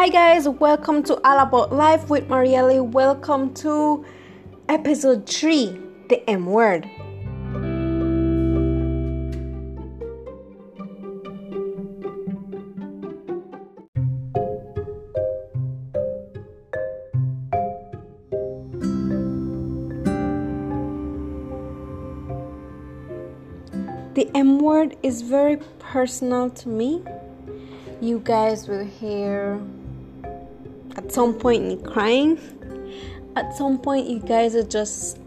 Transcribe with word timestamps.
Hi 0.00 0.08
guys, 0.08 0.48
welcome 0.48 1.02
to 1.02 1.20
All 1.28 1.40
About 1.40 1.74
Life 1.74 2.08
with 2.08 2.26
Marielle. 2.26 2.82
Welcome 2.90 3.52
to 3.56 4.02
episode 4.66 5.28
3, 5.28 5.78
the 6.08 6.24
M 6.26 6.46
word. 6.46 6.88
The 24.14 24.30
M 24.34 24.60
word 24.60 24.96
is 25.02 25.20
very 25.20 25.58
personal 25.78 26.48
to 26.48 26.70
me. 26.70 27.04
You 28.00 28.18
guys 28.24 28.66
will 28.66 28.86
hear 28.86 29.60
at 31.10 31.14
some 31.14 31.34
point 31.34 31.84
crying. 31.84 32.38
At 33.34 33.56
some 33.56 33.78
point, 33.78 34.08
you 34.08 34.20
guys 34.20 34.54
will 34.54 34.62
just 34.62 35.18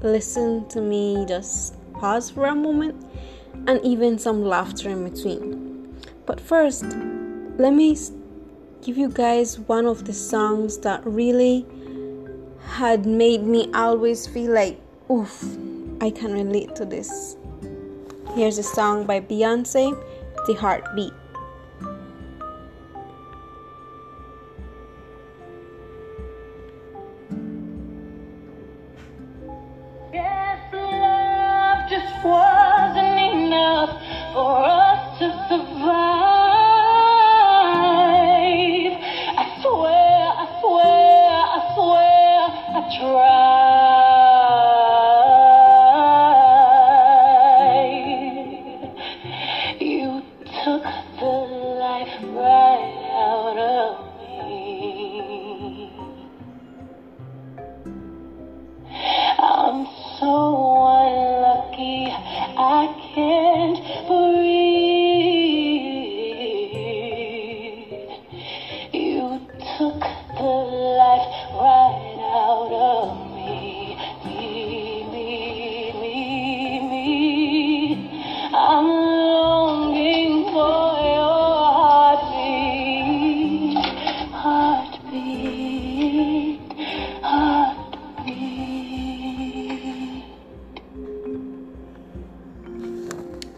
listen 0.00 0.68
to 0.68 0.80
me, 0.80 1.26
just 1.26 1.74
pause 1.94 2.30
for 2.30 2.46
a 2.46 2.54
moment, 2.54 2.94
and 3.66 3.80
even 3.82 4.16
some 4.16 4.44
laughter 4.44 4.88
in 4.88 5.02
between. 5.10 5.92
But 6.24 6.40
first, 6.40 6.84
let 7.58 7.72
me 7.72 7.98
give 8.80 8.96
you 8.96 9.08
guys 9.08 9.58
one 9.58 9.86
of 9.86 10.04
the 10.04 10.12
songs 10.12 10.78
that 10.78 11.04
really 11.04 11.66
had 12.68 13.06
made 13.06 13.42
me 13.42 13.68
always 13.74 14.28
feel 14.28 14.52
like, 14.52 14.80
oof, 15.10 15.42
I 16.00 16.10
can 16.10 16.32
relate 16.32 16.76
to 16.76 16.84
this. 16.84 17.36
Here's 18.36 18.58
a 18.58 18.62
song 18.62 19.04
by 19.04 19.20
Beyonce, 19.20 20.00
The 20.46 20.54
Heartbeat. 20.54 21.12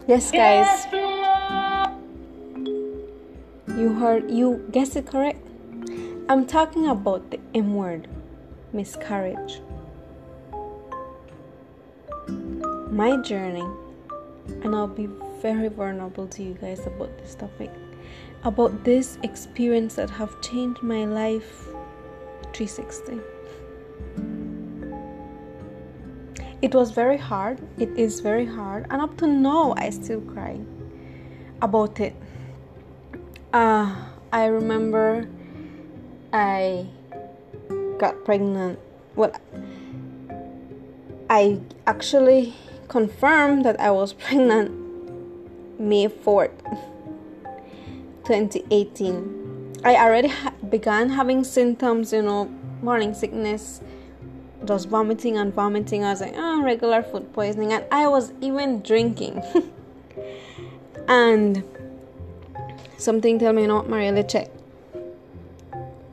Yes, 0.09 0.31
guys. 0.31 0.87
You 3.77 3.93
heard, 3.93 4.31
you 4.31 4.65
guessed 4.71 4.95
it 4.95 5.05
correct. 5.05 5.37
I'm 6.27 6.47
talking 6.47 6.87
about 6.87 7.29
the 7.29 7.39
M 7.53 7.75
word, 7.75 8.07
miscarriage. 8.73 9.61
My 12.89 13.17
journey, 13.17 13.67
and 14.63 14.73
I'll 14.73 14.87
be 14.87 15.07
very 15.43 15.67
vulnerable 15.67 16.25
to 16.25 16.41
you 16.41 16.55
guys 16.55 16.87
about 16.87 17.15
this 17.19 17.35
topic, 17.35 17.69
about 18.43 18.83
this 18.83 19.19
experience 19.21 19.93
that 20.01 20.09
have 20.09 20.41
changed 20.41 20.81
my 20.81 21.05
life 21.05 21.67
360. 22.53 23.19
It 26.61 26.75
was 26.75 26.91
very 26.91 27.17
hard. 27.17 27.61
It 27.77 27.89
is 27.97 28.19
very 28.19 28.45
hard. 28.45 28.85
And 28.89 29.01
up 29.01 29.15
to 29.17 29.27
now, 29.27 29.73
I 29.77 29.89
still 29.91 30.19
cry 30.21 30.59
about 31.61 31.99
it. 31.99 32.15
Uh, 33.53 33.95
I 34.33 34.45
remember 34.45 35.27
I 36.33 36.87
got 37.97 38.25
pregnant. 38.25 38.79
Well, 39.15 39.31
I 41.29 41.61
actually 41.87 42.53
confirmed 42.89 43.63
that 43.63 43.79
I 43.79 43.91
was 43.91 44.13
pregnant 44.25 44.71
May 45.79 46.07
4th, 46.07 46.59
2018. 48.25 49.79
I 49.85 49.95
already 49.95 50.27
ha- 50.27 50.53
began 50.69 51.11
having 51.11 51.45
symptoms, 51.45 52.11
you 52.11 52.21
know, 52.21 52.51
morning 52.81 53.13
sickness 53.13 53.81
just 54.69 54.87
vomiting 54.87 55.35
and 55.35 55.51
vomiting. 55.51 56.03
I 56.05 56.11
was 56.11 56.21
like, 56.21 56.35
oh, 56.35 56.61
regular 56.61 57.01
food 57.01 57.33
poisoning. 57.33 57.73
And 57.73 57.83
I 57.91 58.07
was 58.07 58.31
even 58.39 58.81
drinking. 58.83 59.41
and 61.07 61.63
something 62.97 63.39
tell 63.39 63.51
me, 63.51 63.63
you 63.63 63.67
know 63.67 63.77
what, 63.77 63.87
Marielle, 63.87 64.29
check. 64.29 64.49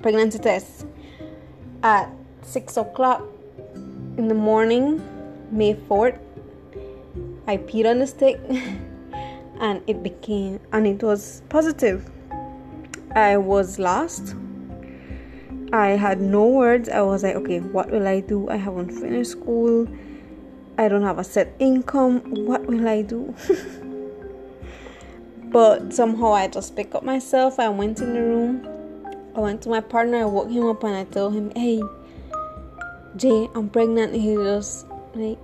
Pregnancy 0.00 0.38
test 0.38 0.86
at 1.82 2.08
6 2.42 2.78
o'clock 2.78 3.22
in 4.16 4.28
the 4.28 4.34
morning, 4.34 5.02
May 5.50 5.74
4th. 5.74 6.18
I 7.46 7.58
peed 7.58 7.84
on 7.88 7.98
the 7.98 8.06
stick 8.06 8.40
and 9.60 9.82
it 9.86 10.02
became, 10.02 10.60
and 10.72 10.86
it 10.86 11.02
was 11.02 11.42
positive. 11.50 12.08
I 13.14 13.36
was 13.36 13.78
lost 13.78 14.34
I 15.72 15.88
had 15.88 16.20
no 16.20 16.46
words. 16.46 16.88
I 16.88 17.02
was 17.02 17.22
like, 17.22 17.34
okay, 17.36 17.60
what 17.60 17.90
will 17.90 18.06
I 18.06 18.20
do? 18.20 18.48
I 18.48 18.56
haven't 18.56 18.90
finished 18.90 19.32
school. 19.32 19.88
I 20.78 20.88
don't 20.88 21.02
have 21.02 21.18
a 21.18 21.24
set 21.24 21.54
income. 21.58 22.20
What 22.46 22.66
will 22.66 22.86
I 22.86 23.02
do? 23.02 23.34
but 25.50 25.92
somehow 25.92 26.32
I 26.32 26.48
just 26.48 26.76
picked 26.76 26.94
up 26.94 27.02
myself. 27.02 27.58
I 27.58 27.68
went 27.68 28.00
in 28.00 28.14
the 28.14 28.22
room. 28.22 28.68
I 29.34 29.40
went 29.40 29.62
to 29.62 29.68
my 29.68 29.80
partner. 29.80 30.18
I 30.18 30.24
woke 30.26 30.50
him 30.50 30.66
up 30.66 30.84
and 30.84 30.94
I 30.94 31.04
told 31.04 31.34
him, 31.34 31.50
hey, 31.56 31.82
Jay, 33.16 33.48
I'm 33.54 33.68
pregnant. 33.68 34.14
He 34.14 34.34
just 34.36 34.86
like, 35.14 35.38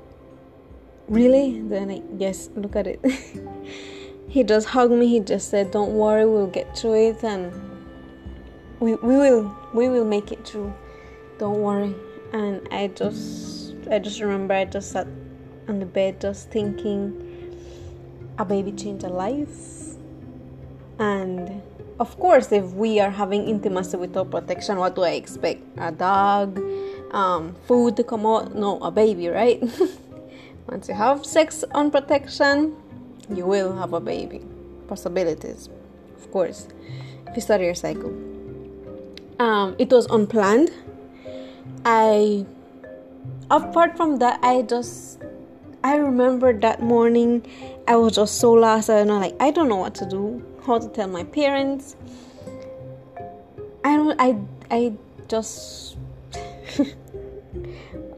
really? 1.09 1.61
Then 1.62 1.88
like, 1.88 2.05
yes, 2.16 2.49
look 2.55 2.77
at 2.77 2.87
it. 2.87 3.00
he 4.28 4.44
just 4.44 4.69
hugged 4.69 4.93
me. 4.93 5.09
He 5.09 5.21
just 5.21 5.50
said, 5.50 5.72
don't 5.72 5.94
worry, 5.94 6.27
we'll 6.27 6.47
get 6.47 6.77
through 6.77 7.09
it. 7.09 7.25
And 7.25 7.53
we, 8.78 8.94
we 8.97 9.16
will 9.16 9.62
we 9.72 9.88
will 9.88 10.05
make 10.05 10.33
it 10.33 10.47
through. 10.47 10.72
Don't 11.38 11.61
worry. 11.61 11.94
And 12.32 12.67
i 12.70 12.88
just 12.88 13.75
i 13.91 13.99
just 13.99 14.20
remember 14.20 14.55
i 14.55 14.64
just 14.64 14.93
sat 14.93 15.06
on 15.69 15.81
the 15.81 15.87
bed 15.87 16.19
just 16.19 16.50
thinking 16.50 17.12
a 18.38 18.44
baby 18.44 18.73
changed 18.73 19.05
a 19.05 19.08
life. 19.08 19.96
And 20.99 21.62
of 22.00 22.19
course 22.19 22.52
if 22.52 22.73
we 22.73 23.00
are 23.00 23.11
having 23.11 23.49
intimacy 23.49 23.96
without 23.96 24.31
protection 24.31 24.79
what 24.79 24.94
do 24.94 25.02
i 25.02 25.11
expect? 25.11 25.62
A 25.79 25.93
dog 25.93 26.61
um, 27.12 27.55
food 27.67 27.96
to 27.96 28.05
come 28.05 28.26
out? 28.26 28.55
No 28.55 28.79
a 28.81 28.91
baby 28.91 29.29
right? 29.29 29.62
Once 30.69 30.88
you 30.88 30.94
have 30.94 31.26
sex 31.26 31.64
on 31.73 31.91
protection 31.91 32.76
you 33.35 33.46
will 33.46 33.76
have 33.76 33.93
a 33.93 34.00
baby. 34.00 34.41
Possibilities 34.88 35.69
of 36.17 36.31
course. 36.31 36.69
If 37.26 37.37
you 37.37 37.43
study 37.43 37.64
your 37.64 37.75
cycle 37.75 38.31
um, 39.43 39.75
it 39.79 39.91
was 39.91 40.06
unplanned. 40.06 40.71
I, 41.85 42.47
apart 43.50 43.97
from 43.97 44.19
that, 44.21 44.39
I 44.43 44.62
just, 44.62 45.21
I 45.83 45.97
remember 45.97 46.53
that 46.61 46.81
morning, 46.81 47.44
I 47.89 47.97
was 47.97 48.15
just 48.15 48.39
so 48.39 48.53
lost. 48.53 48.89
I 48.89 49.03
know, 49.03 49.19
like, 49.19 49.35
I 49.41 49.50
don't 49.50 49.69
know 49.69 49.77
what 49.77 49.97
to 49.97 50.06
do, 50.09 50.44
how 50.65 50.79
to 50.79 50.89
tell 50.89 51.09
my 51.09 51.25
parents. 51.25 51.97
I 53.85 53.97
don't, 53.97 54.21
I, 54.21 54.39
I 54.71 54.93
just, 55.27 55.97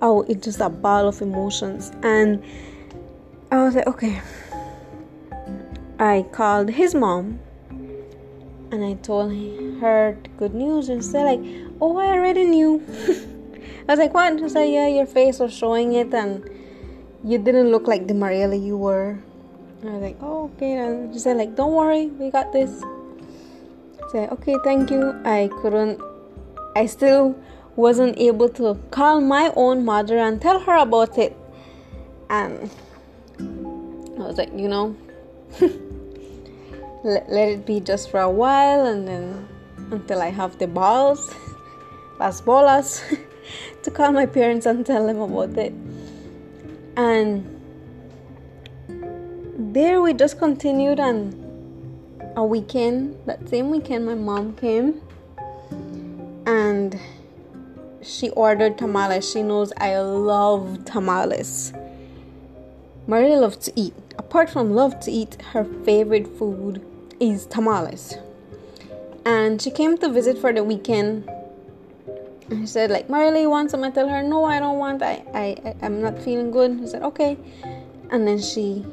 oh, 0.03 0.27
it's 0.29 0.45
just 0.45 0.61
a 0.61 0.69
ball 0.69 1.09
of 1.09 1.23
emotions. 1.23 1.91
And 2.03 2.45
I 3.51 3.65
was 3.65 3.75
like, 3.75 3.87
okay. 3.87 4.21
I 5.99 6.27
called 6.33 6.69
his 6.69 6.95
mom 6.95 7.41
and 8.75 8.85
I 8.85 8.95
told 8.95 9.31
her 9.81 10.19
good 10.37 10.53
news, 10.53 10.89
and 10.89 10.99
said 10.99 11.23
like, 11.23 11.43
"Oh, 11.81 11.97
I 11.97 12.07
already 12.19 12.43
knew." 12.43 12.83
I 13.87 13.95
was 13.95 13.99
like, 14.01 14.13
"What?" 14.13 14.41
She 14.41 14.49
said, 14.49 14.67
"Yeah, 14.67 14.89
your 14.89 15.07
face 15.07 15.39
was 15.39 15.55
showing 15.55 15.95
it, 15.95 16.13
and 16.13 16.43
you 17.23 17.39
didn't 17.39 17.71
look 17.71 17.87
like 17.87 18.09
the 18.09 18.15
Mariela 18.15 18.59
you 18.59 18.77
were." 18.77 19.19
I 19.87 19.91
was 19.95 20.03
like, 20.03 20.19
"Oh, 20.21 20.51
okay." 20.57 20.73
And 20.75 21.15
she 21.15 21.21
said 21.21 21.37
like, 21.37 21.55
"Don't 21.55 21.73
worry, 21.73 22.09
we 22.09 22.31
got 22.35 22.53
this." 22.53 22.83
I 24.03 24.11
said, 24.11 24.33
"Okay, 24.35 24.59
thank 24.65 24.91
you." 24.91 25.15
I 25.25 25.49
couldn't. 25.63 26.03
I 26.75 26.87
still 26.87 27.39
wasn't 27.77 28.19
able 28.19 28.49
to 28.59 28.75
call 28.91 29.21
my 29.21 29.53
own 29.55 29.85
mother 29.85 30.19
and 30.19 30.43
tell 30.43 30.59
her 30.59 30.77
about 30.83 31.17
it, 31.17 31.37
and 32.29 32.71
I 33.39 34.27
was 34.27 34.39
like, 34.39 34.51
you 34.57 34.67
know, 34.67 34.97
let, 37.05 37.31
it 37.31 37.67
be 37.67 37.81
just 37.81 38.11
for 38.11 38.21
a 38.21 38.31
while, 38.31 38.87
and 38.87 39.07
then 39.07 39.49
until 39.91 40.21
I 40.21 40.31
have 40.31 40.59
the 40.59 40.67
balls, 40.67 41.33
las 42.19 42.41
bolas, 42.41 43.05
to 43.83 43.91
call 43.91 44.13
my 44.13 44.27
parents 44.27 44.67
and 44.67 44.85
tell 44.85 45.07
them 45.07 45.21
about 45.21 45.57
it. 45.59 45.75
And 46.97 47.51
there 49.75 50.01
we 50.01 50.15
just 50.15 50.39
continued 50.39 50.99
and 50.99 51.41
a 52.37 52.45
weekend 52.45 53.17
that 53.27 53.49
same 53.49 53.71
weekend 53.71 54.07
my 54.07 54.15
mom 54.15 54.55
came 54.57 55.01
and 56.47 56.99
she 58.03 58.31
ordered 58.31 58.79
tamales. 58.79 59.31
She 59.31 59.43
knows 59.43 59.73
i 59.77 59.99
love 59.99 60.85
tamales. 60.85 61.73
Maria 63.07 63.37
loves 63.37 63.57
to 63.59 63.73
eat. 63.77 63.95
Apart 64.19 64.51
from 64.51 64.75
love 64.75 64.99
to 65.01 65.11
eat 65.11 65.41
her 65.53 65.65
favorite 65.85 66.27
food 66.27 66.85
is 67.31 67.47
tamales. 67.47 68.17
And 69.25 69.61
she 69.61 69.71
came 69.71 69.97
to 69.99 70.09
visit 70.09 70.39
for 70.39 70.53
the 70.53 70.63
weekend. 70.63 71.29
And 72.51 72.61
she 72.61 72.67
said 72.67 72.91
like 72.91 73.09
Marley 73.09 73.43
you 73.43 73.51
want 73.51 73.71
some 73.71 73.85
I 73.85 73.91
tell 73.91 74.09
her 74.09 74.23
no 74.23 74.45
I 74.45 74.61
don't 74.61 74.79
want 74.79 75.03
I, 75.03 75.25
I 75.35 75.75
I'm 75.83 76.03
not 76.03 76.21
feeling 76.23 76.51
good. 76.51 76.79
He 76.79 76.87
said 76.87 77.03
okay. 77.03 77.39
And 78.11 78.27
then 78.29 78.41
she 78.41 78.85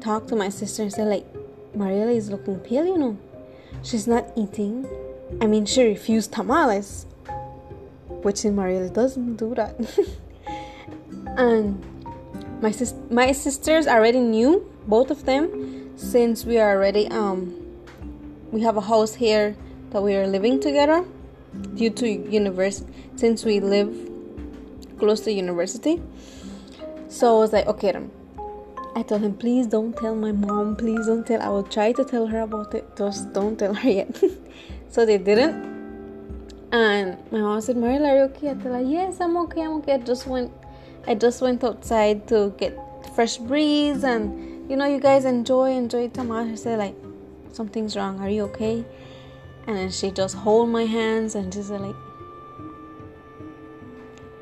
talked 0.00 0.28
to 0.28 0.36
my 0.36 0.48
sister 0.48 0.82
and 0.82 0.92
said 0.92 1.08
like 1.08 1.26
Mariela 1.76 2.14
is 2.14 2.30
looking 2.30 2.58
pale 2.60 2.86
you 2.86 2.96
know. 2.96 3.18
She's 3.82 4.06
not 4.06 4.32
eating. 4.36 4.88
I 5.40 5.46
mean 5.46 5.66
she 5.66 5.82
refused 5.82 6.32
tamales 6.32 7.06
which 8.22 8.44
in 8.44 8.56
Mariela 8.56 8.92
doesn't 8.92 9.36
do 9.36 9.54
that. 9.54 9.76
And 11.36 11.84
my 12.62 12.70
sis 12.70 12.94
my 13.10 13.32
sisters 13.32 13.86
already 13.86 14.20
knew 14.20 14.64
both 14.86 15.10
of 15.10 15.26
them 15.26 15.75
since 15.96 16.44
we 16.44 16.58
are 16.58 16.76
already 16.76 17.08
um 17.08 17.54
we 18.52 18.60
have 18.60 18.76
a 18.76 18.80
house 18.82 19.14
here 19.14 19.56
that 19.90 20.02
we 20.02 20.14
are 20.14 20.26
living 20.26 20.60
together 20.60 21.04
due 21.74 21.90
to 21.90 22.08
university 22.08 22.92
since 23.16 23.44
we 23.44 23.60
live 23.60 23.90
close 24.98 25.20
to 25.22 25.32
university. 25.32 26.00
So 27.08 27.36
i 27.36 27.40
was 27.40 27.52
like 27.52 27.66
okay 27.66 27.92
then. 27.92 28.10
I 28.94 29.02
told 29.02 29.22
him 29.22 29.34
please 29.34 29.66
don't 29.66 29.96
tell 29.96 30.14
my 30.14 30.32
mom. 30.32 30.76
Please 30.76 31.06
don't 31.06 31.26
tell 31.26 31.40
i 31.40 31.48
will 31.48 31.62
try 31.62 31.92
to 31.92 32.04
tell 32.04 32.26
her 32.26 32.40
about 32.40 32.74
it. 32.74 32.84
Just 32.96 33.32
don't 33.32 33.58
tell 33.58 33.74
her 33.74 33.90
yet. 34.00 34.22
So 34.90 35.04
they 35.04 35.18
didn't. 35.18 35.74
And 36.72 37.16
my 37.30 37.40
mom 37.40 37.60
said 37.60 37.76
Marilla, 37.76 38.08
are 38.08 38.16
you 38.16 38.22
okay? 38.24 38.50
I 38.50 38.54
told 38.54 38.74
her, 38.74 38.80
yes, 38.80 39.20
I'm 39.20 39.36
okay, 39.36 39.62
I'm 39.62 39.74
okay. 39.76 39.94
I 39.94 39.98
just 39.98 40.26
went 40.26 40.52
I 41.06 41.14
just 41.14 41.40
went 41.40 41.62
outside 41.64 42.26
to 42.28 42.52
get 42.58 42.76
fresh 43.14 43.36
breeze 43.38 44.04
and 44.04 44.55
you 44.68 44.76
know 44.76 44.86
you 44.86 44.98
guys 44.98 45.24
enjoy 45.24 45.72
enjoy 45.72 46.08
tomato. 46.08 46.50
She 46.50 46.56
said 46.56 46.78
like 46.78 46.96
something's 47.52 47.96
wrong. 47.96 48.20
Are 48.20 48.28
you 48.28 48.44
okay? 48.44 48.84
And 49.66 49.76
then 49.76 49.90
she 49.90 50.10
just 50.10 50.36
hold 50.36 50.68
my 50.68 50.84
hands 50.84 51.34
and 51.34 51.52
she 51.52 51.62
said 51.62 51.80
like, 51.80 51.96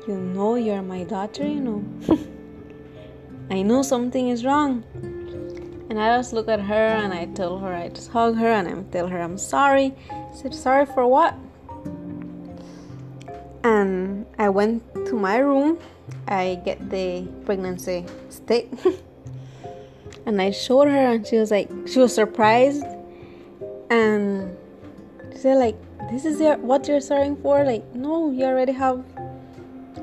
you 0.07 0.15
know 0.15 0.55
you're 0.55 0.81
my 0.81 1.03
daughter, 1.03 1.47
you 1.47 1.61
know. 1.61 1.83
I 3.49 3.61
know 3.61 3.81
something 3.83 4.29
is 4.29 4.43
wrong. 4.43 4.83
And 5.89 5.99
I 5.99 6.17
just 6.17 6.33
look 6.33 6.47
at 6.47 6.59
her 6.59 6.87
and 6.87 7.13
I 7.13 7.25
tell 7.25 7.59
her, 7.59 7.73
I 7.73 7.89
just 7.89 8.11
hug 8.11 8.35
her 8.37 8.51
and 8.51 8.67
I 8.67 8.81
tell 8.91 9.07
her 9.07 9.21
I'm 9.21 9.37
sorry. 9.37 9.93
I 10.11 10.35
said, 10.35 10.53
sorry 10.53 10.85
for 10.85 11.07
what? 11.07 11.35
And 13.63 14.25
I 14.37 14.49
went 14.49 14.83
to 15.07 15.13
my 15.13 15.37
room. 15.37 15.79
I 16.27 16.61
get 16.65 16.89
the 16.89 17.27
pregnancy 17.45 18.05
stick. 18.29 18.69
and 20.25 20.41
I 20.41 20.51
showed 20.51 20.87
her 20.87 21.13
and 21.13 21.25
she 21.25 21.37
was 21.37 21.51
like, 21.51 21.69
she 21.87 21.99
was 21.99 22.13
surprised. 22.13 22.85
And 23.89 24.57
she 25.31 25.39
said 25.39 25.57
like, 25.57 25.75
this 26.09 26.25
is 26.25 26.39
your, 26.39 26.57
what 26.57 26.87
you're 26.87 27.01
starting 27.01 27.35
for? 27.37 27.63
Like, 27.63 27.93
no, 27.93 28.31
you 28.31 28.45
already 28.45 28.71
have 28.73 29.03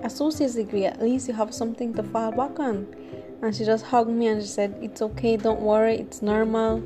associate's 0.02 0.54
degree. 0.54 0.84
At 0.84 1.02
least 1.02 1.28
you 1.28 1.34
have 1.34 1.54
something 1.54 1.94
to 1.94 2.02
fall 2.02 2.32
back 2.32 2.58
on. 2.58 2.86
And 3.42 3.54
she 3.54 3.64
just 3.64 3.84
hugged 3.84 4.10
me 4.10 4.28
and 4.28 4.40
she 4.40 4.48
said, 4.48 4.76
It's 4.80 5.02
okay, 5.02 5.36
don't 5.36 5.60
worry, 5.60 5.96
it's 5.96 6.22
normal. 6.22 6.82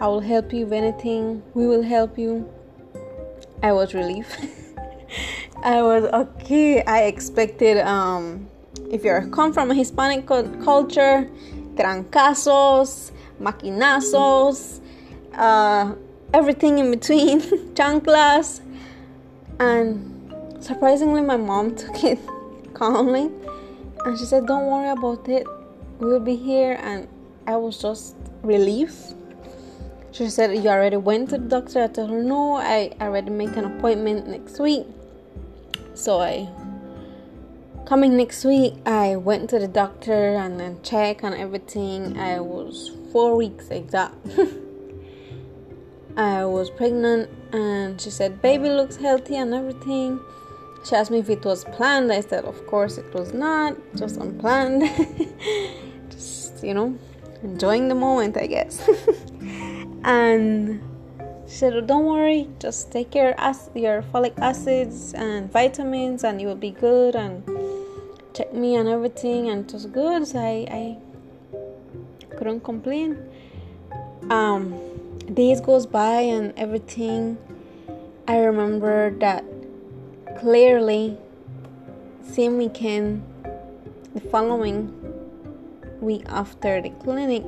I 0.00 0.08
will 0.08 0.20
help 0.20 0.52
you 0.52 0.66
if 0.66 0.72
anything. 0.72 1.42
We 1.54 1.66
will 1.66 1.82
help 1.82 2.18
you. 2.18 2.52
I 3.62 3.72
was 3.72 3.94
relieved. 3.94 4.36
I 5.62 5.80
was 5.82 6.04
okay. 6.04 6.82
I 6.82 7.04
expected 7.04 7.78
um 7.78 8.48
if 8.90 9.04
you 9.04 9.28
come 9.32 9.52
from 9.52 9.70
a 9.70 9.74
Hispanic 9.74 10.26
culture, 10.26 11.30
trancazos, 11.76 13.12
maquinazos, 13.40 14.80
uh, 15.34 15.94
everything 16.32 16.78
in 16.78 16.90
between, 16.90 17.40
chanclas, 17.74 18.60
and 19.58 20.14
surprisingly, 20.60 21.22
my 21.22 21.36
mom 21.36 21.74
took 21.76 22.02
it 22.02 22.18
calmly 22.74 23.30
and 24.04 24.18
she 24.18 24.24
said, 24.24 24.46
Don't 24.46 24.66
worry 24.66 24.90
about 24.90 25.28
it. 25.28 25.46
We'll 25.98 26.20
be 26.20 26.36
here. 26.36 26.78
And 26.82 27.08
I 27.46 27.56
was 27.56 27.80
just 27.80 28.16
relieved. 28.42 29.14
She 30.12 30.28
said, 30.28 30.54
You 30.54 30.68
already 30.68 30.96
went 30.96 31.30
to 31.30 31.38
the 31.38 31.48
doctor. 31.48 31.84
I 31.84 31.86
told 31.88 32.10
her, 32.10 32.22
No, 32.22 32.54
I 32.54 32.92
already 33.00 33.30
make 33.30 33.56
an 33.56 33.64
appointment 33.64 34.26
next 34.28 34.58
week. 34.58 34.86
So 35.94 36.20
I, 36.20 36.48
coming 37.86 38.16
next 38.16 38.44
week, 38.44 38.74
I 38.86 39.16
went 39.16 39.50
to 39.50 39.58
the 39.58 39.68
doctor 39.68 40.36
and 40.36 40.58
then 40.58 40.80
check 40.82 41.22
and 41.22 41.34
everything. 41.34 42.18
I 42.18 42.40
was 42.40 42.90
four 43.12 43.36
weeks 43.36 43.68
exact. 43.68 44.14
I 46.16 46.44
was 46.44 46.70
pregnant 46.70 47.28
and 47.52 48.00
she 48.00 48.10
said, 48.10 48.40
Baby 48.40 48.68
looks 48.68 48.96
healthy 48.96 49.36
and 49.36 49.52
everything. 49.52 50.20
She 50.84 50.94
asked 50.94 51.10
me 51.10 51.18
if 51.18 51.28
it 51.28 51.44
was 51.44 51.64
planned. 51.64 52.12
I 52.12 52.20
said, 52.20 52.44
Of 52.44 52.66
course, 52.66 52.98
it 52.98 53.12
was 53.12 53.32
not, 53.32 53.76
just 53.96 54.16
unplanned. 54.18 54.82
just, 56.10 56.62
you 56.62 56.74
know, 56.74 56.96
enjoying 57.42 57.88
the 57.88 57.94
moment, 57.94 58.36
I 58.36 58.46
guess. 58.46 58.88
and 60.04 60.80
she 61.46 61.54
said, 61.54 61.86
Don't 61.86 62.04
worry, 62.04 62.48
just 62.60 62.92
take 62.92 63.10
care 63.10 63.38
of 63.40 63.58
your 63.74 64.02
folic 64.02 64.38
acids 64.38 65.14
and 65.14 65.50
vitamins, 65.50 66.24
and 66.24 66.40
you 66.40 66.46
will 66.46 66.54
be 66.54 66.70
good. 66.70 67.16
And 67.16 67.44
check 68.34 68.52
me 68.52 68.74
and 68.74 68.88
everything, 68.88 69.48
and 69.48 69.66
it 69.66 69.72
was 69.72 69.86
good. 69.86 70.26
So 70.26 70.38
I, 70.38 70.66
I 70.70 70.98
couldn't 72.36 72.60
complain. 72.60 73.16
Um, 74.30 74.74
days 75.32 75.60
goes 75.60 75.86
by 75.86 76.20
and 76.20 76.52
everything. 76.56 77.38
I 78.26 78.38
remember 78.38 79.10
that 79.20 79.44
clearly 80.38 81.16
same 82.22 82.58
weekend 82.58 83.22
the 84.14 84.20
following 84.20 84.92
week 86.00 86.24
after 86.28 86.80
the 86.82 86.90
clinic 86.90 87.44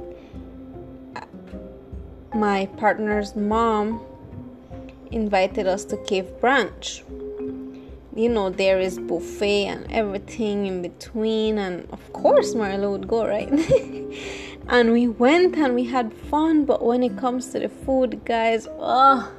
my 2.37 2.67
partner's 2.77 3.35
mom 3.35 4.01
invited 5.11 5.67
us 5.67 5.85
to 5.87 5.97
cave 6.05 6.29
branch 6.41 7.03
you 8.17 8.29
know 8.29 8.51
there 8.51 8.81
is 8.81 8.99
buffet 8.99 9.67
and 9.67 9.93
everything 9.93 10.67
in 10.67 10.83
between 10.83 11.59
and 11.59 11.87
of 11.91 12.13
course 12.13 12.55
marlo 12.55 12.93
would 12.93 13.07
go 13.07 13.27
right 13.27 13.51
and 14.69 14.93
we 14.93 15.07
went 15.07 15.55
and 15.57 15.75
we 15.75 15.85
had 15.85 16.13
fun 16.13 16.65
but 16.65 16.85
when 16.85 17.03
it 17.03 17.17
comes 17.19 17.51
to 17.51 17.59
the 17.59 17.69
food 17.69 18.25
guys 18.25 18.67
oh 18.79 19.31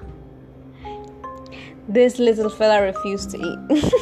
this 1.88 2.20
little 2.20 2.50
fella 2.50 2.82
refused 2.82 3.32
to 3.32 3.38
eat. 3.38 3.94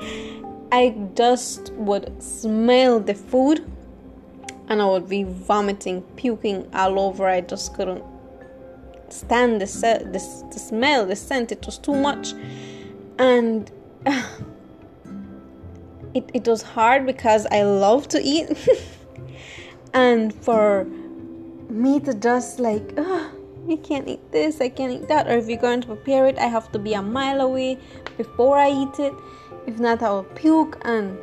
I 0.72 0.94
just 1.14 1.72
would 1.74 2.22
smell 2.22 3.00
the 3.00 3.14
food 3.14 3.68
and 4.68 4.80
I 4.82 4.84
would 4.84 5.08
be 5.08 5.24
vomiting, 5.24 6.02
puking 6.16 6.68
all 6.74 7.00
over. 7.00 7.26
I 7.26 7.40
just 7.40 7.74
couldn't 7.74 8.04
stand 9.08 9.60
the, 9.60 9.66
se- 9.66 10.04
the, 10.04 10.20
the 10.52 10.58
smell, 10.58 11.06
the 11.06 11.16
scent. 11.16 11.50
It 11.50 11.64
was 11.66 11.78
too 11.78 11.94
much. 11.94 12.34
And 13.18 13.70
it, 16.14 16.30
it 16.34 16.46
was 16.46 16.62
hard 16.62 17.06
because 17.06 17.46
I 17.50 17.62
love 17.62 18.08
to 18.08 18.20
eat. 18.20 18.48
and 19.94 20.34
for 20.34 20.84
me 21.68 22.00
to 22.00 22.14
just 22.14 22.58
like, 22.58 22.96
uh, 22.96 23.28
you 23.66 23.76
can't 23.76 24.08
eat 24.08 24.32
this, 24.32 24.60
I 24.60 24.68
can't 24.68 24.92
eat 24.92 25.08
that. 25.08 25.28
Or 25.28 25.36
if 25.36 25.48
you're 25.48 25.58
going 25.58 25.80
to 25.82 25.86
prepare 25.86 26.26
it, 26.26 26.38
I 26.38 26.46
have 26.46 26.72
to 26.72 26.78
be 26.78 26.94
a 26.94 27.02
mile 27.02 27.40
away 27.40 27.78
before 28.16 28.58
I 28.58 28.70
eat 28.70 28.98
it. 28.98 29.14
If 29.66 29.78
not, 29.78 30.02
I 30.02 30.10
will 30.10 30.24
puke. 30.24 30.80
And 30.82 31.18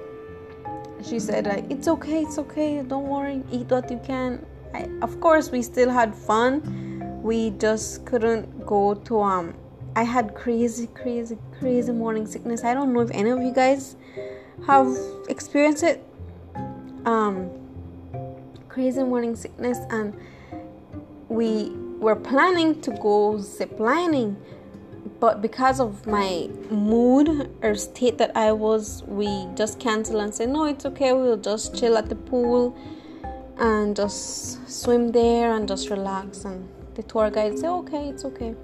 she 1.03 1.19
said, 1.19 1.47
like, 1.47 1.65
it's 1.69 1.87
okay, 1.87 2.21
it's 2.21 2.37
okay, 2.37 2.81
don't 2.81 3.07
worry, 3.07 3.43
eat 3.51 3.67
what 3.67 3.89
you 3.89 3.99
can. 4.05 4.45
I, 4.73 4.89
of 5.01 5.19
course, 5.19 5.51
we 5.51 5.61
still 5.61 5.89
had 5.89 6.15
fun. 6.15 7.21
We 7.23 7.51
just 7.51 8.05
couldn't 8.05 8.65
go 8.65 8.93
to 8.93 9.21
um. 9.21 9.53
I 9.95 10.03
had 10.03 10.35
crazy, 10.35 10.87
crazy, 10.87 11.37
crazy 11.57 11.93
morning 11.93 12.27
sickness. 12.27 12.65
I 12.65 12.73
don't 12.73 12.91
know 12.91 12.99
if 12.99 13.11
any 13.11 13.29
of 13.29 13.41
you 13.41 13.53
guys 13.53 13.95
have 14.67 14.95
experienced 15.29 15.83
it. 15.83 16.03
Um, 17.05 17.49
crazy 18.67 19.03
morning 19.03 19.37
sickness, 19.37 19.77
and 19.89 20.13
we 21.29 21.69
were 21.99 22.15
planning 22.15 22.81
to 22.81 22.91
go 22.91 23.35
ziplining, 23.35 24.35
but 25.21 25.41
because 25.41 25.79
of 25.79 26.05
my 26.05 26.49
mood 26.69 27.55
or 27.61 27.75
state 27.75 28.17
that 28.17 28.35
I 28.35 28.51
was, 28.51 29.01
we 29.03 29.47
just 29.55 29.79
canceled 29.79 30.21
and 30.21 30.35
said, 30.35 30.49
No, 30.49 30.65
it's 30.65 30.85
okay, 30.85 31.13
we'll 31.13 31.37
just 31.37 31.73
chill 31.73 31.97
at 31.97 32.09
the 32.09 32.15
pool 32.15 32.77
and 33.57 33.95
just 33.95 34.69
swim 34.69 35.13
there 35.13 35.55
and 35.55 35.69
just 35.69 35.89
relax. 35.89 36.43
And 36.43 36.67
the 36.95 37.03
tour 37.03 37.29
guide 37.29 37.57
said, 37.57 37.69
Okay, 37.69 38.09
it's 38.09 38.25
okay. 38.25 38.55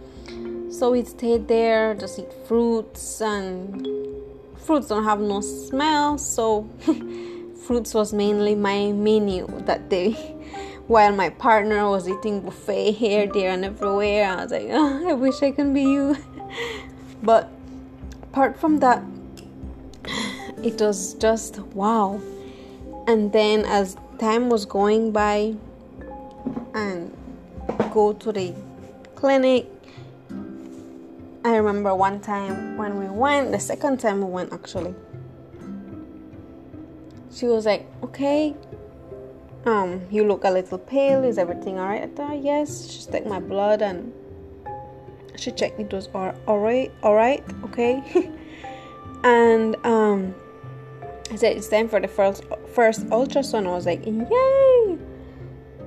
So 0.72 0.92
we 0.92 1.04
stayed 1.04 1.50
there, 1.50 1.94
just 1.96 2.18
eat 2.18 2.32
fruits, 2.48 3.22
and 3.22 3.86
fruits 4.56 4.88
don't 4.88 5.04
have 5.04 5.20
no 5.20 5.42
smell, 5.42 6.18
so 6.18 6.66
fruits 7.66 7.94
was 7.94 8.14
mainly 8.14 8.56
my 8.56 8.94
menu 8.94 9.48
that 9.66 9.90
day 9.90 10.12
while 10.88 11.12
my 11.12 11.30
partner 11.30 11.90
was 11.90 12.08
eating 12.08 12.40
buffet 12.40 12.94
here, 12.94 13.28
there, 13.28 13.50
and 13.50 13.66
everywhere. 13.66 14.26
I 14.26 14.44
was 14.44 14.52
like, 14.52 14.70
oh, 14.72 15.10
I 15.10 15.14
wish 15.14 15.44
I 15.44 15.52
can 15.52 15.74
be 15.74 15.82
you. 15.82 16.16
but 17.22 17.50
apart 18.24 18.58
from 18.58 18.80
that, 18.80 19.04
it 20.64 20.80
was 20.80 21.16
just 21.16 21.60
wow. 21.76 22.22
And 23.08 23.34
then 23.34 23.66
as 23.66 23.98
time 24.20 24.50
was 24.50 24.66
going 24.66 25.12
by, 25.12 25.56
and 26.74 27.16
go 27.92 28.14
to 28.14 28.32
the 28.32 28.54
clinic. 29.16 29.68
I 31.44 31.56
remember 31.56 31.96
one 31.96 32.20
time 32.20 32.78
when 32.78 33.00
we 33.00 33.08
went, 33.08 33.52
the 33.52 33.60
second 33.60 34.00
time 34.00 34.20
we 34.20 34.30
went 34.30 34.54
actually. 34.54 34.94
She 37.34 37.46
was 37.46 37.66
like, 37.66 37.88
okay, 38.04 38.56
um, 39.66 40.02
you 40.12 40.24
look 40.26 40.44
a 40.44 40.52
little 40.52 40.78
pale. 40.78 41.24
Is 41.24 41.38
everything 41.38 41.80
alright? 41.80 42.04
I 42.04 42.08
thought, 42.08 42.44
yes. 42.44 42.90
She 42.90 43.12
took 43.12 43.26
my 43.26 43.40
blood 43.40 43.82
and 43.82 44.14
she 45.36 45.52
checked 45.52 45.80
it 45.80 45.92
was 45.92 46.08
all, 46.14 46.34
alright, 46.48 46.92
alright, 47.04 47.44
okay. 47.64 48.30
and 49.24 49.76
um, 49.86 50.36
I 51.32 51.36
said 51.36 51.58
it's 51.58 51.68
time 51.68 51.90
for 51.90 52.00
the 52.00 52.08
first 52.08 52.44
first 52.74 53.08
ultrasound. 53.08 53.66
I 53.68 53.72
was 53.72 53.86
like, 53.86 54.06
yay! 54.06 54.98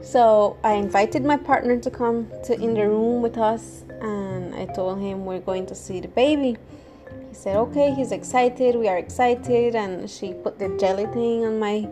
So 0.02 0.56
I 0.64 0.74
invited 0.74 1.24
my 1.24 1.36
partner 1.36 1.78
to 1.78 1.90
come 1.90 2.28
to 2.44 2.54
in 2.60 2.74
the 2.74 2.88
room 2.88 3.22
with 3.22 3.38
us, 3.38 3.84
and 4.00 4.33
I 4.56 4.66
told 4.66 5.00
him 5.00 5.24
we're 5.24 5.40
going 5.40 5.66
to 5.66 5.74
see 5.74 6.00
the 6.00 6.08
baby. 6.08 6.56
He 7.28 7.34
said, 7.34 7.56
okay. 7.56 7.92
He's 7.94 8.12
excited. 8.12 8.76
We 8.76 8.88
are 8.88 8.98
excited, 8.98 9.74
and 9.74 10.08
she 10.08 10.32
put 10.32 10.58
the 10.58 10.76
jelly 10.78 11.06
thing 11.06 11.44
on 11.44 11.58
my 11.58 11.88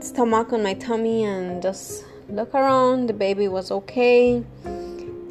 stomach 0.00 0.52
on 0.52 0.62
my 0.62 0.74
tummy 0.74 1.24
and 1.24 1.62
just 1.62 2.04
look 2.28 2.54
around. 2.54 3.08
The 3.08 3.12
baby 3.12 3.48
was 3.48 3.70
okay. 3.70 4.44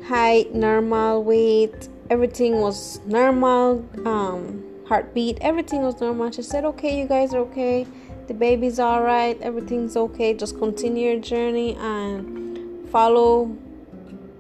Height, 0.06 0.54
normal, 0.54 1.24
weight, 1.24 1.88
everything 2.10 2.62
was 2.62 3.00
normal. 3.06 3.86
Um, 4.06 4.64
heartbeat, 4.88 5.38
everything 5.42 5.82
was 5.82 6.00
normal. 6.02 6.32
She 6.32 6.42
said, 6.42 6.66
Okay, 6.66 7.00
you 7.00 7.08
guys 7.08 7.34
are 7.34 7.42
okay. 7.42 7.88
The 8.28 8.34
baby's 8.34 8.80
all 8.80 9.02
right. 9.02 9.40
Everything's 9.42 9.98
okay. 9.98 10.34
Just 10.34 10.58
continue 10.60 11.12
your 11.12 11.20
journey 11.20 11.76
and 11.76 12.90
follow 12.90 13.56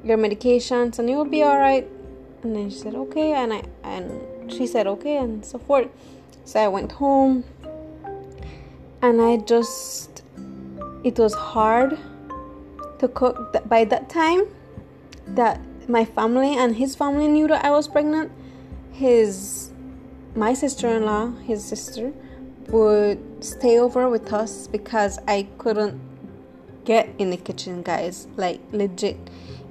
your 0.04 0.18
medications, 0.18 1.00
and 1.00 1.10
you'll 1.10 1.26
be 1.26 1.44
all 1.44 1.58
right. 1.58 1.88
And 2.44 2.56
then 2.56 2.70
she 2.70 2.78
said, 2.78 2.96
Okay, 2.96 3.34
and 3.34 3.54
I 3.54 3.64
and 3.84 4.52
she 4.52 4.68
said, 4.68 4.88
Okay, 4.88 5.18
and 5.18 5.46
so 5.46 5.58
forth. 5.58 5.90
So 6.46 6.60
I 6.60 6.68
went 6.68 6.94
home 6.94 7.44
and 9.02 9.22
I 9.22 9.38
just 9.38 10.24
it 11.04 11.18
was 11.18 11.34
hard 11.34 11.98
to 13.00 13.08
cook 13.08 13.56
by 13.68 13.86
that 13.86 14.10
time 14.10 14.42
that 15.28 15.62
my 15.88 16.06
family 16.06 16.56
and 16.56 16.76
his 16.76 16.96
family 16.96 17.28
knew 17.28 17.48
that 17.48 17.64
I 17.64 17.72
was 17.72 17.88
pregnant 17.88 18.32
his 18.92 19.72
my 20.36 20.54
sister-in-law 20.54 21.32
his 21.46 21.64
sister 21.64 22.14
would 22.68 23.44
stay 23.44 23.80
over 23.80 24.10
with 24.10 24.32
us 24.34 24.68
because 24.68 25.18
I 25.28 25.48
couldn't 25.58 26.00
get 26.84 27.10
in 27.18 27.30
the 27.30 27.38
kitchen 27.38 27.82
guys 27.82 28.28
like 28.36 28.60
legit 28.72 29.18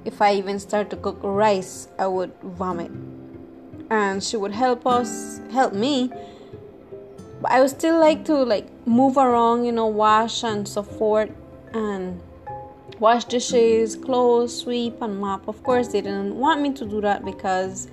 if 0.05 0.21
I 0.21 0.33
even 0.35 0.59
start 0.59 0.89
to 0.91 0.95
cook 0.95 1.19
rice 1.21 1.87
I 1.97 2.07
would 2.07 2.33
vomit 2.43 2.91
and 3.89 4.23
she 4.23 4.37
would 4.37 4.51
help 4.51 4.85
us 4.85 5.41
help 5.51 5.73
me 5.73 6.11
but 7.41 7.51
I 7.51 7.61
would 7.61 7.69
still 7.69 7.99
like 7.99 8.25
to 8.25 8.35
like 8.35 8.67
move 8.85 9.17
around, 9.17 9.65
you 9.65 9.71
know, 9.71 9.87
wash 9.87 10.43
and 10.43 10.67
so 10.67 10.83
forth, 10.83 11.31
and 11.73 12.21
wash 12.99 13.23
dishes, 13.25 13.95
clothes, 13.95 14.57
sweep, 14.61 15.01
and 15.01 15.19
mop. 15.19 15.47
Of 15.47 15.63
course, 15.63 15.87
they 15.87 16.01
didn't 16.01 16.35
want 16.35 16.61
me 16.61 16.73
to 16.73 16.85
do 16.85 16.99
that 17.01 17.23
because, 17.23 17.87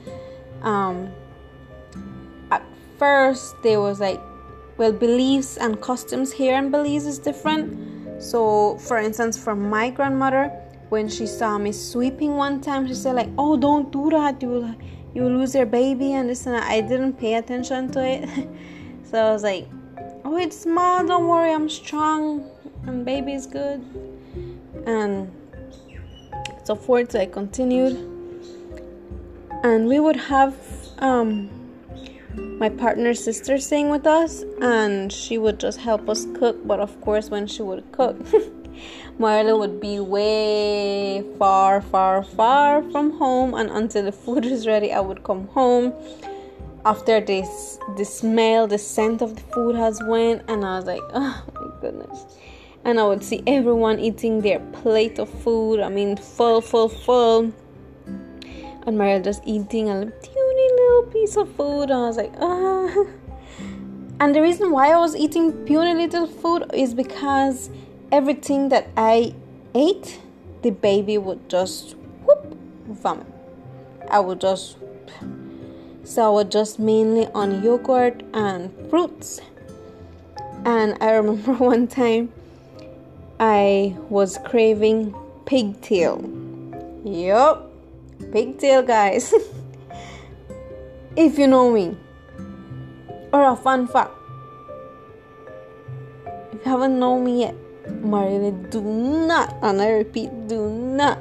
um, 0.62 1.10
at 2.50 2.62
first 2.98 3.54
there 3.62 3.80
was 3.80 4.00
like, 4.00 4.20
well, 4.78 4.92
beliefs 4.92 5.56
and 5.56 5.80
customs 5.80 6.32
here 6.32 6.56
in 6.56 6.70
Belize 6.70 7.06
is 7.06 7.18
different. 7.18 8.22
So, 8.22 8.78
for 8.78 8.98
instance, 8.98 9.38
from 9.38 9.70
my 9.70 9.90
grandmother, 9.90 10.50
when 10.88 11.09
she 11.09 11.26
saw 11.26 11.59
me 11.59 11.73
sweeping 11.73 12.37
one 12.37 12.61
time, 12.61 12.87
she 12.87 12.95
said 12.95 13.14
like, 13.14 13.31
"Oh, 13.38 13.57
don't 13.57 13.90
do 13.90 14.11
that. 14.11 14.43
You 14.43 14.75
you 15.14 15.25
lose 15.28 15.55
your 15.55 15.66
baby," 15.66 16.12
and 16.12 16.28
this 16.28 16.47
and 16.47 16.55
that. 16.55 16.64
I 16.71 16.81
didn't 16.81 17.14
pay 17.14 17.35
attention 17.35 17.90
to 17.93 18.05
it. 18.05 18.49
So 19.09 19.25
I 19.25 19.31
was 19.31 19.45
like, 19.45 19.69
oh, 20.25 20.37
it's 20.37 20.59
small, 20.59 21.07
don't 21.07 21.28
worry, 21.28 21.52
I'm 21.52 21.69
strong, 21.69 22.50
and 22.87 23.05
baby's 23.05 23.47
good. 23.47 23.81
And 24.85 25.31
so 26.64 26.75
forth, 26.75 27.12
so 27.12 27.21
I 27.21 27.26
continued. 27.26 27.95
And 29.62 29.87
we 29.87 30.00
would 30.00 30.16
have 30.16 30.57
um, 30.99 31.49
my 32.59 32.69
partner's 32.69 33.23
sister 33.23 33.59
staying 33.59 33.90
with 33.90 34.09
us, 34.09 34.43
and 34.61 35.12
she 35.12 35.38
would 35.38 35.61
just 35.61 35.78
help 35.78 36.09
us 36.09 36.26
cook. 36.35 36.66
But 36.66 36.81
of 36.81 37.00
course, 37.00 37.31
when 37.31 37.47
she 37.47 37.62
would 37.62 37.93
cook, 37.93 38.16
Marla 39.18 39.58
would 39.58 39.80
be 39.80 39.99
way 39.99 41.25
far, 41.38 41.80
far, 41.80 42.23
far 42.23 42.82
from 42.90 43.12
home, 43.12 43.54
and 43.54 43.70
until 43.70 44.04
the 44.04 44.12
food 44.12 44.44
is 44.44 44.66
ready, 44.66 44.92
I 44.92 45.00
would 45.00 45.25
come 45.25 45.49
home. 45.49 45.94
After 46.85 47.20
this 47.20 47.80
the 47.96 48.04
smell 48.04 48.68
the 48.68 48.78
scent 48.78 49.20
of 49.20 49.35
the 49.35 49.42
food 49.52 49.75
has 49.75 50.00
went 50.04 50.42
and 50.49 50.64
i 50.64 50.76
was 50.76 50.85
like 50.85 51.02
oh 51.14 51.44
my 51.54 51.80
goodness. 51.80 52.26
And 52.85 53.00
i 53.00 53.04
would 53.04 53.25
see 53.25 53.42
everyone 53.44 53.99
eating 53.99 54.40
their 54.40 54.61
plate 54.61 55.18
of 55.18 55.28
food 55.28 55.80
i 55.80 55.88
mean 55.88 56.16
full 56.16 56.61
full 56.61 56.88
full. 56.88 57.52
And 58.87 58.96
Maria 58.96 59.20
just 59.20 59.42
eating 59.44 59.90
a 59.90 60.04
teeny 60.04 60.68
little 60.76 61.11
piece 61.11 61.37
of 61.37 61.50
food 61.56 61.90
and 61.90 61.94
i 61.94 62.06
was 62.06 62.16
like 62.18 62.35
ah. 62.40 63.04
And 64.20 64.32
the 64.32 64.40
reason 64.40 64.70
why 64.70 64.92
i 64.92 64.96
was 64.96 65.16
eating 65.16 65.50
puny 65.64 65.92
little 65.92 66.28
food 66.28 66.70
is 66.73 66.94
because 66.94 67.68
everything 68.12 68.68
that 68.68 68.88
i 68.96 69.34
ate 69.75 70.20
the 70.62 70.70
baby 70.70 71.18
would 71.18 71.48
just 71.48 71.94
whoop 72.25 72.56
vomit 72.88 73.26
i 74.10 74.18
would 74.18 74.40
just 74.40 74.76
so 76.06 76.25
I 76.25 76.28
was 76.28 76.46
just 76.52 76.78
mainly 76.78 77.26
on 77.34 77.64
yogurt 77.64 78.22
and 78.32 78.70
fruits. 78.88 79.40
And 80.64 80.96
I 81.00 81.10
remember 81.10 81.52
one 81.72 81.88
time 81.88 82.32
I 83.40 83.96
was 84.08 84.38
craving 84.38 85.16
pigtail. 85.46 86.22
Yup, 87.04 87.72
pigtail, 88.30 88.82
guys. 88.82 89.34
if 91.16 91.38
you 91.38 91.48
know 91.48 91.72
me. 91.72 91.96
Or 93.32 93.42
a 93.42 93.56
fun 93.56 93.88
fact. 93.88 94.12
If 96.52 96.64
you 96.64 96.70
haven't 96.70 97.00
known 97.00 97.25
me 97.25 97.40
yet, 97.40 97.56
Marilyn, 97.88 98.69
do 98.71 98.81
not, 98.81 99.57
and 99.62 99.81
I 99.81 99.90
repeat, 99.90 100.31
do 100.49 100.71
not 100.71 101.19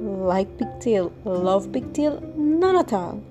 like 0.00 0.58
pigtail, 0.58 1.12
love 1.24 1.72
pigtail, 1.72 2.20
none 2.36 2.76
at 2.76 2.92
all. 2.92 3.22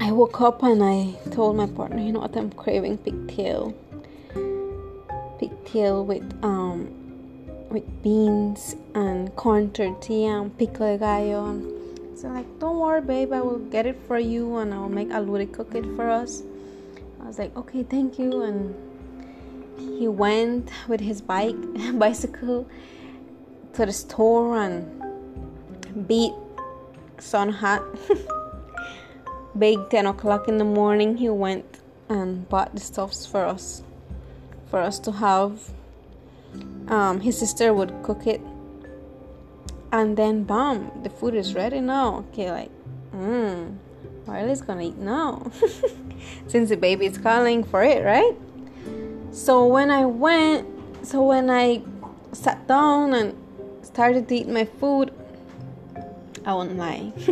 I 0.00 0.12
woke 0.12 0.40
up 0.40 0.62
and 0.62 0.82
I 0.82 1.14
told 1.30 1.56
my 1.56 1.66
partner, 1.66 2.00
you 2.02 2.12
know 2.12 2.20
what, 2.20 2.36
I'm 2.36 2.50
craving 2.50 2.98
pigtail. 2.98 3.74
Pigtail 5.38 6.04
with 6.04 6.24
um 6.42 6.88
with 7.70 8.02
beans 8.02 8.76
and 8.94 9.34
corn 9.36 9.70
tortilla 9.70 10.42
and 10.42 10.58
pico 10.58 10.92
de 10.92 10.98
gallo. 10.98 11.60
So 12.16 12.28
like, 12.28 12.46
don't 12.58 12.78
worry, 12.78 13.00
babe, 13.00 13.32
I 13.32 13.40
will 13.40 13.58
get 13.58 13.86
it 13.86 13.98
for 14.06 14.18
you 14.18 14.56
and 14.56 14.74
I 14.74 14.78
will 14.78 14.88
make 14.88 15.08
Aluri 15.08 15.50
cook 15.50 15.74
it 15.74 15.84
for 15.96 16.10
us. 16.10 16.42
I 17.22 17.26
was 17.26 17.38
like, 17.38 17.56
okay, 17.56 17.82
thank 17.82 18.18
you. 18.18 18.42
And 18.42 18.74
he 19.98 20.08
went 20.08 20.70
with 20.88 21.00
his 21.00 21.20
bike, 21.20 21.56
bicycle, 21.94 22.68
to 23.74 23.86
the 23.86 23.92
store 23.92 24.56
and 24.56 26.08
beat 26.08 26.32
sun 27.18 27.52
hat. 27.52 27.82
Big 29.58 29.78
10 29.90 30.06
o'clock 30.06 30.48
in 30.48 30.58
the 30.58 30.64
morning, 30.64 31.16
he 31.16 31.28
went 31.28 31.80
and 32.08 32.48
bought 32.48 32.74
the 32.74 32.80
stuffs 32.80 33.26
for 33.26 33.44
us, 33.44 33.82
for 34.66 34.80
us 34.80 34.98
to 35.00 35.12
have. 35.12 35.70
Um, 36.88 37.20
his 37.20 37.38
sister 37.38 37.72
would 37.72 37.92
cook 38.02 38.26
it, 38.26 38.40
and 39.92 40.16
then, 40.16 40.44
bam, 40.44 40.90
the 41.02 41.10
food 41.10 41.34
is 41.34 41.54
ready 41.54 41.80
now. 41.80 42.24
Okay, 42.30 42.50
like, 42.50 42.70
mmm, 43.14 43.76
Riley's 44.26 44.60
gonna 44.60 44.82
eat 44.82 44.98
now, 44.98 45.50
since 46.46 46.68
the 46.68 46.76
baby 46.76 47.06
is 47.06 47.18
calling 47.18 47.64
for 47.64 47.82
it, 47.82 48.04
right? 48.04 48.36
So 49.32 49.64
when 49.66 49.90
I 49.90 50.04
went, 50.06 50.66
so 51.06 51.22
when 51.22 51.50
I 51.50 51.82
sat 52.32 52.66
down 52.66 53.14
and 53.14 53.36
started 53.82 54.28
to 54.28 54.34
eat 54.34 54.48
my 54.48 54.64
food, 54.64 55.12
I 56.44 56.52
won't 56.54 56.76
lie. 56.76 57.12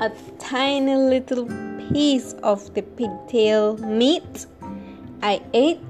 a 0.00 0.10
tiny 0.40 0.96
little 0.96 1.46
piece 1.92 2.32
of 2.42 2.74
the 2.74 2.82
pigtail 2.82 3.76
meat 3.78 4.46
I 5.22 5.40
ate 5.54 5.80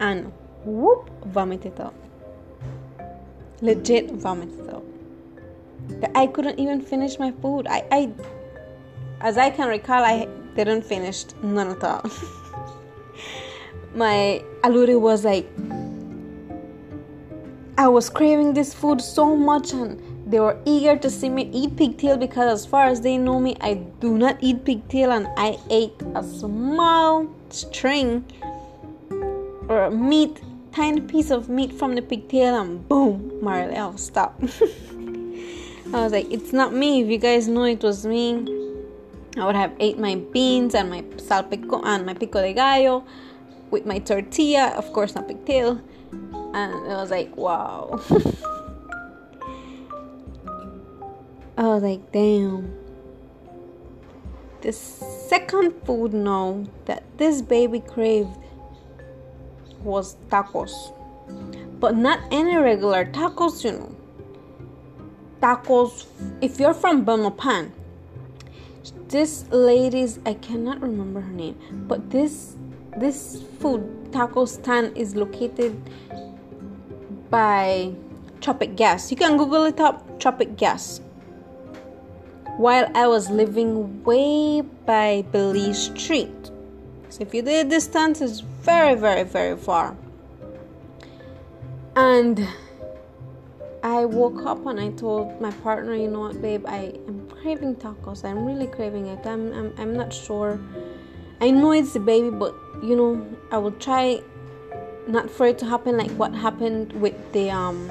and 0.00 0.32
whoop 0.64 1.08
vomited 1.26 1.80
out. 1.80 1.94
Legit 3.60 4.10
vomited 4.10 4.68
out. 4.74 4.84
I 6.16 6.26
couldn't 6.26 6.58
even 6.58 6.80
finish 6.80 7.20
my 7.20 7.30
food. 7.30 7.68
I, 7.68 7.84
I 7.92 8.10
as 9.20 9.38
I 9.38 9.50
can 9.50 9.68
recall, 9.68 10.02
I 10.02 10.26
didn't 10.56 10.82
finish 10.82 11.26
none 11.44 11.68
at 11.68 11.84
all. 11.84 12.02
my 13.94 14.42
aluri 14.62 14.98
was 14.98 15.24
like 15.24 15.46
I 17.78 17.88
was 17.88 18.08
craving 18.10 18.54
this 18.54 18.72
food 18.74 19.00
so 19.00 19.34
much 19.36 19.72
and 19.72 20.00
they 20.26 20.40
were 20.40 20.58
eager 20.64 20.96
to 20.96 21.10
see 21.10 21.28
me 21.28 21.50
eat 21.52 21.76
pigtail 21.76 22.16
because 22.16 22.60
as 22.60 22.66
far 22.66 22.86
as 22.86 23.00
they 23.00 23.18
know 23.18 23.38
me 23.38 23.56
I 23.60 23.74
do 24.00 24.16
not 24.16 24.38
eat 24.40 24.64
pigtail 24.64 25.10
and 25.12 25.26
I 25.36 25.58
ate 25.68 25.94
a 26.14 26.22
small 26.22 27.28
string 27.50 28.24
or 29.68 29.90
meat 29.90 30.40
tiny 30.72 31.00
piece 31.00 31.30
of 31.30 31.48
meat 31.48 31.72
from 31.72 31.94
the 31.94 32.02
pigtail 32.02 32.60
and 32.60 32.88
boom 32.88 33.46
I'll 33.46 33.98
stop 33.98 34.40
I 34.42 36.04
was 36.04 36.12
like 36.12 36.30
it's 36.32 36.54
not 36.54 36.72
me. 36.72 37.02
If 37.02 37.08
you 37.08 37.18
guys 37.18 37.48
know 37.48 37.64
it 37.64 37.82
was 37.82 38.06
me 38.06 38.46
I 39.36 39.44
would 39.44 39.56
have 39.56 39.72
ate 39.80 39.98
my 39.98 40.16
beans 40.16 40.74
and 40.74 40.88
my 40.88 41.02
salpico 41.16 41.84
and 41.84 42.06
my 42.06 42.14
pico 42.14 42.40
de 42.40 42.52
gallo 42.52 43.04
with 43.72 43.84
my 43.86 43.98
tortilla, 43.98 44.68
of 44.76 44.92
course 44.92 45.16
not 45.16 45.26
pigtail, 45.26 45.80
and 46.12 46.72
I 46.92 46.96
was 47.02 47.10
like 47.10 47.36
wow. 47.36 48.00
I 51.56 51.64
was 51.64 51.82
like, 51.82 52.12
damn. 52.12 52.72
The 54.62 54.72
second 54.72 55.74
food 55.84 56.14
now 56.14 56.64
that 56.86 57.02
this 57.18 57.42
baby 57.42 57.80
craved 57.80 58.36
was 59.82 60.16
tacos. 60.30 60.72
But 61.78 61.96
not 61.96 62.20
any 62.30 62.56
regular 62.56 63.04
tacos, 63.04 63.64
you 63.64 63.72
know. 63.72 63.94
Tacos, 65.40 66.06
if 66.40 66.58
you're 66.58 66.74
from 66.74 67.04
Belmopan, 67.04 67.70
this 69.08 69.44
lady's, 69.50 70.20
I 70.24 70.34
cannot 70.34 70.80
remember 70.80 71.20
her 71.20 71.32
name, 71.32 71.84
but 71.86 72.10
this 72.10 72.56
this 72.96 73.42
food 73.58 74.12
taco 74.12 74.44
stand 74.44 74.96
is 74.96 75.16
located 75.16 75.80
by 77.30 77.92
Tropic 78.40 78.76
Gas. 78.76 79.10
You 79.10 79.16
can 79.16 79.36
Google 79.36 79.64
it 79.64 79.80
up, 79.80 80.20
Tropic 80.20 80.56
Gas. 80.56 81.00
While 82.58 82.90
I 82.94 83.06
was 83.06 83.30
living 83.30 84.04
way 84.04 84.60
by 84.60 85.24
Belize 85.32 85.90
Street. 85.96 86.50
So 87.08 87.22
if 87.22 87.32
you 87.34 87.42
did 87.42 87.70
distance, 87.70 88.20
it's 88.20 88.40
very, 88.40 88.94
very, 88.94 89.22
very 89.22 89.56
far. 89.56 89.96
And 91.96 92.46
I 93.82 94.04
woke 94.04 94.46
up 94.46 94.66
and 94.66 94.78
I 94.78 94.90
told 94.90 95.40
my 95.40 95.50
partner, 95.50 95.94
you 95.94 96.08
know 96.08 96.20
what, 96.20 96.40
babe, 96.40 96.64
I 96.66 96.94
am 97.08 97.28
craving 97.28 97.76
tacos. 97.76 98.24
I'm 98.24 98.44
really 98.44 98.66
craving 98.66 99.06
it. 99.06 99.26
I'm, 99.26 99.52
I'm, 99.52 99.74
I'm 99.78 99.96
not 99.96 100.12
sure 100.12 100.60
I 101.42 101.50
know 101.50 101.72
it's 101.72 101.92
the 101.92 101.98
baby, 101.98 102.30
but 102.30 102.54
you 102.84 102.94
know, 102.94 103.26
I 103.50 103.58
will 103.58 103.72
try 103.72 104.22
not 105.08 105.28
for 105.28 105.48
it 105.48 105.58
to 105.58 105.66
happen 105.66 105.96
like 105.96 106.12
what 106.12 106.32
happened 106.32 106.92
with 106.92 107.16
the 107.32 107.50
um 107.50 107.90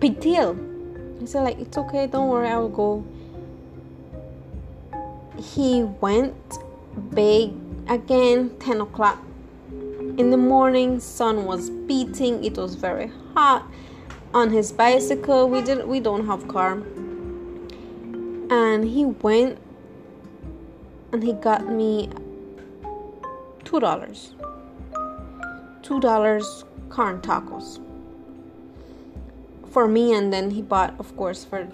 pigtail. 0.00 0.58
He 1.20 1.26
said 1.26 1.42
like 1.42 1.60
it's 1.60 1.78
okay, 1.78 2.08
don't 2.08 2.28
worry, 2.28 2.48
I 2.48 2.58
will 2.58 2.68
go. 2.68 3.04
He 5.38 5.84
went 5.84 6.34
big 7.14 7.52
again, 7.86 8.56
ten 8.58 8.80
o'clock 8.80 9.22
in 9.70 10.30
the 10.30 10.36
morning. 10.36 10.98
Sun 10.98 11.44
was 11.44 11.70
beating. 11.70 12.42
It 12.44 12.56
was 12.56 12.74
very 12.74 13.12
hot. 13.34 13.64
On 14.34 14.50
his 14.50 14.72
bicycle, 14.72 15.48
we 15.48 15.62
didn't. 15.62 15.86
we 15.86 16.00
don't 16.00 16.26
have 16.26 16.48
car, 16.48 16.82
and 18.50 18.84
he 18.84 19.04
went 19.04 19.58
and 21.12 21.22
he 21.22 21.32
got 21.32 21.68
me 21.68 22.08
two 23.64 23.80
dollars. 23.80 24.34
Two 25.82 26.00
dollars 26.00 26.64
corn 26.88 27.20
tacos 27.20 27.80
for 29.70 29.86
me, 29.86 30.12
and 30.12 30.32
then 30.32 30.50
he 30.50 30.62
bought, 30.62 30.98
of 30.98 31.16
course, 31.16 31.44
for 31.44 31.68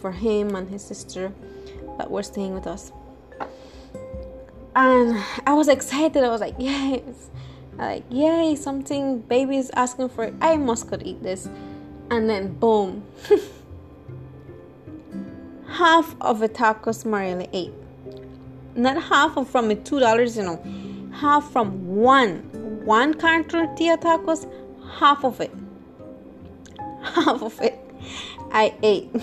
for 0.00 0.12
him 0.12 0.56
and 0.56 0.68
his 0.68 0.82
sister 0.82 1.32
that 1.98 2.10
were 2.10 2.22
staying 2.22 2.54
with 2.54 2.66
us. 2.66 2.92
And 4.74 5.22
I 5.46 5.52
was 5.52 5.68
excited. 5.68 6.24
I 6.24 6.28
was 6.28 6.40
like, 6.40 6.56
yes, 6.58 7.30
like 7.76 8.04
yay, 8.10 8.56
something 8.56 9.20
baby 9.20 9.58
is 9.58 9.70
asking 9.74 10.08
for. 10.08 10.24
It. 10.24 10.34
I 10.40 10.56
must 10.56 10.88
could 10.88 11.06
eat 11.06 11.22
this, 11.22 11.48
and 12.10 12.28
then 12.28 12.54
boom. 12.54 13.04
Half 15.68 16.16
of 16.20 16.42
a 16.42 16.48
tacos 16.48 17.04
Mariela 17.04 17.48
ate 17.52 17.72
not 18.74 19.02
half 19.02 19.36
of 19.36 19.48
from 19.48 19.82
two 19.84 20.00
dollars 20.00 20.36
you 20.36 20.42
know. 20.44 20.62
Half 21.12 21.52
from 21.52 21.86
one. 21.86 22.48
One 22.84 23.14
can 23.14 23.44
tortilla 23.44 23.98
tacos 23.98 24.50
half 24.98 25.24
of 25.24 25.40
it. 25.40 25.52
Half 27.02 27.42
of 27.42 27.60
it 27.60 27.82
i 28.52 28.74
ate. 28.82 29.10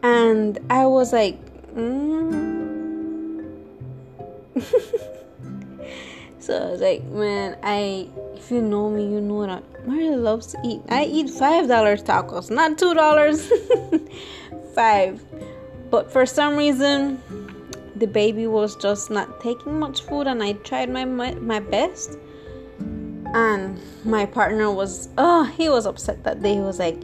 And 0.00 0.60
i 0.70 0.86
was 0.86 1.12
like 1.12 1.36
mm. 1.74 3.44
so 6.38 6.56
i 6.56 6.70
was 6.70 6.80
like 6.80 7.02
man 7.06 7.58
i 7.64 8.08
if 8.36 8.48
you 8.52 8.62
know 8.62 8.88
me 8.90 9.02
you 9.02 9.20
know 9.20 9.44
that 9.44 9.64
Mario 9.86 10.16
loves 10.16 10.46
to 10.48 10.58
eat. 10.64 10.82
I 10.88 11.04
eat 11.04 11.30
five 11.30 11.66
dollar 11.66 11.96
tacos 11.96 12.50
not 12.50 12.78
two 12.78 12.94
dollars. 12.94 13.50
Five 14.74 15.24
but 15.90 16.12
for 16.12 16.26
some 16.26 16.56
reason, 16.56 17.22
the 17.96 18.06
baby 18.06 18.46
was 18.46 18.76
just 18.76 19.10
not 19.10 19.40
taking 19.40 19.78
much 19.78 20.02
food, 20.02 20.26
and 20.26 20.42
I 20.42 20.52
tried 20.52 20.90
my, 20.90 21.04
my, 21.04 21.34
my 21.34 21.60
best. 21.60 22.18
And 23.34 23.78
my 24.04 24.24
partner 24.26 24.70
was, 24.70 25.08
oh, 25.18 25.44
he 25.44 25.68
was 25.68 25.86
upset 25.86 26.24
that 26.24 26.42
day. 26.42 26.54
He 26.54 26.60
was 26.60 26.78
like, 26.78 26.98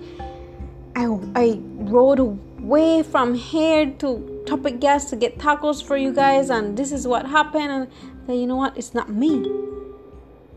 I, 0.96 1.06
I 1.34 1.58
rode 1.60 2.18
away 2.18 3.02
from 3.02 3.34
here 3.34 3.90
to 3.98 4.42
Tropic 4.46 4.80
Gas 4.80 5.10
to 5.10 5.16
get 5.16 5.38
tacos 5.38 5.82
for 5.82 5.96
you 5.96 6.12
guys, 6.12 6.50
and 6.50 6.76
this 6.76 6.92
is 6.92 7.06
what 7.06 7.26
happened. 7.26 7.88
And 8.28 8.40
you 8.40 8.46
know 8.46 8.56
what? 8.56 8.76
It's 8.76 8.94
not 8.94 9.10
me. 9.10 9.50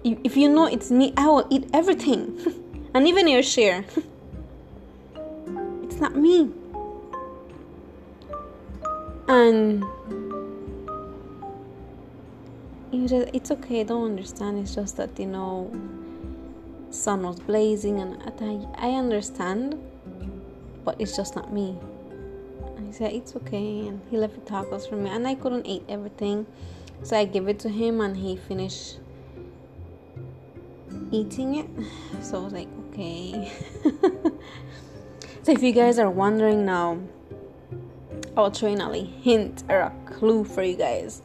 If 0.03 0.37
you 0.37 0.47
know 0.47 0.65
it's 0.65 0.91
me, 0.91 1.13
I 1.17 1.27
will 1.27 1.47
eat 1.49 1.69
everything, 1.73 2.37
and 2.93 3.07
even 3.07 3.27
your 3.27 3.43
share. 3.43 3.83
it's 5.83 5.99
not 5.99 6.15
me 6.15 6.51
and 9.27 9.83
just, 13.07 13.29
it's 13.33 13.51
okay 13.51 13.83
don't 13.83 14.05
understand 14.05 14.59
it's 14.59 14.75
just 14.75 14.97
that 14.97 15.17
you 15.19 15.25
know 15.25 15.71
sun 16.89 17.23
was 17.23 17.39
blazing 17.39 17.99
and 17.99 18.21
I, 18.41 18.87
I 18.87 18.91
understand 18.91 19.77
but 20.83 20.99
it's 20.99 21.15
just 21.15 21.35
not 21.35 21.51
me 21.53 21.77
and 22.75 22.87
he 22.87 22.93
said 22.93 23.13
it's 23.13 23.35
okay 23.35 23.87
and 23.87 24.01
he 24.09 24.17
left 24.17 24.35
the 24.35 24.41
tacos 24.51 24.87
for 24.87 24.95
me 24.95 25.09
and 25.09 25.27
I 25.27 25.35
couldn't 25.35 25.65
eat 25.65 25.83
everything 25.89 26.45
so 27.03 27.17
I 27.17 27.25
gave 27.25 27.47
it 27.47 27.59
to 27.59 27.69
him 27.69 28.01
and 28.01 28.17
he 28.17 28.35
finished 28.35 28.99
eating 31.11 31.55
it. 31.55 31.67
So 32.21 32.41
I 32.41 32.43
was 32.43 32.53
like, 32.53 32.67
okay. 32.89 33.51
so 35.43 35.51
if 35.51 35.61
you 35.61 35.71
guys 35.71 35.99
are 35.99 36.09
wondering 36.09 36.65
now, 36.65 36.99
I'll 38.35 38.51
try 38.51 38.69
a 38.69 39.03
hint 39.03 39.63
or 39.69 39.79
a 39.79 39.93
clue 40.05 40.43
for 40.43 40.63
you 40.63 40.75
guys. 40.75 41.21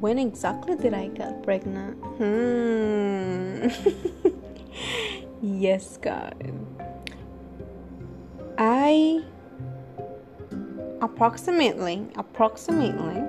When 0.00 0.18
exactly 0.18 0.76
did 0.76 0.92
I 0.92 1.08
get 1.08 1.42
pregnant? 1.42 1.96
Hmm. 2.18 3.68
yes, 5.42 5.96
guys. 5.98 6.32
I 8.58 9.24
approximately 11.00 12.06
approximately 12.16 13.22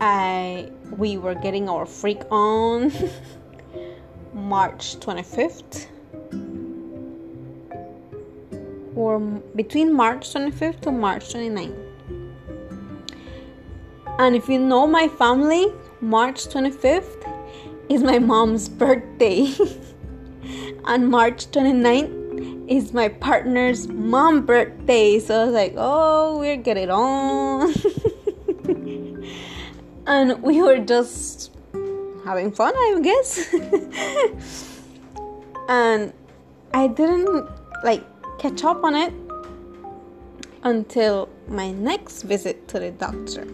I 0.00 0.70
we 0.96 1.16
were 1.16 1.34
getting 1.34 1.68
our 1.68 1.84
freak 1.86 2.20
on 2.30 2.92
March 4.34 4.96
25th 5.00 5.88
between 8.96 9.92
March 9.92 10.32
25th 10.32 10.80
to 10.80 10.90
March 10.90 11.34
29th. 11.34 11.76
And 14.18 14.34
if 14.34 14.48
you 14.48 14.58
know 14.58 14.86
my 14.86 15.06
family, 15.06 15.66
March 16.00 16.46
25th 16.46 17.30
is 17.90 18.02
my 18.02 18.18
mom's 18.18 18.68
birthday. 18.84 19.52
and 20.86 21.10
March 21.10 21.46
29th 21.50 22.70
is 22.70 22.94
my 22.94 23.08
partner's 23.08 23.86
mom 23.86 24.46
birthday. 24.46 25.18
So 25.18 25.42
I 25.42 25.44
was 25.44 25.52
like, 25.52 25.74
oh, 25.76 26.38
we're 26.38 26.56
getting 26.56 26.90
on. 26.90 27.74
and 30.06 30.42
we 30.42 30.62
were 30.62 30.78
just 30.78 31.54
having 32.24 32.50
fun, 32.50 32.72
I 32.74 33.00
guess. 33.02 33.52
and 35.68 36.14
I 36.72 36.86
didn't 36.88 37.46
like 37.84 38.02
catch 38.38 38.64
up 38.64 38.84
on 38.84 38.94
it 38.94 39.12
until 40.62 41.28
my 41.48 41.70
next 41.70 42.22
visit 42.22 42.68
to 42.68 42.78
the 42.78 42.90
doctor. 42.90 43.46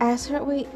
I 0.00 0.12
asked 0.12 0.28
her, 0.28 0.42
wait, 0.42 0.68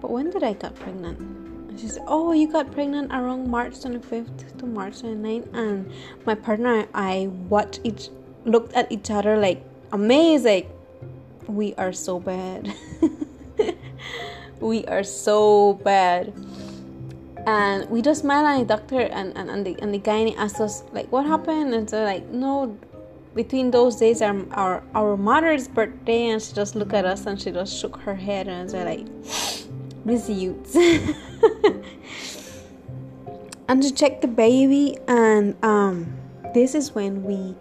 but 0.00 0.10
when 0.10 0.30
did 0.30 0.42
I 0.42 0.54
get 0.54 0.74
pregnant? 0.74 1.78
She 1.78 1.88
said, 1.88 2.02
oh, 2.06 2.32
you 2.32 2.50
got 2.50 2.72
pregnant 2.72 3.12
around 3.12 3.48
March 3.48 3.74
25th 3.74 4.58
to 4.58 4.66
March 4.66 5.02
29th. 5.02 5.54
And 5.54 5.92
my 6.26 6.34
partner 6.34 6.80
and 6.80 6.88
I 6.94 7.28
watched 7.48 7.80
each, 7.84 8.08
looked 8.44 8.72
at 8.74 8.90
each 8.90 9.10
other 9.10 9.38
like 9.38 9.64
amazed, 9.92 10.44
like, 10.44 10.68
we 11.46 11.74
are 11.74 11.92
so 11.92 12.20
bad. 12.20 12.74
we 14.60 14.84
are 14.86 15.02
so 15.02 15.74
bad 15.74 16.32
and 17.46 17.88
we 17.90 18.02
just 18.02 18.24
met 18.24 18.44
a 18.60 18.64
doctor 18.64 19.00
and, 19.00 19.36
and, 19.36 19.50
and 19.50 19.66
the 19.66 19.76
and 19.80 19.94
the 19.94 19.98
guy 19.98 20.34
asked 20.36 20.60
us 20.60 20.84
like 20.92 21.10
what 21.10 21.26
happened? 21.26 21.74
And 21.74 21.88
so 21.88 22.02
like 22.04 22.26
no 22.28 22.78
between 23.34 23.70
those 23.70 23.96
days 23.96 24.22
our 24.22 24.44
our, 24.52 24.82
our 24.94 25.16
mother's 25.16 25.68
birthday 25.68 26.30
and 26.30 26.42
she 26.42 26.52
just 26.52 26.74
looked 26.74 26.94
at 26.94 27.04
us 27.04 27.26
and 27.26 27.40
she 27.40 27.50
just 27.50 27.78
shook 27.78 27.96
her 27.98 28.14
head 28.14 28.48
and 28.48 28.70
said 28.70 28.86
like 28.86 29.06
busy 30.06 30.34
youths. 30.34 30.76
And 33.70 33.80
to 33.84 33.94
check 33.94 34.20
the 34.20 34.26
baby 34.26 34.98
and 35.06 35.54
um 35.62 36.12
this 36.54 36.74
is 36.74 36.92
when 36.92 37.22
we 37.22 37.54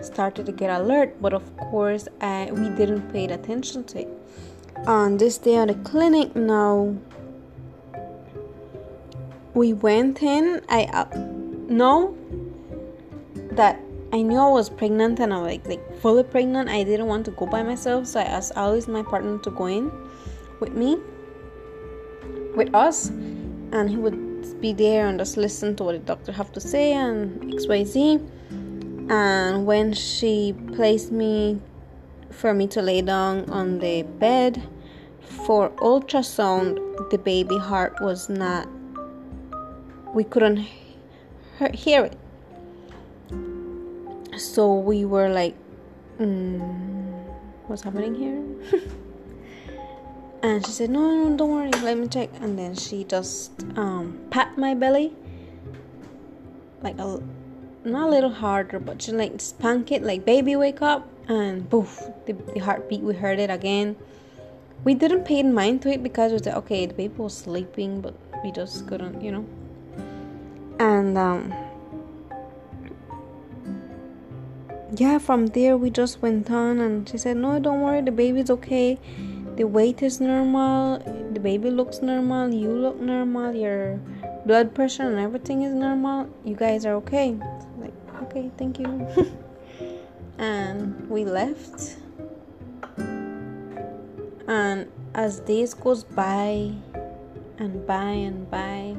started 0.00 0.46
to 0.46 0.52
get 0.52 0.70
alert 0.70 1.20
but 1.20 1.32
of 1.32 1.42
course 1.56 2.06
uh, 2.20 2.46
we 2.52 2.68
didn't 2.78 3.10
pay 3.12 3.24
attention 3.24 3.82
to 3.90 4.02
it. 4.02 4.08
On 4.86 5.16
this 5.16 5.38
day 5.38 5.56
at 5.56 5.66
the 5.66 5.74
clinic 5.74 6.36
now 6.36 6.94
we 9.56 9.72
went 9.72 10.22
in 10.22 10.60
i 10.68 10.84
uh, 10.92 11.06
know 11.66 12.14
that 13.52 13.80
i 14.12 14.20
knew 14.20 14.38
i 14.38 14.50
was 14.50 14.68
pregnant 14.68 15.18
and 15.18 15.32
i 15.32 15.38
was 15.40 15.50
like, 15.50 15.66
like 15.66 16.00
fully 16.00 16.22
pregnant. 16.22 16.68
I 16.68 16.84
didn't 16.84 17.06
want 17.06 17.24
to 17.24 17.30
go 17.30 17.46
by 17.46 17.62
myself 17.62 18.06
so 18.06 18.20
i 18.20 18.24
asked 18.24 18.52
always 18.54 18.86
my 18.86 19.02
partner 19.02 19.38
to 19.38 19.50
go 19.50 19.64
in 19.64 19.90
with 20.60 20.74
me 20.74 20.98
with 22.54 22.74
us 22.74 23.08
and 23.08 23.88
he 23.88 23.96
would 23.96 24.60
be 24.60 24.74
there 24.74 25.06
and 25.06 25.18
just 25.18 25.38
listen 25.38 25.74
to 25.76 25.84
what 25.84 25.92
the 25.92 25.98
doctor 26.00 26.32
have 26.32 26.52
to 26.52 26.60
say 26.60 26.92
and 26.92 27.40
xyz 27.54 27.96
and 29.08 29.64
when 29.64 29.94
she 29.94 30.54
placed 30.74 31.10
me 31.10 31.58
for 32.30 32.52
me 32.52 32.66
to 32.66 32.82
lay 32.82 33.00
down 33.00 33.48
on 33.48 33.78
the 33.78 34.02
bed 34.02 34.62
for 35.20 35.70
ultrasound 35.76 36.78
the 37.10 37.18
baby 37.18 37.56
heart 37.56 37.98
was 38.02 38.28
not 38.28 38.68
we 40.16 40.24
couldn't 40.24 40.66
hear 41.74 42.08
it. 42.08 42.16
So 44.38 44.74
we 44.78 45.04
were 45.04 45.28
like 45.28 45.54
mm, 46.18 46.58
what's 47.66 47.82
happening 47.82 48.14
here? 48.14 48.42
And 50.42 50.64
she 50.64 50.70
said 50.70 50.90
no 50.90 51.00
no 51.00 51.36
don't 51.36 51.50
worry 51.50 51.70
let 51.82 51.98
me 51.98 52.08
check. 52.08 52.30
And 52.40 52.58
then 52.58 52.74
she 52.74 53.04
just 53.04 53.64
um, 53.76 54.18
pat 54.30 54.56
my 54.56 54.74
belly 54.74 55.12
like 56.82 56.98
a 56.98 57.20
not 57.84 58.08
a 58.08 58.10
little 58.10 58.30
harder 58.30 58.78
but 58.78 59.02
she 59.02 59.12
like 59.12 59.40
spank 59.40 59.92
it 59.92 60.02
like 60.02 60.24
baby 60.24 60.56
wake 60.56 60.80
up. 60.80 61.08
And 61.28 61.68
poof 61.68 62.00
the, 62.26 62.34
the 62.54 62.60
heartbeat 62.60 63.02
we 63.02 63.14
heard 63.14 63.38
it 63.38 63.50
again. 63.50 63.96
We 64.84 64.94
didn't 64.94 65.24
pay 65.24 65.42
mind 65.42 65.82
to 65.82 65.90
it 65.90 66.02
because 66.02 66.32
we 66.32 66.38
said 66.38 66.54
okay 66.62 66.86
the 66.86 66.94
baby 66.94 67.14
was 67.16 67.36
sleeping 67.36 68.00
but 68.00 68.14
we 68.44 68.52
just 68.52 68.86
couldn't 68.86 69.20
you 69.20 69.32
know 69.32 69.46
and 70.78 71.16
um, 71.16 71.54
yeah 74.94 75.18
from 75.18 75.46
there 75.48 75.76
we 75.76 75.90
just 75.90 76.22
went 76.22 76.50
on 76.50 76.78
and 76.78 77.08
she 77.08 77.18
said 77.18 77.36
no 77.36 77.58
don't 77.58 77.80
worry 77.80 78.00
the 78.00 78.12
baby's 78.12 78.50
okay. 78.50 78.98
The 79.56 79.64
weight 79.64 80.02
is 80.02 80.20
normal. 80.20 80.98
The 81.32 81.40
baby 81.40 81.70
looks 81.70 82.02
normal. 82.02 82.52
You 82.52 82.68
look 82.70 83.00
normal. 83.00 83.54
Your 83.54 83.98
blood 84.44 84.74
pressure 84.74 85.04
and 85.04 85.18
everything 85.18 85.62
is 85.62 85.72
normal. 85.72 86.28
You 86.44 86.54
guys 86.54 86.84
are 86.84 86.92
okay. 86.96 87.38
Like 87.80 87.94
okay 88.24 88.50
thank 88.58 88.78
you. 88.78 89.08
And 90.38 91.08
we 91.08 91.24
left. 91.24 91.96
And 94.46 94.92
as 95.14 95.40
days 95.40 95.72
goes 95.72 96.04
by 96.04 96.72
and 97.56 97.86
by 97.86 98.10
and 98.28 98.50
by 98.50 98.96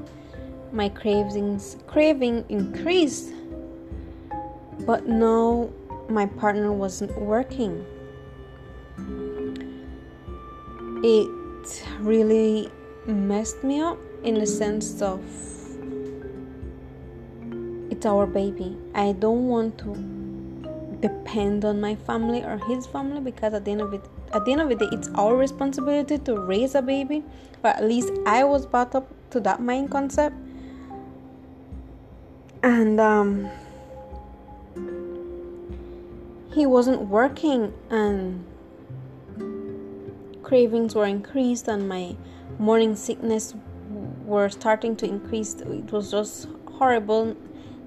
my 0.77 0.89
cravings 0.89 1.75
craving 1.87 2.45
increased 2.49 3.33
but 4.85 5.07
now 5.07 5.69
my 6.09 6.25
partner 6.25 6.71
wasn't 6.71 7.15
working. 7.19 7.85
It 11.03 11.83
really 11.99 12.71
messed 13.05 13.63
me 13.63 13.81
up 13.81 13.97
in 14.23 14.35
the 14.35 14.47
sense 14.47 15.01
of 15.01 15.21
it's 17.91 18.05
our 18.05 18.25
baby. 18.25 18.77
I 18.95 19.11
don't 19.11 19.47
want 19.47 19.77
to 19.79 19.93
depend 21.01 21.65
on 21.65 21.81
my 21.81 21.95
family 21.95 22.43
or 22.43 22.57
his 22.67 22.87
family 22.87 23.19
because 23.19 23.53
at 23.53 23.65
the 23.65 23.71
end 23.71 23.81
of 23.81 23.93
it 23.93 24.01
at 24.33 24.45
the 24.45 24.51
end 24.51 24.61
of 24.61 24.69
the 24.69 24.75
day 24.75 24.87
it's 24.91 25.09
our 25.09 25.35
responsibility 25.35 26.17
to 26.17 26.35
raise 26.35 26.73
a 26.73 26.81
baby 26.81 27.23
but 27.61 27.75
at 27.75 27.83
least 27.83 28.11
i 28.25 28.43
was 28.43 28.65
brought 28.65 28.95
up 28.95 29.07
to 29.29 29.39
that 29.39 29.61
mind 29.61 29.91
concept 29.91 30.35
and 32.67 32.99
um, 32.99 33.49
he 36.53 36.65
wasn't 36.65 36.99
working 37.07 37.73
and 37.89 38.45
cravings 40.43 40.93
were 40.93 41.05
increased 41.05 41.69
and 41.69 41.87
my 41.87 42.13
morning 42.59 42.93
sickness 42.93 43.55
were 44.25 44.49
starting 44.49 44.97
to 44.97 45.05
increase 45.05 45.53
it 45.55 45.91
was 45.93 46.11
just 46.11 46.49
horrible 46.73 47.37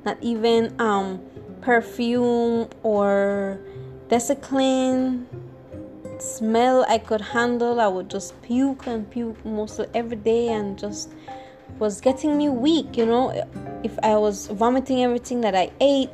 not 0.07 0.16
even 0.23 0.75
um, 0.81 1.21
perfume 1.61 2.66
or 2.83 3.61
Desiclin 4.09 5.27
smell 6.19 6.85
I 6.88 6.99
could 6.99 7.21
handle. 7.21 7.81
I 7.81 7.87
would 7.87 8.11
just 8.11 8.40
puke 8.43 8.87
and 8.87 9.09
puke 9.11 9.45
mostly 9.45 9.87
every 9.95 10.16
day 10.16 10.49
and 10.49 10.79
just 10.79 11.11
was 11.81 12.01
getting 12.01 12.37
me 12.37 12.51
weak, 12.51 12.97
you 12.97 13.07
know. 13.07 13.33
If 13.83 13.99
I 14.03 14.14
was 14.16 14.49
vomiting 14.49 15.03
everything 15.03 15.40
that 15.40 15.57
I 15.57 15.73
ate, 15.81 16.11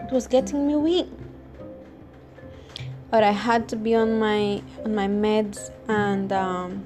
it 0.00 0.10
was 0.10 0.26
getting 0.26 0.66
me 0.66 0.74
weak. 0.74 1.06
But 3.10 3.22
I 3.22 3.30
had 3.30 3.68
to 3.68 3.76
be 3.76 3.94
on 3.94 4.18
my 4.18 4.62
on 4.84 4.94
my 4.94 5.06
meds 5.06 5.70
and 5.86 6.32
um, 6.32 6.82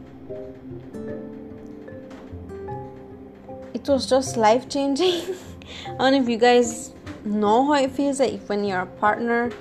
it 3.72 3.88
was 3.88 4.06
just 4.06 4.36
life 4.36 4.68
changing. 4.68 5.36
I 5.86 5.96
don't 5.98 6.12
know 6.12 6.22
if 6.22 6.28
you 6.28 6.36
guys 6.36 6.92
know 7.24 7.66
how 7.66 7.74
it 7.74 7.92
feels 7.92 8.18
like 8.18 8.42
when 8.48 8.64
your 8.64 8.86
partner 8.86 9.52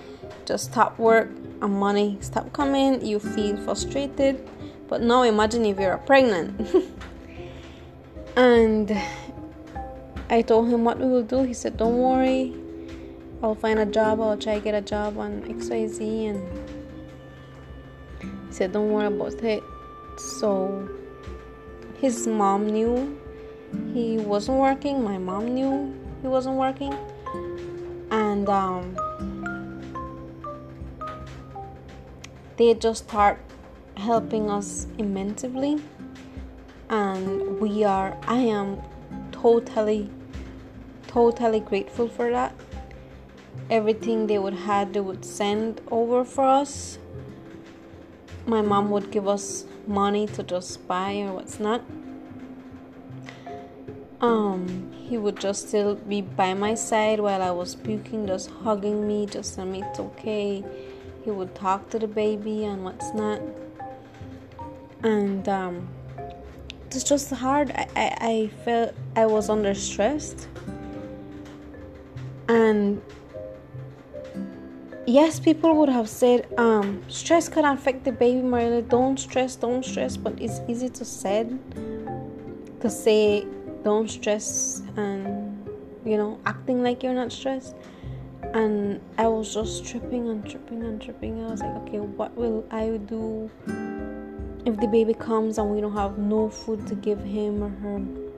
just 0.46 0.72
stop 0.72 0.98
work 0.98 1.30
and 1.62 1.74
money 1.74 2.18
stop 2.20 2.52
coming, 2.52 3.06
you 3.06 3.20
feel 3.20 3.58
frustrated. 3.58 4.50
But 4.88 5.02
now 5.02 5.22
imagine 5.22 5.66
if 5.66 5.80
you're 5.80 5.98
pregnant. 6.00 6.68
And 8.40 8.98
I 10.30 10.42
told 10.42 10.70
him 10.70 10.86
what 10.86 10.98
we 10.98 11.08
will 11.08 11.24
do. 11.24 11.44
He 11.44 11.54
said, 11.54 11.76
Don't 11.76 11.98
worry, 11.98 12.56
I'll 13.44 13.54
find 13.54 13.78
a 13.78 13.86
job, 13.86 14.22
I'll 14.22 14.38
try 14.38 14.56
to 14.56 14.62
get 14.62 14.74
a 14.74 14.80
job 14.80 15.18
on 15.18 15.42
XYZ. 15.42 16.30
And 16.30 16.60
he 18.22 18.54
said, 18.54 18.72
Don't 18.72 18.94
worry 18.94 19.08
about 19.08 19.34
it. 19.44 19.62
So 20.40 20.88
his 22.00 22.28
mom 22.28 22.68
knew 22.68 23.20
he 23.94 24.20
wasn't 24.20 24.60
working, 24.60 25.04
my 25.04 25.18
mom 25.18 25.54
knew 25.54 25.94
he 26.22 26.30
wasn't 26.30 26.56
working. 26.56 26.96
And 28.10 28.48
um, 28.48 28.96
they 32.56 32.74
just 32.74 33.04
start 33.04 33.38
helping 33.98 34.50
us 34.50 34.88
immensely 34.98 35.82
and 36.90 37.60
we 37.60 37.84
are 37.84 38.18
i 38.28 38.38
am 38.38 38.82
totally 39.32 40.10
totally 41.10 41.60
grateful 41.60 42.08
for 42.08 42.30
that. 42.30 42.54
Everything 43.70 44.28
they 44.28 44.38
would 44.38 44.54
have 44.54 44.94
they 44.94 45.00
would 45.00 45.26
send 45.26 45.82
over 45.90 46.24
for 46.24 46.44
us. 46.46 47.00
My 48.46 48.62
mom 48.62 48.92
would 48.92 49.12
give 49.12 49.28
us 49.28 49.66
money 49.88 50.28
to 50.28 50.44
just 50.44 50.88
buy 50.88 51.18
or 51.22 51.34
what's 51.34 51.60
not. 51.60 51.82
Um 54.22 54.92
he 55.10 55.18
would 55.18 55.40
just 55.40 55.70
still 55.70 55.96
be 55.96 56.22
by 56.22 56.54
my 56.54 56.76
side 56.76 57.20
while 57.20 57.42
i 57.42 57.50
was 57.50 57.74
puking 57.74 58.28
just 58.28 58.52
hugging 58.64 59.08
me 59.08 59.26
just 59.26 59.56
tell 59.56 59.66
me 59.66 59.82
it's 59.82 60.00
okay. 60.00 60.64
He 61.24 61.32
would 61.32 61.56
talk 61.56 61.90
to 61.90 62.00
the 62.00 62.08
baby 62.08 62.66
and 62.66 62.84
what's 62.84 63.14
not. 63.14 63.42
And 65.02 65.50
um 65.50 65.88
it's 66.96 67.04
just 67.04 67.30
hard. 67.32 67.72
I, 67.72 67.88
I, 67.96 68.18
I 68.22 68.52
felt 68.66 68.94
I 69.16 69.26
was 69.26 69.50
under 69.50 69.74
stressed. 69.74 70.48
And 72.48 73.02
yes, 75.06 75.40
people 75.40 75.76
would 75.76 75.90
have 75.90 76.10
said, 76.10 76.48
um, 76.58 77.04
stress 77.08 77.48
can 77.48 77.66
affect 77.66 78.06
the 78.06 78.12
baby, 78.12 78.42
Marilla. 78.42 78.82
Don't 78.82 79.20
stress, 79.20 79.56
don't 79.56 79.86
stress. 79.86 80.18
But 80.18 80.42
it's 80.42 80.62
easy 80.68 80.90
to 80.90 81.06
say, 81.06 81.48
to 82.80 82.90
say, 82.90 83.46
don't 83.84 84.10
stress, 84.10 84.82
and 84.98 85.70
you 86.06 86.18
know, 86.18 86.40
acting 86.46 86.82
like 86.84 87.04
you're 87.04 87.14
not 87.14 87.32
stressed. 87.32 87.76
And 88.54 89.00
I 89.18 89.28
was 89.28 89.54
just 89.54 89.86
tripping 89.86 90.28
and 90.28 90.44
tripping 90.50 90.82
and 90.82 91.00
tripping. 91.00 91.44
I 91.46 91.52
was 91.52 91.62
like, 91.62 91.76
okay, 91.84 92.00
what 92.00 92.36
will 92.36 92.66
I 92.72 92.98
do? 92.98 93.52
If 94.66 94.78
the 94.78 94.88
baby 94.88 95.14
comes 95.14 95.58
and 95.58 95.70
we 95.70 95.82
don't 95.82 95.94
have 95.94 96.18
no 96.18 96.50
food 96.50 96.86
to 96.88 96.96
give 96.96 97.20
him 97.24 97.64
or 97.64 97.70
her 97.70 98.30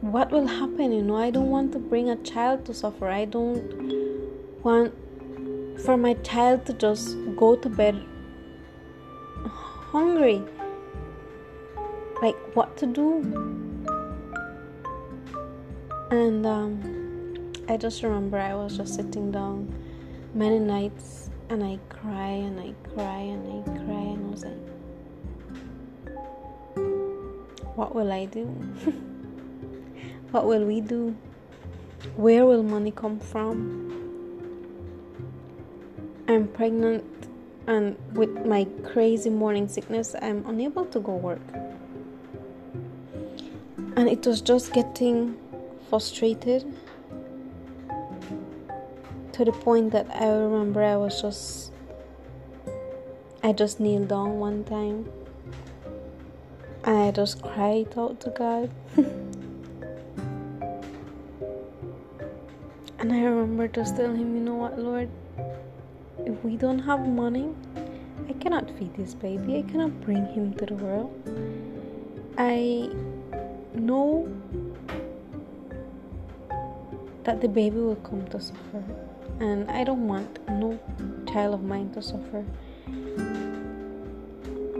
what 0.00 0.30
will 0.30 0.46
happen 0.46 0.92
you 0.92 1.02
know? 1.02 1.16
I 1.16 1.30
don't 1.30 1.50
want 1.50 1.72
to 1.72 1.78
bring 1.78 2.08
a 2.10 2.16
child 2.16 2.64
to 2.66 2.74
suffer. 2.74 3.08
I 3.08 3.24
don't 3.24 4.62
want 4.62 4.94
for 5.80 5.96
my 5.96 6.14
child 6.14 6.64
to 6.66 6.72
just 6.72 7.16
go 7.36 7.56
to 7.56 7.68
bed 7.68 8.02
hungry. 9.46 10.42
Like 12.22 12.36
what 12.54 12.76
to 12.78 12.86
do? 12.86 13.20
And 16.10 16.46
um, 16.46 16.96
i 17.68 17.76
just 17.76 18.02
remember 18.04 18.38
i 18.38 18.54
was 18.54 18.76
just 18.76 18.94
sitting 18.94 19.32
down 19.32 19.74
many 20.34 20.58
nights 20.58 21.25
and 21.48 21.62
I 21.62 21.78
cry 21.88 22.30
and 22.30 22.60
I 22.60 22.74
cry 22.90 23.18
and 23.18 23.46
I 23.46 23.62
cry 23.70 24.02
and 24.12 24.26
I 24.26 24.30
was 24.30 24.44
like, 24.44 24.58
what 27.76 27.94
will 27.94 28.10
I 28.10 28.24
do? 28.24 28.44
what 30.32 30.46
will 30.46 30.64
we 30.64 30.80
do? 30.80 31.16
Where 32.16 32.44
will 32.46 32.62
money 32.62 32.90
come 32.90 33.20
from? 33.20 33.92
I'm 36.28 36.48
pregnant 36.48 37.04
and 37.66 37.96
with 38.14 38.46
my 38.46 38.64
crazy 38.84 39.30
morning 39.30 39.68
sickness, 39.68 40.14
I'm 40.20 40.44
unable 40.46 40.84
to 40.86 41.00
go 41.00 41.14
work. 41.14 41.40
And 43.96 44.08
it 44.08 44.26
was 44.26 44.40
just 44.40 44.72
getting 44.72 45.36
frustrated 45.88 46.64
to 49.36 49.44
the 49.44 49.52
point 49.52 49.92
that 49.92 50.06
I 50.14 50.28
remember 50.28 50.82
I 50.82 50.96
was 50.96 51.20
just 51.20 51.70
I 53.42 53.52
just 53.52 53.78
kneeled 53.80 54.08
down 54.08 54.40
one 54.40 54.64
time 54.64 55.10
and 56.84 56.96
I 56.96 57.10
just 57.10 57.42
cried 57.42 57.92
out 57.98 58.18
to 58.20 58.30
God. 58.30 58.70
and 62.98 63.12
I 63.12 63.24
remember 63.24 63.68
just 63.68 63.96
telling 63.96 64.16
him, 64.16 64.34
you 64.34 64.40
know 64.40 64.54
what, 64.54 64.78
Lord, 64.78 65.10
if 66.24 66.42
we 66.42 66.56
don't 66.56 66.78
have 66.78 67.06
money, 67.06 67.50
I 68.30 68.32
cannot 68.32 68.70
feed 68.78 68.94
this 68.94 69.12
baby. 69.12 69.58
I 69.58 69.62
cannot 69.70 70.00
bring 70.00 70.24
him 70.32 70.54
to 70.54 70.64
the 70.64 70.74
world. 70.76 71.12
I 72.38 72.88
know 73.74 74.32
that 77.24 77.42
the 77.42 77.48
baby 77.48 77.76
will 77.76 77.96
come 77.96 78.26
to 78.28 78.40
suffer 78.40 79.05
and 79.40 79.70
I 79.70 79.84
don't 79.84 80.08
want 80.08 80.38
no 80.48 80.78
child 81.30 81.54
of 81.54 81.62
mine 81.62 81.90
to 81.92 82.02
suffer. 82.02 82.44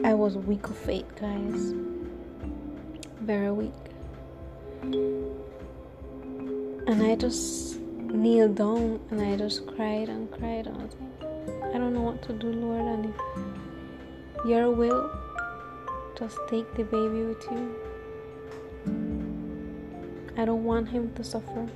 I 0.04 0.14
was 0.14 0.36
weak 0.36 0.66
of 0.68 0.76
faith, 0.76 1.06
guys. 1.20 1.74
Very 3.20 3.50
weak. 3.50 3.72
And 6.86 7.02
I 7.02 7.16
just 7.16 7.80
kneeled 7.80 8.54
down 8.54 9.00
and 9.10 9.20
I 9.20 9.36
just 9.36 9.66
cried 9.66 10.08
and 10.08 10.30
cried. 10.30 10.66
And 10.66 10.76
I 10.76 10.84
was 10.84 10.96
like, 11.00 11.74
I 11.74 11.78
don't 11.78 11.92
know 11.92 12.02
what 12.02 12.22
to 12.22 12.32
do, 12.32 12.52
Lord. 12.52 12.86
And 12.86 13.06
if 13.06 14.46
your 14.46 14.70
will, 14.70 15.10
just 16.18 16.38
take 16.48 16.72
the 16.76 16.84
baby 16.84 17.24
with 17.24 17.44
you. 17.50 17.76
I 20.38 20.44
don't 20.44 20.64
want 20.64 20.88
him 20.88 21.12
to 21.14 21.24
suffer. 21.24 21.68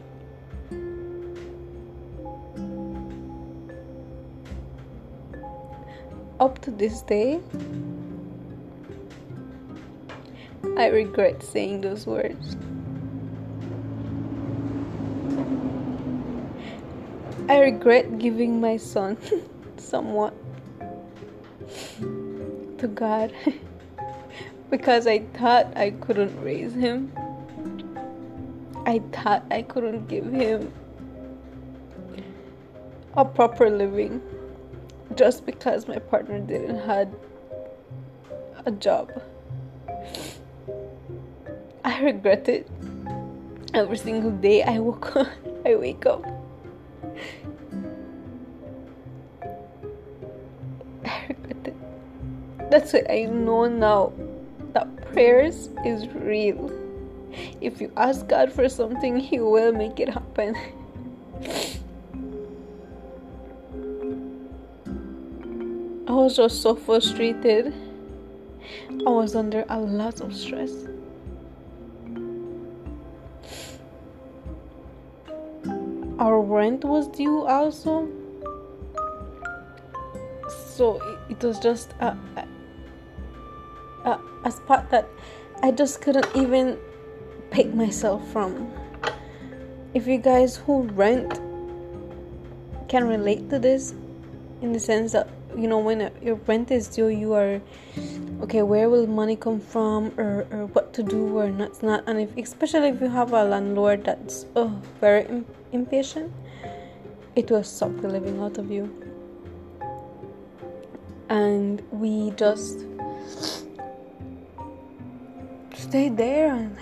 Up 6.40 6.59
to 6.62 6.70
this 6.70 7.03
day, 7.03 7.38
I 10.79 10.87
regret 10.87 11.42
saying 11.42 11.83
those 11.83 12.07
words. 12.07 12.57
I 17.50 17.59
regret 17.59 18.18
giving 18.18 18.61
my 18.61 18.79
son 18.79 19.18
somewhat 19.76 20.35
to 22.79 22.88
God 22.88 23.35
because 24.70 25.07
I 25.07 25.18
thought 25.35 25.76
I 25.76 25.90
couldn't 25.90 26.40
raise 26.42 26.72
him. 26.72 27.12
I 28.87 29.00
thought 29.12 29.44
I 29.50 29.61
couldn't 29.61 30.07
give 30.07 30.33
him 30.33 30.72
a 33.14 33.24
proper 33.26 33.68
living 33.68 34.22
just 35.14 35.46
because 35.46 35.88
my 35.88 35.98
partner 35.98 36.38
didn't 36.38 36.78
had 36.78 37.14
a 38.66 38.70
job. 38.70 39.10
I 41.84 42.00
regret 42.02 42.48
it 42.48 42.68
every 43.74 43.96
single 43.96 44.30
day 44.30 44.62
I 44.62 44.78
woke 44.78 45.16
up, 45.16 45.28
I 45.64 45.74
wake 45.74 46.06
up. 46.06 46.24
I 51.04 51.26
regret 51.28 51.66
it. 51.66 51.76
That's 52.70 52.92
why 52.92 53.04
I 53.10 53.24
know 53.24 53.66
now 53.66 54.12
that 54.72 55.12
prayers 55.12 55.68
is 55.84 56.08
real. 56.08 56.70
If 57.60 57.80
you 57.80 57.92
ask 57.96 58.26
God 58.26 58.52
for 58.52 58.68
something, 58.68 59.18
He 59.18 59.38
will 59.38 59.72
make 59.72 60.00
it 60.00 60.08
happen. 60.08 60.56
I 66.10 66.12
was 66.12 66.34
just 66.34 66.60
so 66.60 66.74
frustrated. 66.74 67.72
I 69.06 69.10
was 69.10 69.36
under 69.36 69.64
a 69.68 69.78
lot 69.78 70.20
of 70.20 70.34
stress. 70.34 70.72
Our 76.18 76.40
rent 76.40 76.82
was 76.82 77.06
due 77.06 77.46
also. 77.46 78.08
So 80.74 81.00
it, 81.28 81.40
was 81.44 81.60
just 81.60 81.92
a, 82.00 82.16
a, 84.04 84.18
a 84.44 84.50
spot 84.50 84.90
that 84.90 85.08
I 85.62 85.70
just 85.70 86.00
couldn't 86.00 86.26
even 86.34 86.76
pick 87.52 87.72
myself 87.72 88.26
from. 88.32 88.68
If 89.94 90.08
you 90.08 90.18
guys 90.18 90.56
who 90.56 90.88
rent 90.88 91.38
can 92.88 93.06
relate 93.06 93.48
to 93.50 93.60
this, 93.60 93.94
in 94.60 94.72
the 94.72 94.80
sense 94.80 95.12
that 95.12 95.28
you 95.56 95.66
know 95.66 95.78
when 95.78 96.10
your 96.22 96.36
rent 96.46 96.70
is 96.70 96.88
due 96.88 97.08
you 97.08 97.32
are 97.32 97.60
okay 98.40 98.62
where 98.62 98.88
will 98.88 99.06
money 99.06 99.36
come 99.36 99.60
from 99.60 100.12
or, 100.18 100.46
or 100.50 100.66
what 100.66 100.92
to 100.92 101.02
do 101.02 101.38
or 101.38 101.50
not 101.50 101.82
not 101.82 102.04
and 102.06 102.20
if 102.20 102.36
especially 102.36 102.88
if 102.88 103.00
you 103.00 103.08
have 103.08 103.32
a 103.32 103.44
landlord 103.44 104.04
that's 104.04 104.46
oh 104.56 104.80
very 105.00 105.44
impatient 105.72 106.32
it 107.36 107.50
will 107.50 107.62
suck 107.62 107.94
the 108.00 108.08
living 108.08 108.40
out 108.40 108.58
of 108.58 108.70
you. 108.70 108.90
And 111.28 111.80
we 111.90 112.32
just 112.32 112.84
stayed 115.74 116.16
there 116.16 116.52
and 116.54 116.76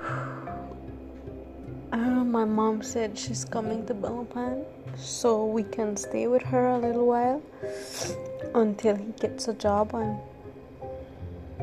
uh, 1.92 2.24
my 2.24 2.44
mom 2.44 2.82
said 2.82 3.16
she's 3.16 3.44
coming 3.44 3.86
to 3.86 3.94
Belmopan 3.94 4.64
so 4.96 5.44
we 5.44 5.62
can 5.62 5.96
stay 5.96 6.26
with 6.26 6.42
her 6.42 6.66
a 6.68 6.78
little 6.78 7.06
while 7.06 7.42
until 8.54 8.96
he 8.96 9.12
gets 9.20 9.48
a 9.48 9.54
job 9.54 9.94
and 9.94 10.18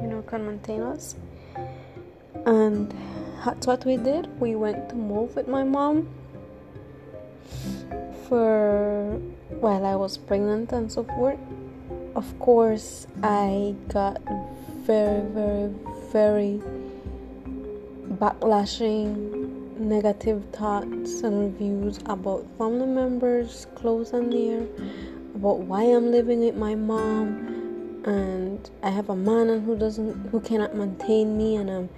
you 0.02 0.08
know 0.08 0.22
can 0.24 0.46
maintain 0.46 0.82
us. 0.82 1.16
And 2.46 2.94
that's 3.46 3.68
what 3.68 3.86
we 3.86 3.98
did. 3.98 4.28
We 4.40 4.56
went 4.56 4.90
to 4.90 4.96
move 4.96 5.36
with 5.36 5.48
my 5.48 5.64
mom 5.64 6.10
for 8.28 9.20
while 9.60 9.86
i 9.86 9.96
was 9.96 10.18
pregnant 10.18 10.72
and 10.72 10.92
so 10.92 11.04
forth. 11.04 11.40
Of 12.16 12.28
course 12.40 13.08
i 13.24 13.76
got 13.88 14.22
very 14.86 15.22
very 15.30 15.74
very 16.12 16.62
backlashing 18.20 19.39
negative 19.90 20.44
thoughts 20.54 21.22
and 21.24 21.40
reviews 21.40 21.98
about 22.06 22.46
family 22.60 22.86
members 22.86 23.66
close 23.74 24.14
and 24.14 24.30
near 24.30 24.62
about 25.34 25.60
why 25.62 25.82
I'm 25.82 26.12
living 26.12 26.42
with 26.42 26.56
my 26.56 26.76
mom 26.76 28.04
and 28.06 28.70
I 28.84 28.92
have 28.92 29.10
a 29.10 29.16
man 29.16 29.62
who 29.62 29.76
doesn't 29.76 30.30
who 30.30 30.42
cannot 30.42 30.76
maintain 30.76 31.36
me 31.36 31.56
and 31.56 31.72
I'm 31.72 31.90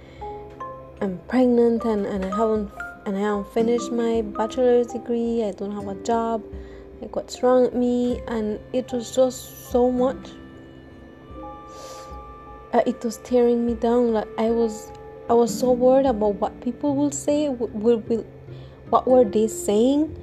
I'm 1.02 1.18
pregnant 1.28 1.84
and, 1.84 2.06
and 2.06 2.24
I 2.24 2.34
haven't 2.34 2.70
and 3.04 3.16
I 3.16 3.20
haven't 3.20 3.52
finished 3.52 3.92
my 3.92 4.22
bachelor's 4.22 4.86
degree, 4.86 5.44
I 5.44 5.50
don't 5.50 5.72
have 5.72 5.88
a 5.88 5.96
job, 6.02 6.42
like 7.00 7.14
what's 7.14 7.42
wrong 7.42 7.62
with 7.62 7.74
me? 7.74 8.22
And 8.26 8.58
it 8.72 8.90
was 8.92 9.14
just 9.14 9.70
so 9.70 9.90
much 9.90 10.30
uh, 12.72 12.82
it 12.86 13.04
was 13.04 13.18
tearing 13.18 13.66
me 13.66 13.74
down 13.74 14.12
like 14.12 14.28
I 14.38 14.50
was 14.50 14.92
I 15.28 15.34
was 15.34 15.56
so 15.56 15.72
worried 15.72 16.06
about 16.06 16.34
what 16.36 16.60
people 16.60 16.94
will 16.96 17.12
say 17.12 17.48
will, 17.48 17.98
will 17.98 18.24
what 18.90 19.06
were 19.06 19.24
they 19.24 19.48
saying 19.48 20.18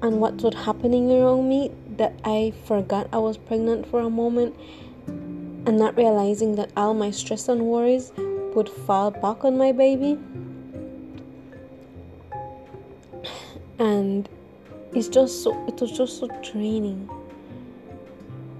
and 0.00 0.20
what 0.20 0.34
was 0.42 0.54
happening 0.54 1.10
around 1.10 1.48
me 1.48 1.70
that 1.96 2.18
I 2.24 2.52
forgot 2.64 3.08
I 3.12 3.18
was 3.18 3.36
pregnant 3.36 3.86
for 3.86 4.00
a 4.00 4.08
moment 4.08 4.54
and 5.08 5.76
not 5.76 5.96
realizing 5.96 6.54
that 6.54 6.70
all 6.76 6.94
my 6.94 7.10
stress 7.10 7.48
and 7.48 7.62
worries 7.62 8.12
would 8.54 8.68
fall 8.68 9.10
back 9.10 9.44
on 9.44 9.58
my 9.58 9.72
baby. 9.72 10.18
And 13.78 14.28
it's 14.94 15.08
just 15.08 15.42
so 15.42 15.66
it 15.66 15.80
was 15.80 15.92
just 15.92 16.18
so 16.18 16.28
draining. 16.42 17.10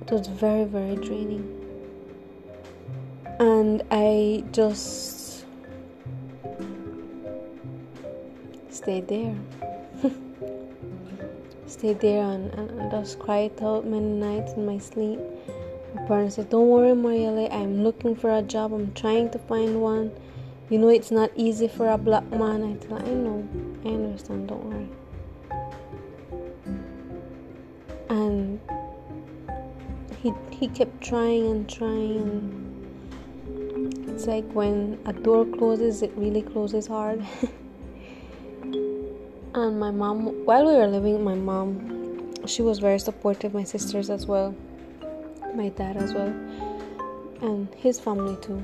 It 0.03 0.13
was 0.13 0.27
very, 0.27 0.65
very 0.65 0.97
draining. 0.97 1.55
And 3.41 3.83
I 3.91 4.45
just 4.53 5.18
stayed 8.79 9.09
there 9.09 9.35
stayed 11.67 12.01
there 12.01 12.23
and, 12.23 12.53
and, 12.55 12.71
and 12.71 12.91
just 12.91 13.19
cried 13.19 13.53
out 13.63 13.85
many 13.85 14.07
nights 14.07 14.53
in 14.55 14.65
my 14.65 14.79
sleep. 14.79 15.21
My 15.95 16.03
parents 16.07 16.37
said, 16.37 16.49
Don't 16.49 16.69
worry, 16.69 16.93
Marielle, 16.93 17.53
I'm 17.53 17.83
looking 17.83 18.15
for 18.17 18.31
a 18.35 18.43
job. 18.43 18.73
I'm 18.73 18.93
trying 18.95 19.31
to 19.31 19.39
find 19.39 19.81
one. 19.81 20.13
You 20.71 20.79
know, 20.79 20.89
it's 20.89 21.11
not 21.11 21.31
easy 21.35 21.69
for 21.69 21.89
a 21.89 21.99
black 21.99 22.31
man. 22.31 22.63
I 22.63 22.75
tell 22.77 22.99
I 22.99 23.11
know, 23.11 23.49
I 23.85 23.89
understand, 23.89 24.49
don't 24.49 24.65
worry. 24.65 24.89
And 28.11 28.61
he, 30.23 30.33
he 30.51 30.69
kept 30.69 31.01
trying 31.03 31.47
and 31.51 31.69
trying. 31.69 32.65
It's 34.09 34.27
like 34.27 34.51
when 34.53 34.99
a 35.07 35.13
door 35.13 35.45
closes, 35.47 36.03
it 36.03 36.13
really 36.17 36.43
closes 36.43 36.87
hard. 36.87 37.25
and 39.55 39.81
my 39.81 39.91
mom 39.91 40.45
while 40.45 40.67
we 40.67 40.75
were 40.75 40.87
living 40.87 41.23
my 41.25 41.35
mom 41.35 42.35
she 42.47 42.63
was 42.63 42.79
very 42.79 42.99
supportive 42.99 43.55
my 43.55 43.65
sisters 43.65 44.11
as 44.11 44.27
well 44.27 44.55
my 45.55 45.69
dad 45.71 45.97
as 45.97 46.13
well 46.13 46.33
and 47.43 47.69
his 47.75 48.01
family 48.01 48.37
too. 48.41 48.63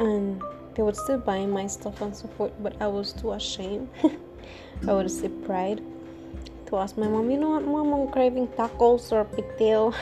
And 0.00 0.42
they 0.74 0.82
would 0.82 0.96
still 0.96 1.18
buy 1.18 1.44
my 1.46 1.66
stuff 1.66 2.00
and 2.00 2.16
support 2.16 2.52
but 2.62 2.80
i 2.80 2.86
was 2.86 3.12
too 3.12 3.32
ashamed. 3.32 3.88
I 4.88 4.92
would 4.92 5.10
say 5.10 5.28
pride 5.28 5.80
to 6.66 6.76
ask 6.76 6.96
my 6.96 7.06
mom 7.06 7.30
you 7.30 7.38
know 7.38 7.50
what 7.50 7.64
mom? 7.64 7.92
I'm 7.92 8.08
craving 8.08 8.48
tacos 8.48 9.12
or 9.12 9.24
pigtail 9.24 9.94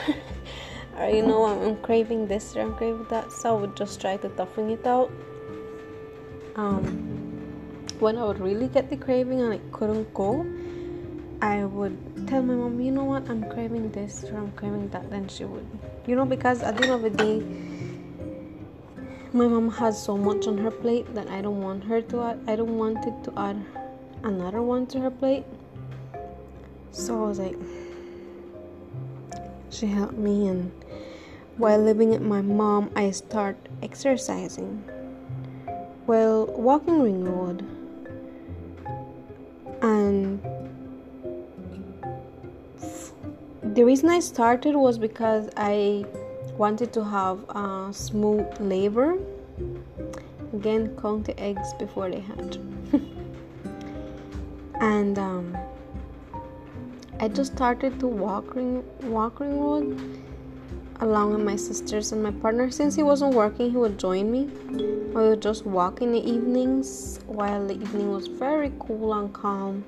or 0.97 1.09
you 1.09 1.21
know 1.21 1.45
I'm, 1.45 1.77
craving 1.77 2.27
this 2.27 2.55
or 2.55 2.61
i'm 2.61 2.75
craving 2.75 3.05
that. 3.09 3.31
So 3.31 3.55
i 3.55 3.61
would 3.61 3.75
just 3.75 4.01
try 4.01 4.17
to 4.17 4.29
toughen 4.29 4.69
it 4.69 4.87
out. 4.87 5.11
Um 6.55 7.10
when 8.01 8.17
I 8.17 8.23
would 8.23 8.39
really 8.39 8.67
get 8.67 8.89
the 8.89 8.97
craving 8.97 9.41
and 9.41 9.53
I 9.53 9.59
couldn't 9.71 10.11
go, 10.13 10.45
I 11.39 11.65
would 11.65 12.27
tell 12.27 12.41
my 12.41 12.55
mom, 12.55 12.81
you 12.81 12.91
know 12.91 13.03
what, 13.03 13.29
I'm 13.29 13.47
craving 13.49 13.91
this 13.91 14.23
or 14.23 14.37
I'm 14.37 14.51
craving 14.53 14.89
that. 14.89 15.09
Then 15.11 15.27
she 15.27 15.45
would, 15.45 15.65
you 16.07 16.15
know, 16.15 16.25
because 16.25 16.63
at 16.63 16.77
the 16.77 16.83
end 16.83 16.93
of 16.93 17.01
the 17.03 17.09
day, 17.11 17.43
my 19.33 19.47
mom 19.47 19.69
has 19.71 20.01
so 20.01 20.17
much 20.17 20.47
on 20.47 20.57
her 20.57 20.71
plate 20.71 21.13
that 21.13 21.27
I 21.29 21.41
don't 21.41 21.61
want 21.61 21.83
her 21.83 22.01
to 22.01 22.21
add, 22.23 22.39
I 22.47 22.55
don't 22.55 22.77
want 22.77 23.05
it 23.05 23.23
to 23.25 23.39
add 23.39 23.63
another 24.23 24.61
one 24.63 24.87
to 24.87 24.99
her 24.99 25.11
plate. 25.11 25.45
So 26.91 27.23
I 27.23 27.27
was 27.27 27.39
like, 27.39 27.57
she 29.69 29.85
helped 29.85 30.17
me, 30.17 30.47
and 30.47 30.71
while 31.57 31.79
living 31.79 32.13
at 32.13 32.21
my 32.21 32.41
mom, 32.41 32.89
I 32.95 33.11
start 33.11 33.57
exercising. 33.81 34.83
Well, 36.07 36.47
walking 36.47 37.01
ring 37.01 37.23
road 37.23 37.65
and 39.81 40.41
the 43.75 43.83
reason 43.83 44.09
I 44.09 44.19
started 44.19 44.75
was 44.75 44.97
because 44.97 45.49
I 45.55 46.05
wanted 46.57 46.91
to 46.93 47.03
have 47.03 47.39
a 47.49 47.89
smooth 47.91 48.45
labor. 48.59 49.17
Again, 50.53 50.95
count 51.01 51.25
the 51.25 51.39
eggs 51.39 51.73
before 51.79 52.09
they 52.09 52.19
hatch. 52.19 52.57
and 54.81 55.17
um, 55.17 55.57
I 57.19 57.27
just 57.27 57.53
started 57.53 57.99
to 58.01 58.07
walk 58.07 58.55
ring, 58.55 58.83
walk 59.03 59.39
ring 59.39 59.59
road 59.59 60.21
along 61.01 61.31
with 61.31 61.41
my 61.41 61.55
sisters 61.55 62.11
and 62.11 62.23
my 62.23 62.31
partner. 62.31 62.69
Since 62.69 62.95
he 62.95 63.03
wasn't 63.03 63.33
working, 63.33 63.71
he 63.71 63.77
would 63.77 63.97
join 63.97 64.31
me. 64.31 64.45
We 65.13 65.29
would 65.29 65.41
just 65.41 65.65
walk 65.65 66.01
in 66.01 66.11
the 66.11 66.19
evenings 66.19 67.19
while 67.25 67.67
the 67.67 67.73
evening 67.73 68.11
was 68.11 68.27
very 68.27 68.71
cool 68.79 69.13
and 69.13 69.33
calm. 69.33 69.83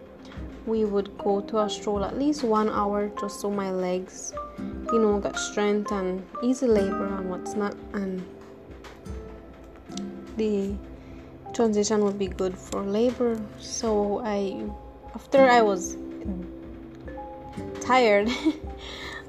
We 0.65 0.85
would 0.85 1.17
go 1.17 1.41
to 1.41 1.59
a 1.59 1.69
stroll 1.69 2.03
at 2.03 2.17
least 2.17 2.43
one 2.43 2.69
hour 2.69 3.11
just 3.19 3.41
so 3.41 3.51
my 3.51 3.71
legs, 3.71 4.33
you 4.57 4.99
know, 4.99 5.19
got 5.19 5.37
strength 5.37 5.91
and 5.91 6.25
easy 6.41 6.67
labor 6.67 7.05
and 7.05 7.29
what's 7.29 7.53
not. 7.53 7.75
And 7.93 8.25
the 10.37 10.75
transition 11.53 12.03
would 12.03 12.17
be 12.17 12.27
good 12.27 12.57
for 12.57 12.81
labor. 12.81 13.39
So 13.59 14.21
I, 14.25 14.65
after 15.13 15.47
I 15.47 15.61
was 15.61 15.95
tired. 17.81 18.29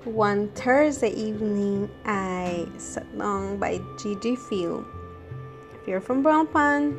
One 0.05 0.49
Thursday 0.49 1.15
evening, 1.15 1.89
I 2.05 2.69
sat 2.77 3.17
down 3.17 3.57
by 3.57 3.81
Gigi 3.99 4.37
Field. 4.37 4.85
If 5.81 5.89
you're 5.89 6.03
from 6.03 6.23
Brown 6.23 6.47
Belmopan, 6.47 6.95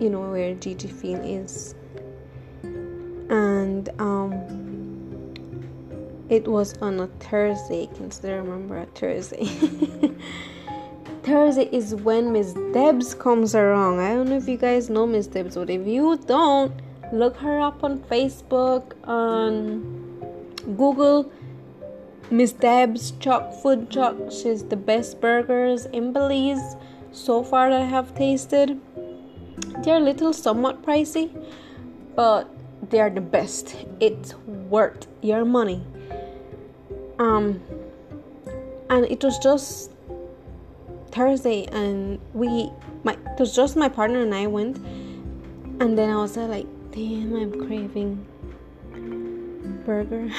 you 0.00 0.08
know 0.08 0.30
where 0.30 0.54
Gigi 0.54 0.86
Field 0.86 1.22
is. 1.24 1.74
And 2.62 3.88
um, 3.98 5.34
it 6.28 6.46
was 6.46 6.78
on 6.78 7.00
a 7.00 7.08
Thursday. 7.18 7.88
I 7.90 7.96
can 7.96 8.12
still 8.12 8.36
remember 8.36 8.78
a 8.78 8.86
Thursday. 8.86 9.46
Thursday 11.24 11.68
is 11.72 11.96
when 11.96 12.32
Miss 12.32 12.52
Debs 12.72 13.16
comes 13.16 13.56
around. 13.56 13.98
I 13.98 14.14
don't 14.14 14.28
know 14.28 14.36
if 14.36 14.46
you 14.46 14.56
guys 14.56 14.88
know 14.88 15.08
Miss 15.08 15.26
Debs, 15.26 15.56
but 15.56 15.70
if 15.70 15.84
you 15.88 16.18
don't, 16.28 16.72
look 17.12 17.36
her 17.38 17.60
up 17.60 17.82
on 17.82 17.98
Facebook, 17.98 18.92
on 19.08 19.99
Google 20.62 21.30
Miss 22.30 22.52
Deb's 22.52 23.12
Chalk 23.18 23.52
Food 23.62 23.90
Truck. 23.90 24.16
She's 24.30 24.62
the 24.64 24.76
best 24.76 25.20
burgers 25.20 25.86
in 25.86 26.12
Belize 26.12 26.76
so 27.12 27.42
far 27.42 27.70
that 27.70 27.82
I 27.82 27.84
have 27.84 28.14
tasted. 28.14 28.80
They're 29.82 29.96
a 29.96 30.00
little 30.00 30.32
somewhat 30.32 30.82
pricey, 30.82 31.30
but 32.14 32.48
they 32.90 33.00
are 33.00 33.10
the 33.10 33.20
best. 33.20 33.76
It's 33.98 34.34
worth 34.46 35.06
your 35.22 35.44
money. 35.44 35.84
Um, 37.18 37.60
and 38.88 39.04
it 39.06 39.22
was 39.24 39.38
just 39.38 39.90
Thursday, 41.10 41.66
and 41.66 42.20
we 42.32 42.70
my 43.04 43.12
it 43.12 43.38
was 43.40 43.54
just 43.54 43.76
my 43.76 43.88
partner 43.88 44.22
and 44.22 44.34
I 44.34 44.46
went, 44.46 44.76
and 45.80 45.98
then 45.98 46.10
I 46.10 46.16
was 46.16 46.36
like, 46.36 46.66
damn, 46.92 47.34
I'm 47.34 47.66
craving 47.66 48.26
burger, 49.84 50.30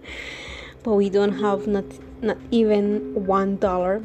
but 0.82 0.94
we 0.94 1.10
don't 1.10 1.38
have 1.40 1.66
not 1.66 1.84
not 2.22 2.36
even 2.50 3.26
one 3.26 3.56
dollar. 3.56 4.00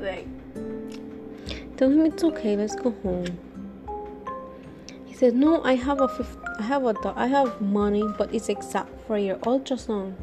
Like, 0.00 0.26
tell 1.76 1.90
him 1.90 2.06
it's 2.06 2.24
okay. 2.24 2.56
Let's 2.56 2.74
go 2.74 2.90
home. 3.02 3.38
He 5.06 5.14
said, 5.14 5.34
no, 5.34 5.62
I 5.62 5.74
have 5.74 6.00
a 6.00 6.08
fifth, 6.08 6.38
I 6.58 6.62
have 6.62 6.84
a 6.84 6.94
I 7.16 7.26
have 7.26 7.60
money, 7.60 8.04
but 8.16 8.34
it's 8.34 8.48
exact 8.48 8.90
for 9.06 9.18
your 9.18 9.36
ultrasound. 9.38 10.14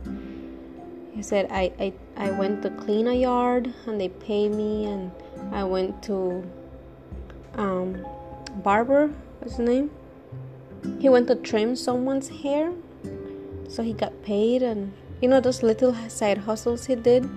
He 1.13 1.21
said, 1.21 1.47
I, 1.51 1.71
I 1.79 1.93
I 2.15 2.31
went 2.31 2.61
to 2.63 2.69
clean 2.69 3.07
a 3.07 3.13
yard 3.13 3.73
and 3.85 3.99
they 3.99 4.09
pay 4.09 4.49
me, 4.49 4.85
and 4.85 5.11
I 5.51 5.63
went 5.63 6.01
to 6.03 6.43
um, 7.55 8.05
barber. 8.63 9.07
What's 9.39 9.57
his 9.57 9.67
name? 9.67 9.91
He 10.99 11.09
went 11.09 11.27
to 11.27 11.35
trim 11.35 11.75
someone's 11.75 12.29
hair, 12.29 12.71
so 13.67 13.83
he 13.83 13.93
got 13.93 14.13
paid, 14.23 14.63
and 14.63 14.93
you 15.21 15.27
know 15.29 15.39
those 15.39 15.63
little 15.63 15.93
side 16.09 16.37
hustles 16.37 16.85
he 16.85 16.95
did, 16.95 17.29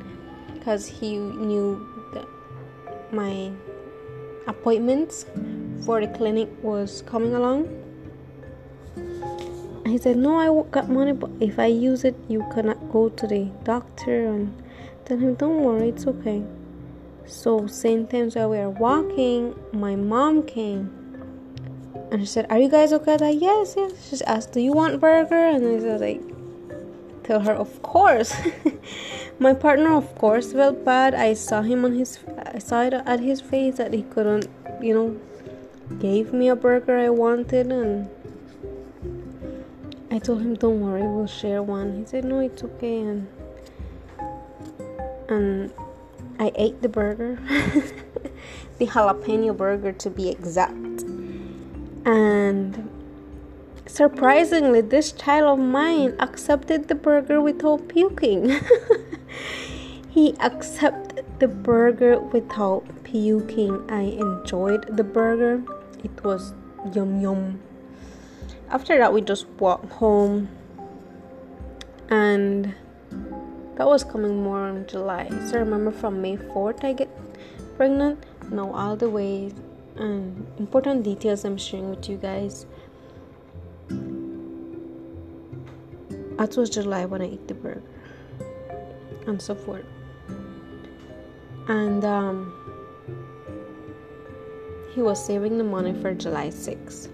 because 0.54 0.86
he 0.86 1.18
knew 1.18 1.86
that 2.14 2.26
my 3.12 3.50
appointments 4.46 5.26
for 5.84 6.00
the 6.00 6.08
clinic 6.08 6.48
was 6.62 7.02
coming 7.02 7.34
along. 7.34 7.68
he 9.86 9.98
said, 9.98 10.16
"No, 10.16 10.38
I 10.38 10.46
got 10.70 10.88
money, 10.88 11.12
but 11.12 11.30
if 11.40 11.58
I 11.58 11.66
use 11.66 12.04
it, 12.04 12.14
you 12.28 12.46
cannot 12.54 12.78
go 12.92 13.08
to 13.08 13.26
the 13.26 13.50
doctor 13.64 14.26
and." 14.26 14.54
tell 15.10 15.18
him, 15.18 15.34
Don't 15.34 15.64
worry, 15.64 15.88
it's 15.88 16.06
okay. 16.06 16.42
So, 17.26 17.66
same 17.66 18.06
times 18.06 18.36
while 18.36 18.50
we 18.50 18.58
were 18.58 18.70
walking, 18.70 19.56
my 19.72 19.96
mom 19.96 20.44
came 20.44 20.99
and 22.10 22.20
she 22.20 22.26
said, 22.26 22.46
Are 22.50 22.58
you 22.58 22.68
guys 22.68 22.92
okay? 22.92 23.12
I 23.12 23.14
was 23.14 23.20
like, 23.22 23.40
Yes, 23.40 23.74
yes. 23.76 24.18
She 24.18 24.24
asked, 24.24 24.52
Do 24.52 24.60
you 24.60 24.72
want 24.72 25.00
burger? 25.00 25.34
And 25.34 25.66
I 25.66 25.70
was 25.70 26.00
like, 26.00 26.20
Tell 27.24 27.40
her, 27.40 27.52
Of 27.52 27.82
course. 27.82 28.34
my 29.38 29.54
partner, 29.54 29.94
of 29.94 30.14
course, 30.16 30.52
felt 30.52 30.84
bad. 30.84 31.14
I 31.14 31.34
saw 31.34 31.62
him 31.62 31.84
on 31.84 31.94
his, 31.94 32.18
I 32.44 32.58
saw 32.58 32.82
it 32.82 32.94
at 32.94 33.20
his 33.20 33.40
face 33.40 33.76
that 33.76 33.92
he 33.92 34.02
couldn't, 34.02 34.48
you 34.80 34.94
know, 34.94 35.20
gave 35.98 36.32
me 36.32 36.48
a 36.48 36.56
burger 36.56 36.98
I 36.98 37.10
wanted. 37.10 37.70
And 37.70 38.08
I 40.10 40.18
told 40.18 40.42
him, 40.42 40.54
Don't 40.56 40.80
worry, 40.80 41.02
we'll 41.02 41.26
share 41.26 41.62
one. 41.62 42.00
He 42.00 42.06
said, 42.06 42.24
No, 42.24 42.40
it's 42.40 42.62
okay. 42.64 43.00
And 43.00 43.28
and 45.28 45.72
I 46.40 46.50
ate 46.56 46.82
the 46.82 46.88
burger, 46.88 47.36
the 48.78 48.86
jalapeno 48.86 49.56
burger 49.56 49.92
to 49.92 50.10
be 50.10 50.28
exact. 50.28 51.04
And 52.04 52.88
surprisingly, 53.86 54.80
this 54.80 55.12
child 55.12 55.58
of 55.58 55.64
mine 55.64 56.14
accepted 56.18 56.88
the 56.88 56.94
burger 56.94 57.40
without 57.40 57.88
puking. 57.88 58.60
he 60.10 60.34
accepted 60.40 61.24
the 61.38 61.48
burger 61.48 62.18
without 62.18 62.84
puking. 63.04 63.90
I 63.90 64.02
enjoyed 64.02 64.96
the 64.96 65.04
burger, 65.04 65.62
it 66.02 66.24
was 66.24 66.54
yum 66.94 67.20
yum. 67.20 67.60
After 68.70 68.96
that, 68.98 69.12
we 69.12 69.20
just 69.20 69.46
walked 69.58 69.92
home 69.92 70.48
and 72.08 72.74
that 73.76 73.86
was 73.86 74.04
coming 74.04 74.42
more 74.42 74.68
in 74.68 74.86
July. 74.86 75.28
So 75.46 75.58
remember 75.58 75.90
from 75.90 76.20
May 76.20 76.36
4th 76.36 76.84
I 76.84 76.92
get 76.92 77.08
pregnant. 77.76 78.24
no, 78.50 78.72
all 78.74 78.96
the 78.96 79.08
way 79.08 79.52
and 80.00 80.46
important 80.58 81.04
details 81.04 81.44
I'm 81.44 81.58
sharing 81.58 81.90
with 81.90 82.08
you 82.08 82.16
guys. 82.16 82.66
That 86.38 86.56
was 86.56 86.70
July 86.70 87.04
when 87.04 87.20
I 87.20 87.26
ate 87.26 87.46
the 87.46 87.54
burger 87.54 87.82
and 89.26 89.40
so 89.40 89.54
forth. 89.54 89.84
And 91.68 92.04
um, 92.04 92.52
he 94.94 95.02
was 95.02 95.24
saving 95.24 95.58
the 95.58 95.64
money 95.64 95.92
for 96.00 96.14
July 96.14 96.48
6th 96.48 97.08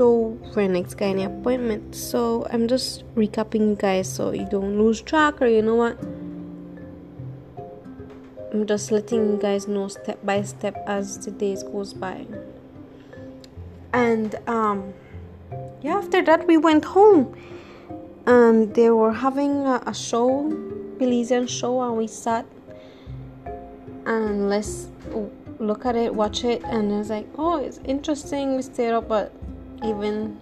so 0.00 0.38
for 0.52 0.66
next 0.66 0.96
gynae 0.96 1.26
appointment 1.26 1.94
so 1.94 2.46
i'm 2.50 2.66
just 2.66 3.04
recapping 3.14 3.68
you 3.68 3.74
guys 3.74 4.10
so 4.10 4.30
you 4.30 4.46
don't 4.50 4.78
lose 4.78 5.02
track 5.02 5.40
or 5.42 5.46
you 5.46 5.60
know 5.60 5.74
what 5.74 5.98
i'm 8.52 8.66
just 8.66 8.90
letting 8.90 9.30
you 9.30 9.38
guys 9.40 9.68
know 9.68 9.88
step 9.88 10.18
by 10.24 10.42
step 10.42 10.76
as 10.86 11.18
the 11.24 11.30
days 11.30 11.62
goes 11.62 11.92
by. 11.94 12.26
And 13.92 14.34
um 14.46 14.94
yeah 15.82 15.96
after 15.96 16.22
that 16.22 16.46
we 16.46 16.56
went 16.56 16.84
home. 16.84 17.36
And 18.26 18.74
they 18.74 18.90
were 18.90 19.12
having 19.12 19.66
a, 19.66 19.82
a 19.86 19.94
show 19.94 20.50
belizean 20.98 21.48
show 21.48 21.80
and 21.82 21.96
we 21.96 22.06
sat 22.06 22.44
and 24.06 24.50
let's 24.50 24.88
look 25.58 25.86
at 25.86 25.96
it 25.96 26.14
watch 26.14 26.44
it 26.44 26.62
and 26.64 26.92
it's 26.92 27.10
like 27.10 27.26
oh 27.38 27.56
it's 27.56 27.78
interesting 27.84 28.56
we 28.56 28.62
stayed 28.62 28.92
up 28.92 29.08
but 29.08 29.32
even 29.84 30.38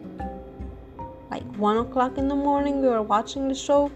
like 1.31 1.45
one 1.57 1.77
o'clock 1.77 2.19
in 2.19 2.29
the 2.29 2.35
morning 2.35 2.81
we 2.81 2.89
were 2.89 3.03
watching 3.03 3.49
the 3.49 3.55
show 3.55 3.91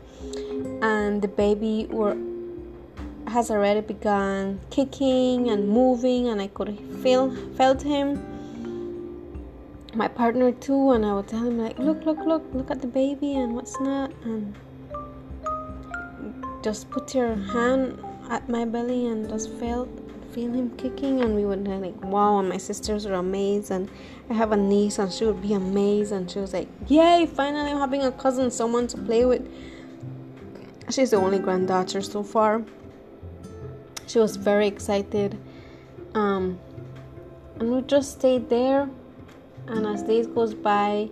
and 0.83 1.23
the 1.23 1.29
baby 1.29 1.87
were 1.91 2.17
has 3.29 3.51
already 3.51 3.81
begun 3.81 4.61
kicking 4.71 5.51
and 5.51 5.69
moving 5.69 6.29
and 6.29 6.41
I 6.41 6.49
could 6.49 6.79
feel 7.03 7.35
felt 7.57 7.83
him 7.83 8.21
my 9.95 10.09
partner 10.09 10.53
too 10.53 10.93
and 10.93 11.05
I 11.05 11.15
would 11.15 11.29
tell 11.29 11.45
him 11.45 11.59
like 11.59 11.79
look 11.79 12.05
look 12.05 12.19
look 12.19 12.43
look 12.53 12.71
at 12.71 12.81
the 12.81 12.87
baby 12.87 13.35
and 13.35 13.55
what's 13.55 13.79
not 13.81 14.13
and 14.25 14.55
just 16.63 16.91
put 16.91 17.15
your 17.15 17.35
hand 17.35 18.03
at 18.31 18.49
my 18.49 18.65
belly 18.65 19.07
and 19.07 19.29
just 19.29 19.51
felt 19.55 19.89
feel 20.33 20.51
him 20.51 20.71
kicking 20.77 21.21
and 21.21 21.35
we 21.35 21.45
would 21.45 21.67
like 21.69 22.03
wow 22.05 22.39
and 22.39 22.49
my 22.49 22.57
sisters 22.57 23.07
were 23.07 23.15
amazed 23.15 23.71
and 23.71 23.91
I 24.31 24.35
have 24.35 24.53
a 24.53 24.57
niece 24.57 24.99
and 24.99 25.13
she 25.13 25.27
would 25.27 25.43
be 25.43 25.53
amazed 25.53 26.13
and 26.13 26.31
she 26.31 26.39
was 26.39 26.55
like 26.55 26.69
yay 26.89 27.27
finally 27.27 27.71
I'm 27.71 27.79
having 27.79 28.03
a 28.03 28.13
cousin 28.13 28.51
someone 28.51 28.87
to 28.89 28.97
play 28.97 29.25
with. 29.25 29.47
She's 30.91 31.11
the 31.11 31.17
only 31.17 31.39
granddaughter 31.39 32.01
so 32.03 32.23
far 32.23 32.63
she 34.07 34.19
was 34.19 34.37
very 34.37 34.67
excited. 34.67 35.39
Um, 36.15 36.59
and 37.59 37.73
we 37.73 37.83
just 37.83 38.13
stayed 38.13 38.49
there. 38.49 38.89
And 39.67 39.87
as 39.87 40.03
days 40.03 40.27
goes 40.27 40.55
by 40.55 41.09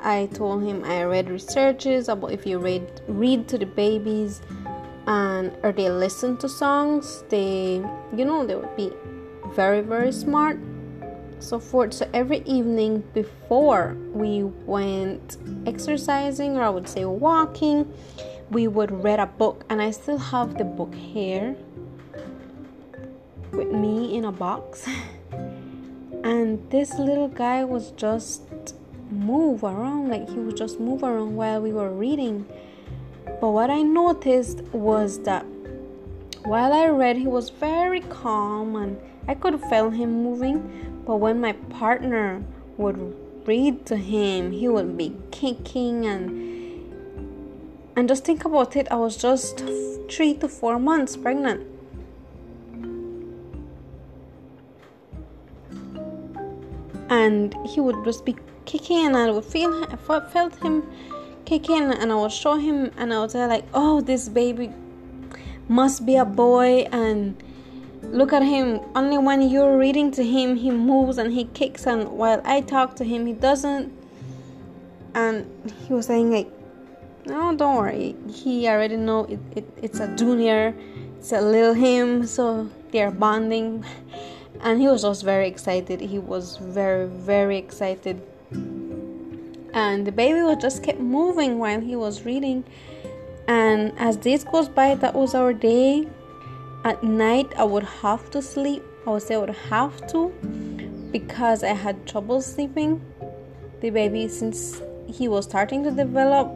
I 0.00 0.26
told 0.32 0.62
him 0.62 0.84
I 0.84 1.02
read 1.02 1.28
researches 1.28 2.08
about 2.08 2.32
if 2.32 2.46
you 2.46 2.58
read 2.58 3.02
read 3.08 3.48
to 3.48 3.58
the 3.58 3.66
babies 3.66 4.40
and 5.06 5.56
or 5.62 5.72
they 5.72 5.90
listen 5.90 6.36
to 6.38 6.48
songs 6.48 7.24
they 7.30 7.82
you 8.16 8.24
know 8.24 8.46
they 8.46 8.54
would 8.54 8.76
be 8.76 8.92
very 9.54 9.80
very 9.80 10.12
smart. 10.12 10.58
So 11.40 11.58
forth 11.58 11.94
so 11.94 12.08
every 12.14 12.42
evening 12.42 13.02
before 13.14 13.96
we 14.12 14.44
went 14.44 15.36
exercising 15.66 16.56
or 16.56 16.62
i 16.62 16.68
would 16.68 16.88
say 16.88 17.04
walking 17.04 17.92
we 18.50 18.66
would 18.66 18.90
read 18.90 19.20
a 19.20 19.26
book. 19.26 19.64
And 19.68 19.82
i 19.82 19.90
still 19.90 20.18
have 20.18 20.58
the 20.58 20.64
book 20.64 20.94
here 20.94 21.56
with 23.52 23.70
me 23.70 24.16
in 24.16 24.24
a 24.24 24.32
box 24.32 24.88
and 26.24 26.70
this 26.70 26.98
little 26.98 27.28
guy 27.28 27.64
was 27.64 27.90
just 27.92 28.42
move 29.10 29.64
around 29.64 30.08
like 30.08 30.28
he 30.28 30.36
would 30.36 30.56
just 30.56 30.78
move 30.78 31.02
around 31.02 31.34
while 31.34 31.60
we 31.60 31.72
were 31.72 31.90
reading 31.90 32.46
but 33.40 33.50
what 33.50 33.70
I 33.70 33.82
noticed 33.82 34.62
was 34.72 35.20
that 35.20 35.46
while 36.44 36.72
I 36.72 36.86
read, 36.86 37.16
he 37.16 37.26
was 37.26 37.50
very 37.50 38.00
calm 38.00 38.74
and 38.74 38.98
I 39.28 39.34
could 39.34 39.60
feel 39.64 39.90
him 39.90 40.22
moving. 40.22 41.02
But 41.06 41.16
when 41.16 41.40
my 41.40 41.52
partner 41.52 42.42
would 42.76 43.14
read 43.46 43.86
to 43.86 43.96
him, 43.96 44.52
he 44.52 44.66
would 44.66 44.96
be 44.96 45.14
kicking 45.30 46.06
and 46.06 46.48
and 47.96 48.08
just 48.08 48.24
think 48.24 48.44
about 48.44 48.76
it. 48.76 48.88
I 48.90 48.96
was 48.96 49.16
just 49.16 49.64
three 50.10 50.34
to 50.34 50.48
four 50.48 50.78
months 50.78 51.16
pregnant. 51.16 51.66
And 57.10 57.54
he 57.66 57.80
would 57.80 58.04
just 58.04 58.24
be 58.24 58.36
kicking, 58.64 59.06
and 59.06 59.16
I 59.16 59.30
would 59.30 59.44
feel 59.44 59.84
I 59.84 59.96
felt 59.96 60.56
him 60.62 60.82
kicking 61.48 61.90
and 61.94 62.12
I 62.12 62.14
would 62.14 62.30
show 62.30 62.56
him 62.56 62.90
and 62.98 63.12
I 63.12 63.20
would 63.20 63.30
say 63.30 63.46
like, 63.46 63.64
oh, 63.72 64.02
this 64.02 64.28
baby 64.28 64.70
must 65.66 66.04
be 66.04 66.16
a 66.16 66.24
boy 66.24 66.86
and 66.92 67.42
look 68.02 68.34
at 68.34 68.42
him. 68.42 68.80
Only 68.94 69.16
when 69.16 69.40
you're 69.48 69.78
reading 69.78 70.10
to 70.12 70.22
him, 70.22 70.56
he 70.56 70.70
moves 70.70 71.16
and 71.16 71.32
he 71.32 71.44
kicks 71.44 71.86
and 71.86 72.10
while 72.10 72.42
I 72.44 72.60
talk 72.60 72.96
to 72.96 73.04
him, 73.04 73.24
he 73.24 73.32
doesn't. 73.32 73.90
And 75.14 75.46
he 75.86 75.94
was 75.94 76.04
saying 76.06 76.30
like, 76.30 76.50
no, 77.24 77.56
don't 77.56 77.76
worry. 77.76 78.14
He 78.30 78.68
already 78.68 78.96
know 78.96 79.24
it, 79.24 79.40
it, 79.56 79.64
it's 79.80 80.00
a 80.00 80.14
junior, 80.16 80.74
it's 81.18 81.32
a 81.32 81.40
little 81.40 81.72
him, 81.72 82.26
so 82.26 82.68
they're 82.92 83.10
bonding. 83.10 83.84
And 84.60 84.80
he 84.80 84.88
was 84.88 85.02
just 85.02 85.24
very 85.24 85.46
excited. 85.46 86.00
He 86.00 86.18
was 86.18 86.56
very, 86.56 87.06
very 87.06 87.56
excited. 87.56 88.20
And 89.72 90.06
the 90.06 90.12
baby 90.12 90.42
was 90.42 90.58
just 90.60 90.82
kept 90.82 91.00
moving 91.00 91.58
while 91.58 91.80
he 91.80 91.94
was 91.94 92.24
reading. 92.24 92.64
And 93.46 93.92
as 93.98 94.16
days 94.16 94.44
goes 94.44 94.68
by, 94.68 94.94
that 94.96 95.14
was 95.14 95.34
our 95.34 95.52
day. 95.52 96.08
At 96.84 97.02
night, 97.02 97.52
I 97.56 97.64
would 97.64 97.84
have 97.84 98.30
to 98.30 98.42
sleep. 98.42 98.82
I 99.06 99.10
would 99.10 99.22
say 99.22 99.34
I 99.34 99.38
would 99.38 99.56
have 99.70 100.06
to 100.12 100.32
because 101.12 101.62
I 101.62 101.72
had 101.72 102.06
trouble 102.06 102.42
sleeping. 102.42 103.00
The 103.80 103.90
baby, 103.90 104.28
since 104.28 104.82
he 105.06 105.28
was 105.28 105.44
starting 105.44 105.82
to 105.84 105.90
develop, 105.90 106.48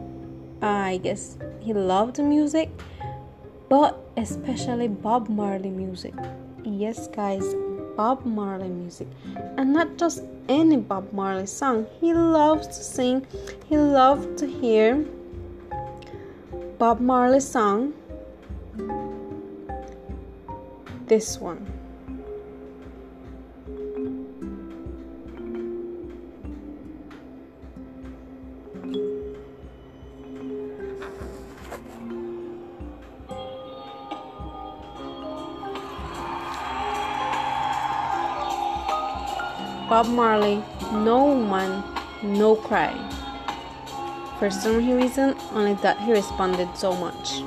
uh, 0.63 0.67
I 0.67 0.97
guess 0.99 1.39
he 1.61 1.73
loved 1.73 2.19
music, 2.19 2.71
but 3.69 3.99
especially 4.17 4.89
Bob 4.89 5.29
Marley 5.29 5.71
music. 5.71 6.15
Yes, 6.65 7.09
guys, 7.09 7.45
Bob 7.97 8.25
Marley 8.25 8.69
music, 8.69 9.09
and 9.57 9.73
not 9.73 9.97
just 9.97 10.23
any 10.49 10.77
Bob 10.77 11.13
Marley 11.13 11.47
song. 11.47 11.87
He 12.01 12.15
loves 12.15 12.67
to 12.69 12.83
sing, 12.85 13.27
he 13.69 13.77
loved 13.77 14.39
to 14.39 14.47
hear 14.47 15.05
Bob 16.79 17.01
Marley 17.01 17.41
song. 17.41 17.95
This 21.07 21.39
one. 21.39 21.82
Bob 39.93 40.09
Marley, 40.09 40.65
No 40.91 41.37
Man, 41.37 41.85
No 42.23 42.57
Cry. 42.57 42.97
For 44.39 44.49
some 44.49 44.79
reason, 44.79 45.37
only 45.53 45.75
that 45.85 46.01
he 46.01 46.13
responded 46.13 46.75
so 46.75 46.97
much. 46.97 47.43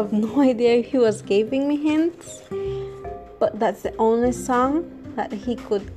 Have 0.00 0.12
no 0.26 0.40
idea 0.40 0.76
if 0.76 0.86
he 0.86 0.98
was 0.98 1.22
giving 1.22 1.68
me 1.68 1.76
hints, 1.76 2.42
but 3.38 3.58
that's 3.58 3.82
the 3.82 3.94
only 3.96 4.32
song 4.32 4.90
that 5.16 5.32
he 5.32 5.56
could 5.56 5.90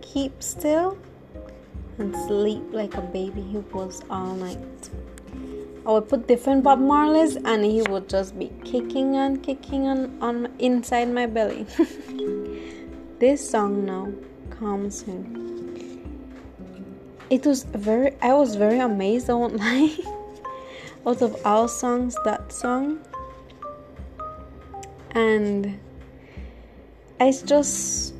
keep 0.00 0.42
still 0.42 0.98
and 1.98 2.14
sleep 2.26 2.62
like 2.72 2.94
a 2.94 3.00
baby. 3.00 3.42
He 3.42 3.58
was 3.58 4.02
all 4.10 4.34
night. 4.34 4.90
I 5.86 5.92
would 5.92 6.08
put 6.08 6.26
different 6.26 6.64
Bob 6.64 6.80
Marleys 6.80 7.36
and 7.44 7.64
he 7.64 7.82
would 7.82 8.08
just 8.08 8.38
be 8.38 8.50
kicking 8.64 9.16
and 9.16 9.42
kicking 9.42 9.86
on, 9.86 10.18
on 10.20 10.48
inside 10.58 11.10
my 11.12 11.26
belly. 11.26 11.66
this 13.18 13.48
song 13.48 13.84
now 13.84 14.10
calms 14.50 15.02
him. 15.02 15.42
It 17.30 17.46
was 17.46 17.64
very 17.64 18.16
I 18.20 18.32
was 18.32 18.56
very 18.56 18.80
amazed, 18.80 19.30
I 19.30 19.34
won't 19.34 19.56
lie 19.66 19.94
out 21.06 21.20
of 21.20 21.36
all 21.44 21.68
songs 21.68 22.16
that 22.24 22.43
song. 22.54 23.00
And 25.10 25.78
it's 27.20 27.42
just 27.42 28.14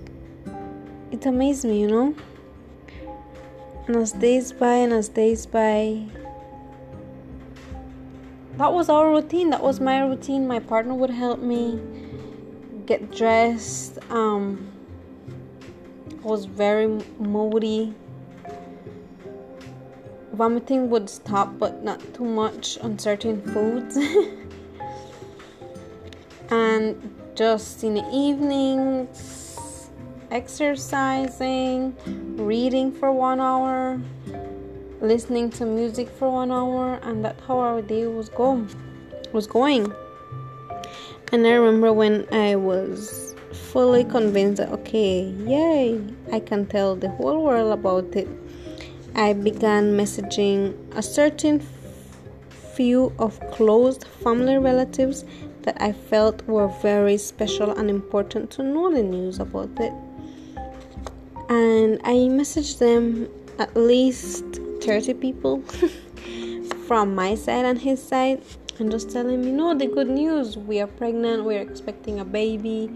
it 1.11 1.25
amazed 1.27 1.65
me 1.65 1.81
you 1.83 1.89
know? 1.89 2.15
And 3.87 3.97
as 3.97 4.13
days 4.13 4.53
by 4.53 4.75
and 4.75 4.93
as 4.93 5.09
days 5.09 5.47
by 5.47 6.05
that 8.57 8.73
was 8.73 8.89
our 8.89 9.11
routine. 9.11 9.51
That 9.51 9.63
was 9.63 9.81
my 9.81 10.01
routine. 10.01 10.47
My 10.47 10.61
partner 10.61 10.95
would 10.95 11.11
help 11.11 11.41
me 11.41 11.81
get 12.87 13.11
dressed 13.11 13.99
um 14.11 14.71
I 16.23 16.27
was 16.27 16.45
very 16.45 16.87
moody 17.19 17.95
vomiting 20.35 20.91
would 20.91 21.09
stop, 21.09 21.59
but 21.59 21.83
not 21.83 22.01
too 22.15 22.25
much 22.25 22.79
on 22.79 22.99
certain 22.99 23.41
foods. 23.53 23.97
and 26.51 27.15
just 27.35 27.83
in 27.83 27.95
the 27.95 28.09
evenings, 28.13 29.91
exercising, 30.31 31.97
reading 32.37 32.93
for 32.93 33.13
one 33.13 33.41
hour, 33.41 34.01
listening 35.01 35.51
to 35.51 35.65
music 35.65 36.09
for 36.09 36.31
one 36.31 36.51
hour, 36.51 36.99
and 37.03 37.25
that's 37.25 37.41
how 37.47 37.59
our 37.59 37.83
day 37.83 38.07
was 38.07 38.29
going. 38.29 38.69
Was 39.33 39.47
going. 39.47 39.93
And 41.33 41.47
I 41.47 41.53
remember 41.53 41.93
when 41.93 42.27
I 42.33 42.57
was 42.57 43.35
fully 43.53 44.05
convinced 44.05 44.59
that 44.59 44.71
okay, 44.71 45.23
yay, 45.47 46.01
I 46.33 46.41
can 46.41 46.67
tell 46.67 46.95
the 46.95 47.09
whole 47.11 47.43
world 47.43 47.73
about 47.73 48.15
it 48.15 48.29
I 49.17 49.33
began 49.33 49.97
messaging 49.97 50.75
a 50.97 51.03
certain 51.03 51.65
few 52.75 53.13
of 53.19 53.39
close 53.53 53.99
family 54.23 54.59
relatives 54.59 55.25
that 55.63 55.81
I 55.81 55.93
felt 55.93 56.45
were 56.49 56.69
very 56.83 57.17
special 57.17 57.71
and 57.71 57.89
important 57.89 58.51
to 58.53 58.63
know 58.65 58.93
the 58.93 59.03
news 59.03 59.39
about 59.39 59.71
it. 59.79 59.93
And 61.49 62.01
I 62.05 62.29
messaged 62.29 62.79
them 62.79 63.29
at 63.59 63.77
least 63.77 64.45
30 64.83 65.15
people 65.15 65.63
from 66.89 67.15
my 67.15 67.37
side 67.37 67.65
and 67.65 67.79
his 67.79 68.03
side 68.03 68.43
and 68.81 68.91
just 68.91 69.11
telling 69.11 69.45
you 69.45 69.53
know, 69.53 69.75
the 69.75 69.87
good 69.87 70.09
news. 70.09 70.59
We 70.59 70.81
are 70.81 70.89
pregnant, 70.89 71.45
we're 71.45 71.61
expecting 71.61 72.19
a 72.19 72.25
baby, 72.25 72.91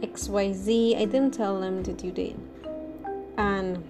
XYZ. 0.00 0.96
I 0.96 1.04
didn't 1.04 1.34
tell 1.34 1.60
them 1.60 1.82
the 1.82 1.92
due 1.92 2.12
date. 2.12 2.36
And 3.36 3.84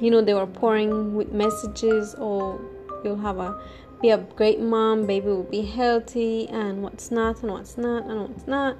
you 0.00 0.10
know 0.10 0.20
they 0.20 0.34
were 0.34 0.46
pouring 0.46 1.14
with 1.14 1.32
messages 1.32 2.14
or 2.14 2.60
oh, 2.60 3.00
you'll 3.04 3.16
have 3.16 3.38
a 3.38 3.60
be 4.00 4.10
a 4.10 4.18
great 4.18 4.60
mom 4.60 5.06
baby 5.06 5.26
will 5.26 5.42
be 5.42 5.62
healthy 5.62 6.48
and 6.48 6.82
what's 6.82 7.10
not 7.10 7.42
and 7.42 7.50
what's 7.50 7.76
not 7.76 8.04
and 8.04 8.28
what's 8.28 8.46
not 8.46 8.76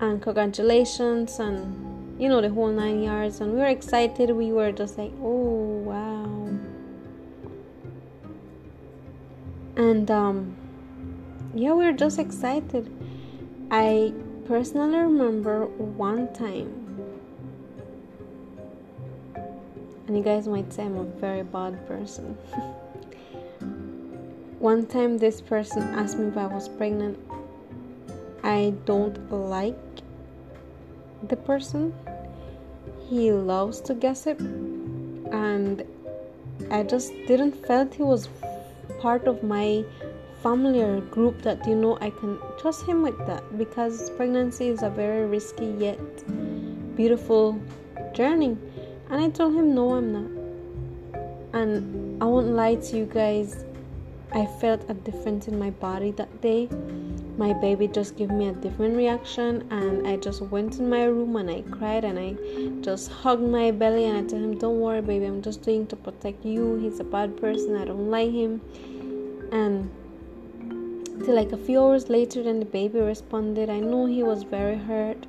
and 0.00 0.22
congratulations 0.22 1.38
and 1.38 2.20
you 2.20 2.28
know 2.28 2.40
the 2.40 2.48
whole 2.48 2.68
nine 2.68 3.02
yards 3.02 3.40
and 3.40 3.52
we 3.52 3.58
were 3.58 3.66
excited. 3.66 4.30
We 4.30 4.52
were 4.52 4.72
just 4.72 4.98
like 4.98 5.12
oh 5.20 5.82
wow. 5.84 6.48
And 9.76 10.10
um 10.10 10.56
yeah 11.54 11.72
we 11.72 11.84
were 11.84 11.92
just 11.92 12.18
excited. 12.18 12.90
I 13.70 14.12
personally 14.46 14.98
remember 14.98 15.66
one 15.66 16.32
time 16.32 16.83
and 20.14 20.24
you 20.24 20.32
guys 20.32 20.46
might 20.46 20.72
say 20.72 20.84
I'm 20.84 20.96
a 20.96 21.02
very 21.02 21.42
bad 21.42 21.88
person. 21.88 22.38
One 24.60 24.86
time, 24.86 25.18
this 25.18 25.40
person 25.40 25.82
asked 25.82 26.16
me 26.18 26.28
if 26.28 26.36
I 26.36 26.46
was 26.46 26.68
pregnant. 26.68 27.18
I 28.44 28.74
don't 28.84 29.18
like 29.32 29.76
the 31.26 31.34
person. 31.34 31.92
He 33.08 33.32
loves 33.32 33.80
to 33.80 33.94
gossip, 33.94 34.38
and 34.38 35.82
I 36.70 36.84
just 36.84 37.12
didn't 37.26 37.66
felt 37.66 37.92
he 37.94 38.04
was 38.04 38.28
part 39.00 39.26
of 39.26 39.42
my 39.42 39.84
family 40.44 40.80
or 40.80 41.00
group 41.00 41.42
that 41.42 41.66
you 41.66 41.74
know 41.74 41.98
I 42.00 42.10
can 42.10 42.38
trust 42.60 42.86
him 42.86 43.02
with 43.02 43.18
that 43.26 43.42
because 43.58 44.10
pregnancy 44.10 44.68
is 44.68 44.84
a 44.84 44.90
very 44.90 45.26
risky 45.26 45.74
yet 45.86 46.24
beautiful 46.94 47.60
journey 48.12 48.56
and 49.10 49.20
I 49.20 49.28
told 49.30 49.54
him, 49.54 49.74
No, 49.74 49.94
I'm 49.94 50.12
not. 50.12 51.22
And 51.52 52.22
I 52.22 52.26
won't 52.26 52.48
lie 52.48 52.74
to 52.76 52.96
you 52.96 53.04
guys, 53.06 53.64
I 54.32 54.46
felt 54.46 54.90
a 54.90 54.94
difference 54.94 55.46
in 55.46 55.58
my 55.60 55.70
body 55.70 56.10
that 56.12 56.40
day. 56.40 56.68
My 57.36 57.52
baby 57.52 57.86
just 57.86 58.16
gave 58.16 58.30
me 58.30 58.48
a 58.48 58.52
different 58.52 58.96
reaction, 58.96 59.64
and 59.70 60.08
I 60.08 60.16
just 60.16 60.40
went 60.40 60.78
in 60.80 60.88
my 60.88 61.04
room 61.04 61.36
and 61.36 61.48
I 61.48 61.62
cried 61.62 62.04
and 62.04 62.18
I 62.18 62.80
just 62.80 63.12
hugged 63.12 63.42
my 63.42 63.70
belly 63.70 64.06
and 64.06 64.18
I 64.18 64.28
told 64.28 64.42
him, 64.42 64.58
Don't 64.58 64.80
worry, 64.80 65.00
baby, 65.00 65.26
I'm 65.26 65.42
just 65.42 65.62
doing 65.62 65.86
to 65.88 65.96
protect 65.96 66.44
you. 66.44 66.76
He's 66.76 66.98
a 66.98 67.04
bad 67.04 67.36
person, 67.36 67.76
I 67.76 67.84
don't 67.84 68.10
like 68.10 68.32
him. 68.32 68.60
And 69.52 69.88
till 71.24 71.36
like 71.36 71.52
a 71.52 71.56
few 71.56 71.80
hours 71.80 72.08
later, 72.08 72.42
then 72.42 72.58
the 72.58 72.66
baby 72.66 72.98
responded. 72.98 73.70
I 73.70 73.78
know 73.78 74.06
he 74.06 74.24
was 74.24 74.42
very 74.42 74.76
hurt, 74.76 75.26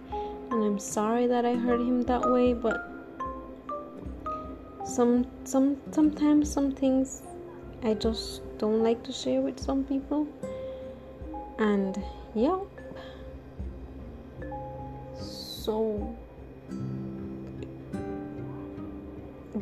and 0.49 0.63
I'm 0.63 0.79
sorry 0.79 1.27
that 1.27 1.45
I 1.45 1.53
hurt 1.53 1.79
him 1.79 2.01
that 2.03 2.31
way, 2.31 2.53
but 2.53 2.94
some 4.85 5.25
some 5.43 5.77
sometimes 5.91 6.51
some 6.51 6.71
things 6.71 7.23
I 7.83 7.95
just 7.95 8.41
don't 8.57 8.83
like 8.83 9.03
to 9.03 9.11
share 9.11 9.41
with 9.41 9.59
some 9.59 9.83
people. 9.83 10.27
And 11.57 12.01
yeah. 12.33 12.59
So 15.19 16.15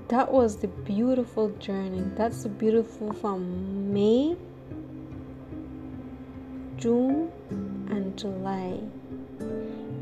that 0.09 0.31
was 0.31 0.57
the 0.57 0.67
beautiful 0.67 1.49
journey. 1.59 2.03
That's 2.15 2.43
the 2.43 2.49
beautiful 2.49 3.13
from 3.13 3.93
May, 3.93 4.35
June, 6.77 7.31
and 7.89 8.17
July. 8.17 8.79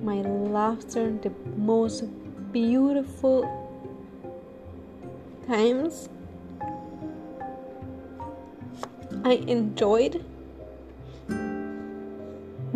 My 0.04 0.22
laughter, 0.22 1.12
the 1.12 1.32
most 1.56 2.04
beautiful 2.52 3.61
times 5.52 6.08
I 9.26 9.34
enjoyed 9.48 10.24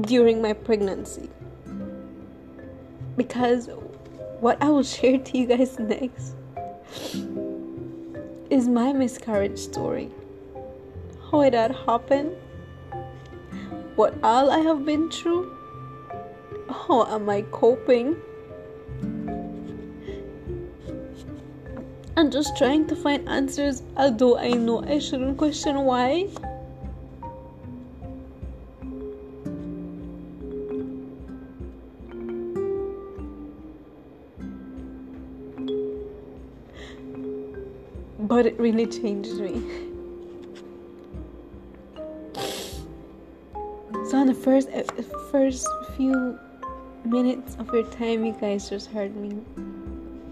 during 0.02 0.42
my 0.42 0.52
pregnancy. 0.52 1.30
Because 3.16 3.70
what 4.42 4.62
I 4.62 4.68
will 4.68 4.84
share 4.96 5.18
to 5.18 5.38
you 5.38 5.46
guys 5.46 5.80
next 5.80 6.34
is 8.50 8.68
my 8.68 8.92
miscarriage 8.92 9.58
story. 9.58 10.12
How 11.32 11.42
it 11.42 11.54
had 11.54 11.74
happened, 11.88 12.36
what 13.96 14.14
all 14.22 14.52
I 14.52 14.60
have 14.60 14.86
been 14.86 15.10
through, 15.10 15.50
how 16.70 17.06
am 17.06 17.30
I 17.30 17.44
coping, 17.52 18.18
and 22.18 22.32
just 22.32 22.58
trying 22.58 22.88
to 22.88 22.96
find 22.96 23.28
answers, 23.28 23.82
although 23.98 24.38
I 24.38 24.52
know 24.52 24.84
I 24.84 25.00
shouldn't 25.00 25.38
question 25.38 25.82
why. 25.82 26.28
but 38.28 38.46
it 38.48 38.60
really 38.60 38.88
changed 38.88 39.36
me. 39.36 39.62
So 44.10 44.18
on 44.18 44.28
the 44.28 44.34
first 44.34 44.68
uh, 44.70 44.84
first 45.32 45.68
few 45.96 46.38
minutes 47.06 47.56
of 47.60 47.72
your 47.72 47.84
time, 47.92 48.26
you 48.26 48.34
guys 48.34 48.70
just 48.70 48.92
heard 48.92 49.16
me 49.16 49.40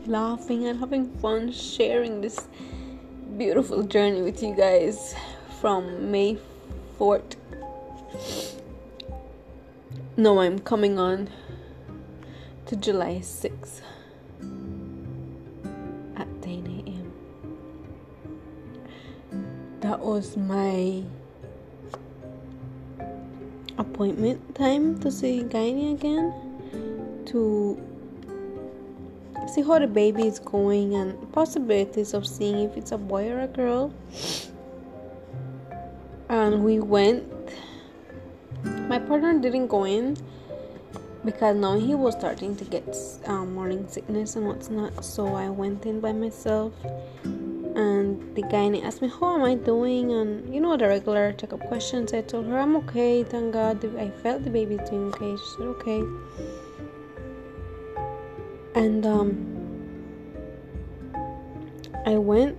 laughing 0.07 0.67
and 0.67 0.79
having 0.79 1.09
fun, 1.17 1.51
sharing 1.51 2.21
this 2.21 2.47
beautiful 3.37 3.83
journey 3.83 4.21
with 4.21 4.43
you 4.43 4.53
guys 4.55 5.15
from 5.61 6.11
May 6.11 6.37
4th. 6.99 7.35
No, 10.17 10.39
I'm 10.39 10.59
coming 10.59 10.99
on 10.99 11.29
to 12.65 12.75
July 12.75 13.19
6th. 13.21 13.81
at 16.15 16.27
10 16.41 16.83
a.m. 16.85 17.13
that 19.79 19.99
was 19.99 20.37
my 20.37 21.03
appointment 23.77 24.55
time 24.55 24.99
to 24.99 25.11
see 25.11 25.41
gynae 25.43 25.93
again 25.93 26.31
to 27.25 27.81
see 29.47 29.61
how 29.61 29.79
the 29.79 29.87
baby 29.87 30.27
is 30.27 30.39
going 30.39 30.95
and 30.95 31.31
possibilities 31.31 32.13
of 32.13 32.25
seeing 32.25 32.59
if 32.59 32.77
it's 32.77 32.91
a 32.91 32.97
boy 32.97 33.29
or 33.29 33.41
a 33.41 33.47
girl. 33.47 33.93
And 36.29 36.63
we 36.63 36.79
went. 36.79 37.23
My 38.87 38.99
partner 38.99 39.39
didn't 39.39 39.67
go 39.67 39.83
in 39.83 40.17
because 41.25 41.55
now 41.55 41.77
he 41.77 41.95
was 41.95 42.15
starting 42.15 42.55
to 42.57 42.65
get 42.65 42.97
um, 43.25 43.53
morning 43.53 43.87
sickness 43.87 44.35
and 44.35 44.47
what's 44.47 44.69
not. 44.69 45.03
So 45.03 45.35
i 45.35 45.49
went 45.49 45.85
in 45.85 45.99
by 45.99 46.11
myself 46.11 46.73
and 47.23 48.35
the 48.35 48.41
guy 48.43 48.65
asked 48.79 49.01
me 49.01 49.09
how 49.09 49.35
am 49.35 49.43
i 49.43 49.55
doing? 49.55 50.11
And 50.11 50.53
you 50.53 50.61
know 50.61 50.77
the 50.77 50.87
regular 50.87 51.33
checkup 51.33 51.61
questions. 51.67 52.13
I 52.13 52.21
told 52.21 52.47
her 52.47 52.59
i'm 52.59 52.75
okay 52.77 53.23
thank 53.23 53.53
god. 53.53 53.83
I 53.97 54.09
felt 54.09 54.43
the 54.43 54.49
baby 54.49 54.77
doing 54.89 55.13
okay. 55.13 55.35
She 55.35 55.49
said 55.57 55.67
okay 55.67 56.03
and 58.75 59.05
um 59.05 59.31
i 62.05 62.15
went 62.15 62.57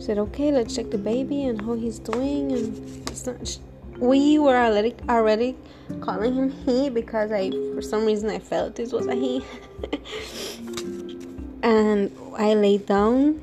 said 0.00 0.18
okay 0.18 0.52
let's 0.52 0.74
check 0.74 0.90
the 0.90 0.98
baby 0.98 1.44
and 1.44 1.60
how 1.62 1.74
he's 1.74 1.98
doing 1.98 2.52
and 2.52 3.26
not 3.26 3.58
we 3.98 4.38
were 4.38 4.56
already 4.56 4.94
already 5.08 5.56
calling 6.00 6.34
him 6.34 6.50
he 6.50 6.90
because 6.90 7.32
i 7.32 7.50
for 7.74 7.80
some 7.80 8.04
reason 8.04 8.28
i 8.28 8.38
felt 8.38 8.74
this 8.74 8.92
was 8.92 9.06
a 9.06 9.14
he 9.14 9.42
and 11.62 12.12
i 12.36 12.52
laid 12.54 12.84
down 12.86 13.40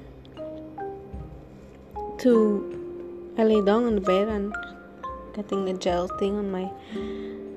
to 2.20 2.74
I 3.38 3.44
lay 3.44 3.62
down 3.62 3.86
on 3.86 3.96
the 3.96 4.02
bed 4.02 4.28
and 4.28 4.56
getting 5.36 5.66
the 5.66 5.74
gel 5.74 6.08
thing 6.08 6.38
on 6.38 6.52
my 6.52 6.70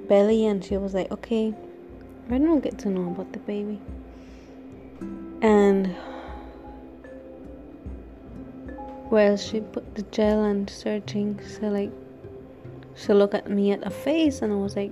belly 0.08 0.46
and 0.46 0.64
she 0.64 0.76
was 0.76 0.94
like, 0.94 1.10
Okay, 1.12 1.54
I 2.30 2.38
don't 2.38 2.60
get 2.60 2.78
to 2.78 2.88
know 2.88 3.10
about 3.10 3.32
the 3.32 3.38
baby. 3.40 3.80
And 5.42 5.94
well 9.10 9.36
she 9.36 9.60
put 9.60 9.94
the 9.94 10.02
gel 10.02 10.42
and 10.44 10.68
searching 10.68 11.40
so 11.46 11.68
like 11.68 11.92
she 12.96 13.12
looked 13.12 13.34
at 13.34 13.48
me 13.48 13.70
at 13.70 13.82
the 13.82 13.90
face 13.90 14.42
and 14.42 14.52
I 14.52 14.56
was 14.56 14.74
like 14.74 14.90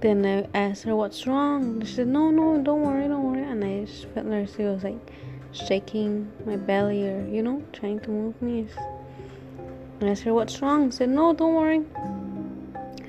then 0.00 0.24
I 0.24 0.48
asked 0.58 0.84
her 0.84 0.96
what's 0.96 1.26
wrong. 1.26 1.84
She 1.84 1.92
said, 1.96 2.08
No, 2.08 2.30
no, 2.30 2.62
don't 2.62 2.80
worry, 2.80 3.06
don't 3.06 3.22
worry. 3.22 3.42
And 3.42 3.62
I 3.62 3.84
just 3.84 4.06
felt 4.14 4.24
like 4.24 4.48
she 4.48 4.62
was 4.62 4.82
like, 4.82 5.12
shaking 5.52 6.30
my 6.46 6.56
belly 6.56 7.08
or 7.08 7.26
you 7.26 7.42
know 7.42 7.62
trying 7.72 8.00
to 8.00 8.10
move 8.10 8.40
me. 8.40 8.66
And 10.00 10.10
I 10.10 10.14
said 10.14 10.32
what's 10.32 10.62
wrong? 10.62 10.90
She 10.90 10.98
said 10.98 11.10
no 11.10 11.32
don't 11.32 11.54
worry. 11.54 11.82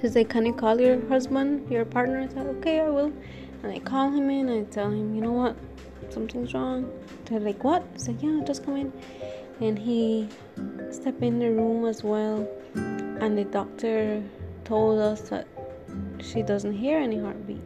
She 0.01 0.09
said 0.09 0.29
can 0.29 0.45
you 0.45 0.53
call 0.53 0.79
your 0.79 1.05
husband 1.07 1.69
your 1.71 1.85
partner? 1.85 2.21
I 2.21 2.27
said 2.27 2.47
okay 2.57 2.79
I 2.79 2.89
will 2.89 3.13
and 3.63 3.71
I 3.71 3.79
call 3.79 4.09
him 4.11 4.29
in 4.29 4.49
and 4.49 4.67
I 4.67 4.69
tell 4.69 4.89
him 4.89 5.15
you 5.15 5.21
know 5.21 5.31
what? 5.31 5.55
Something's 6.09 6.53
wrong. 6.53 6.91
They're 7.25 7.39
like 7.39 7.63
what? 7.63 7.83
I 7.93 7.97
said 7.97 8.17
yeah 8.21 8.41
just 8.45 8.65
come 8.65 8.77
in. 8.77 8.93
And 9.59 9.77
he 9.77 10.27
stepped 10.91 11.21
in 11.21 11.39
the 11.39 11.51
room 11.51 11.85
as 11.85 12.03
well 12.03 12.47
and 12.75 13.37
the 13.37 13.43
doctor 13.45 14.23
told 14.63 14.99
us 14.99 15.29
that 15.29 15.47
she 16.19 16.41
doesn't 16.41 16.73
hear 16.73 16.97
any 16.99 17.19
heartbeat. 17.19 17.61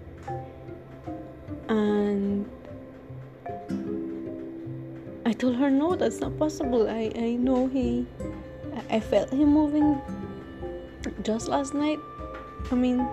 And 1.69 2.49
I 5.25 5.33
told 5.33 5.55
her 5.55 5.69
no, 5.69 5.95
that's 5.95 6.19
not 6.19 6.37
possible. 6.37 6.89
I, 6.89 7.11
I 7.15 7.35
know 7.35 7.67
he 7.67 8.05
I 8.89 8.99
felt 8.99 9.31
him 9.31 9.49
moving 9.53 9.99
just 11.23 11.47
last 11.47 11.73
night. 11.73 11.99
I 12.71 12.75
mean, 12.75 13.07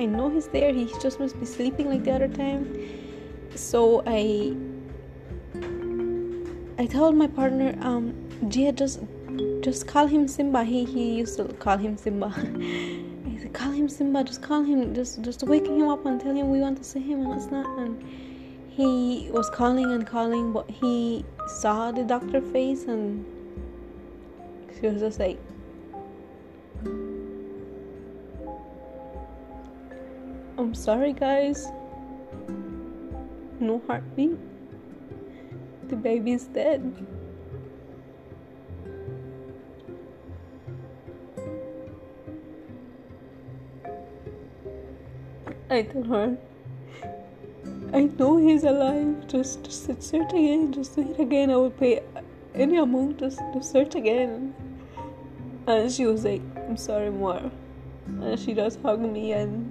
I 0.00 0.06
know 0.06 0.30
he's 0.30 0.48
there. 0.48 0.72
He 0.72 0.86
just 0.98 1.20
must 1.20 1.38
be 1.38 1.44
sleeping 1.44 1.90
like 1.90 2.04
the 2.04 2.12
other 2.12 2.28
time. 2.28 2.64
So 3.54 4.02
I 4.06 4.56
I 6.78 6.86
told 6.86 7.16
my 7.16 7.26
partner, 7.26 7.76
um, 7.82 8.14
Gia, 8.48 8.72
just 8.72 9.00
just 9.60 9.86
call 9.86 10.06
him 10.06 10.26
Simba. 10.26 10.64
He 10.64 10.84
he 10.86 11.16
used 11.18 11.36
to 11.36 11.44
call 11.64 11.76
him 11.76 11.98
Simba. 11.98 12.32
I 12.36 13.38
said, 13.42 13.52
call 13.52 13.72
him 13.72 13.90
Simba. 13.90 14.24
Just 14.24 14.40
call 14.40 14.62
him. 14.62 14.94
Just 14.94 15.20
just 15.20 15.42
waking 15.42 15.78
him 15.78 15.88
up 15.88 16.06
and 16.06 16.18
tell 16.18 16.34
him 16.34 16.48
we 16.48 16.60
want 16.60 16.78
to 16.78 16.84
see 16.84 17.00
him 17.00 17.26
and 17.26 17.34
it's 17.34 17.50
not. 17.50 17.66
And 17.78 18.02
he 18.70 19.28
was 19.30 19.50
calling 19.50 19.92
and 19.92 20.06
calling, 20.06 20.52
but 20.54 20.70
he 20.70 21.26
saw 21.46 21.92
the 21.92 22.04
doctor 22.04 22.40
face 22.40 22.84
and 22.84 23.26
she 24.80 24.86
was 24.86 25.00
just 25.00 25.20
like 25.20 25.38
I'm 30.60 30.74
sorry 30.74 31.14
guys 31.14 31.66
no 33.60 33.82
heartbeat 33.86 34.38
the 35.88 35.96
baby's 35.96 36.44
dead. 36.44 37.06
I 45.68 45.82
told 45.82 46.06
her, 46.08 46.36
I 47.92 48.02
know 48.18 48.36
he's 48.36 48.64
alive. 48.64 49.26
Just, 49.28 49.64
just 49.64 49.84
search 49.84 50.32
again. 50.32 50.72
Just 50.72 50.96
do 50.96 51.10
it 51.10 51.20
again. 51.20 51.50
I 51.50 51.56
will 51.56 51.70
pay 51.70 52.02
any 52.54 52.76
amount 52.76 53.18
to, 53.18 53.30
to 53.30 53.62
search 53.62 53.94
again. 53.94 54.54
And 55.66 55.90
she 55.90 56.06
was 56.06 56.24
like, 56.24 56.42
I'm 56.56 56.76
sorry, 56.76 57.10
more. 57.10 57.50
And 58.06 58.38
she 58.38 58.54
just 58.54 58.80
hugged 58.82 59.02
me 59.02 59.32
and 59.32 59.69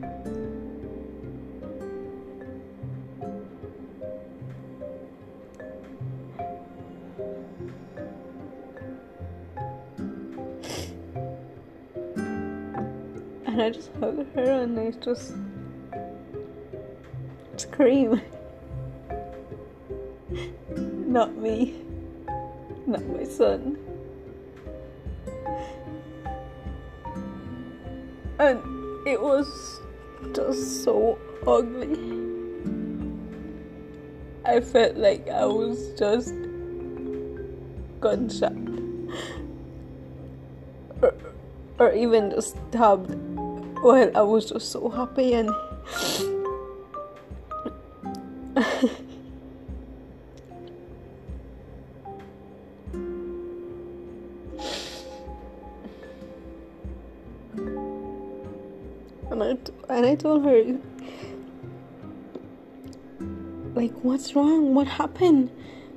I 13.69 13.71
just 13.71 13.91
hugged 13.99 14.33
her 14.33 14.63
and 14.63 14.79
I 14.79 14.89
just 14.99 15.35
scream. 17.55 18.19
Not 20.75 21.35
me. 21.35 21.75
Not 22.87 23.05
my 23.05 23.25
son. 23.25 23.77
And 28.39 28.59
it 29.07 29.21
was 29.21 29.81
just 30.33 30.83
so 30.83 31.19
ugly. 31.45 31.93
I 34.45 34.61
felt 34.61 34.95
like 34.95 35.29
I 35.29 35.45
was 35.45 35.93
just 35.93 36.33
gunshot. 38.01 38.57
Or, 41.03 41.13
or 41.77 41.93
even 41.93 42.31
just 42.31 42.57
stabbed 42.69 43.38
while 43.81 44.11
I 44.15 44.21
was 44.21 44.49
just 44.49 44.71
so 44.71 44.89
happy 44.89 45.33
and 45.33 45.49
and 59.31 59.43
I, 59.43 59.57
and 59.89 60.05
I 60.05 60.15
told 60.15 60.43
her 60.43 60.77
like 63.75 63.93
what's 64.01 64.35
wrong? 64.35 64.73
What 64.73 64.87
happened? 64.87 65.51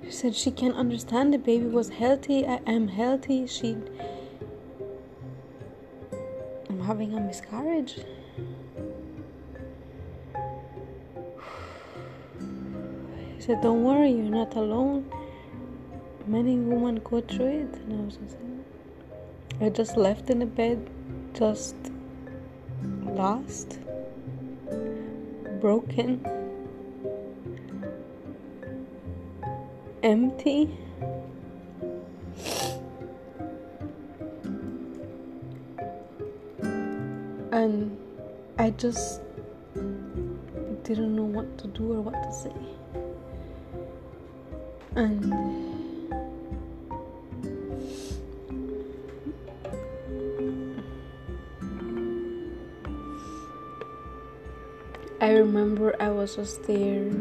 She 0.04 0.10
said 0.12 0.36
she 0.36 0.50
can't 0.52 0.76
understand. 0.76 1.34
The 1.34 1.38
baby 1.38 1.66
was 1.66 1.88
healthy. 1.88 2.46
I 2.46 2.60
am 2.66 2.88
healthy. 2.88 3.46
She 3.46 3.76
having 6.82 7.14
a 7.14 7.20
miscarriage 7.20 7.94
he 13.36 13.40
said 13.40 13.60
don't 13.62 13.84
worry 13.84 14.10
you're 14.10 14.36
not 14.40 14.54
alone 14.56 15.10
many 16.26 16.56
women 16.56 17.00
go 17.04 17.20
through 17.20 17.46
it 17.46 17.74
and 17.74 18.00
i 18.00 18.04
was 18.04 18.16
just 18.16 18.36
i 19.60 19.68
just 19.68 19.96
left 19.96 20.30
in 20.30 20.38
the 20.38 20.46
bed 20.46 20.90
just 21.34 21.76
lost, 23.14 23.78
broken, 25.60 26.24
empty. 30.02 30.70
And 37.52 37.96
I 38.58 38.70
just 38.70 39.20
didn't 40.84 41.14
know 41.14 41.24
what 41.24 41.58
to 41.58 41.68
do 41.68 41.92
or 41.92 42.00
what 42.00 42.14
to 42.14 42.32
say. 42.32 42.52
And 44.96 45.32
I 55.20 55.32
remember 55.32 55.94
I 56.00 56.08
was 56.08 56.36
just 56.36 56.62
there 56.64 57.12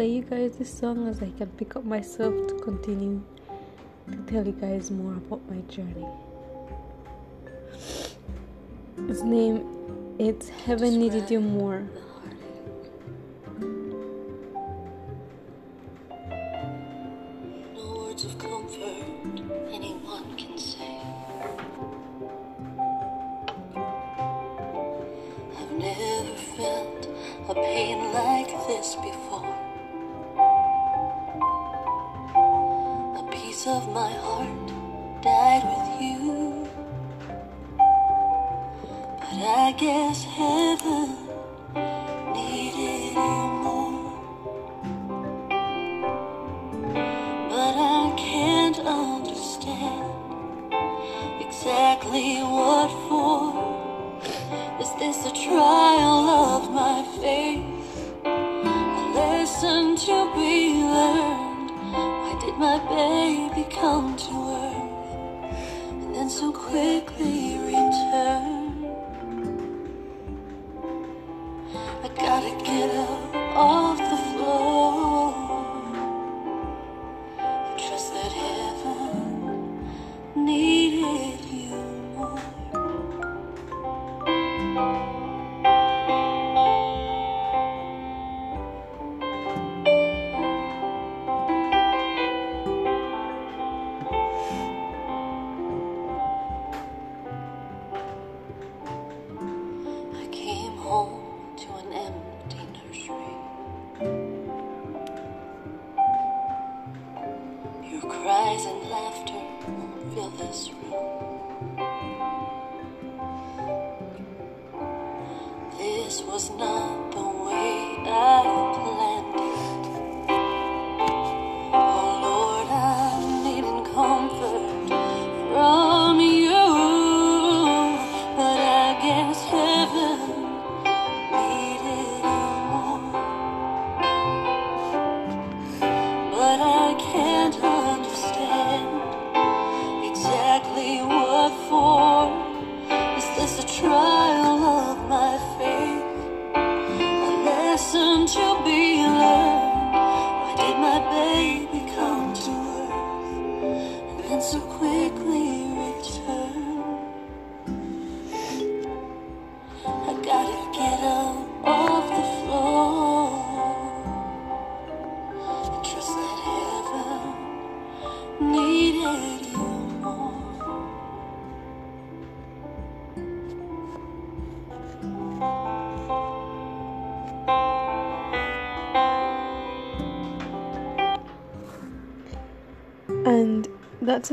play 0.00 0.12
you 0.12 0.22
guys 0.22 0.56
this 0.56 0.72
song 0.72 1.06
as 1.08 1.20
I 1.20 1.28
can 1.32 1.48
pick 1.58 1.76
up 1.76 1.84
myself 1.84 2.32
to 2.48 2.54
continue 2.60 3.22
to 4.10 4.16
tell 4.32 4.46
you 4.46 4.52
guys 4.52 4.90
more 4.90 5.12
about 5.12 5.42
my 5.50 5.60
journey. 5.68 6.06
Its 9.10 9.20
name 9.20 10.16
it's 10.18 10.48
Heaven 10.48 10.98
Needed 10.98 11.30
You 11.30 11.42
More. 11.42 11.82
I 39.70 39.72
guess 39.74 40.24
heaven 40.24 41.16
needed 42.34 43.14
you 43.14 43.40
more. 43.62 44.10
But 47.48 47.74
I 47.78 48.12
can't 48.18 48.80
understand 48.80 50.74
exactly 51.40 52.42
what 52.42 52.90
for. 53.06 53.54
Is 54.80 54.90
this 54.98 55.24
a 55.26 55.32
trial 55.46 56.18
of 56.28 56.72
my 56.72 57.04
faith? 57.20 57.62
A 58.24 59.12
lesson 59.14 59.94
to 59.94 60.32
be 60.34 60.82
learned? 60.82 61.70
Why 61.94 62.36
did 62.40 62.56
my 62.58 62.78
baby 62.90 63.70
come 63.70 64.16
to 64.16 64.32
earth 64.66 65.10
and 66.02 66.12
then 66.12 66.28
so 66.28 66.50
quickly 66.50 67.49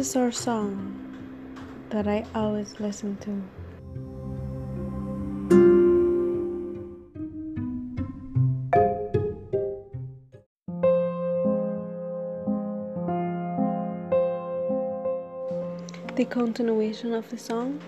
sore 0.03 0.31
song 0.31 0.93
that 1.89 2.07
I 2.07 2.25
always 2.35 2.79
listen 2.79 3.17
to. 3.17 3.31
The 16.15 16.25
continuation 16.25 17.13
of 17.13 17.29
the 17.29 17.37
song 17.37 17.79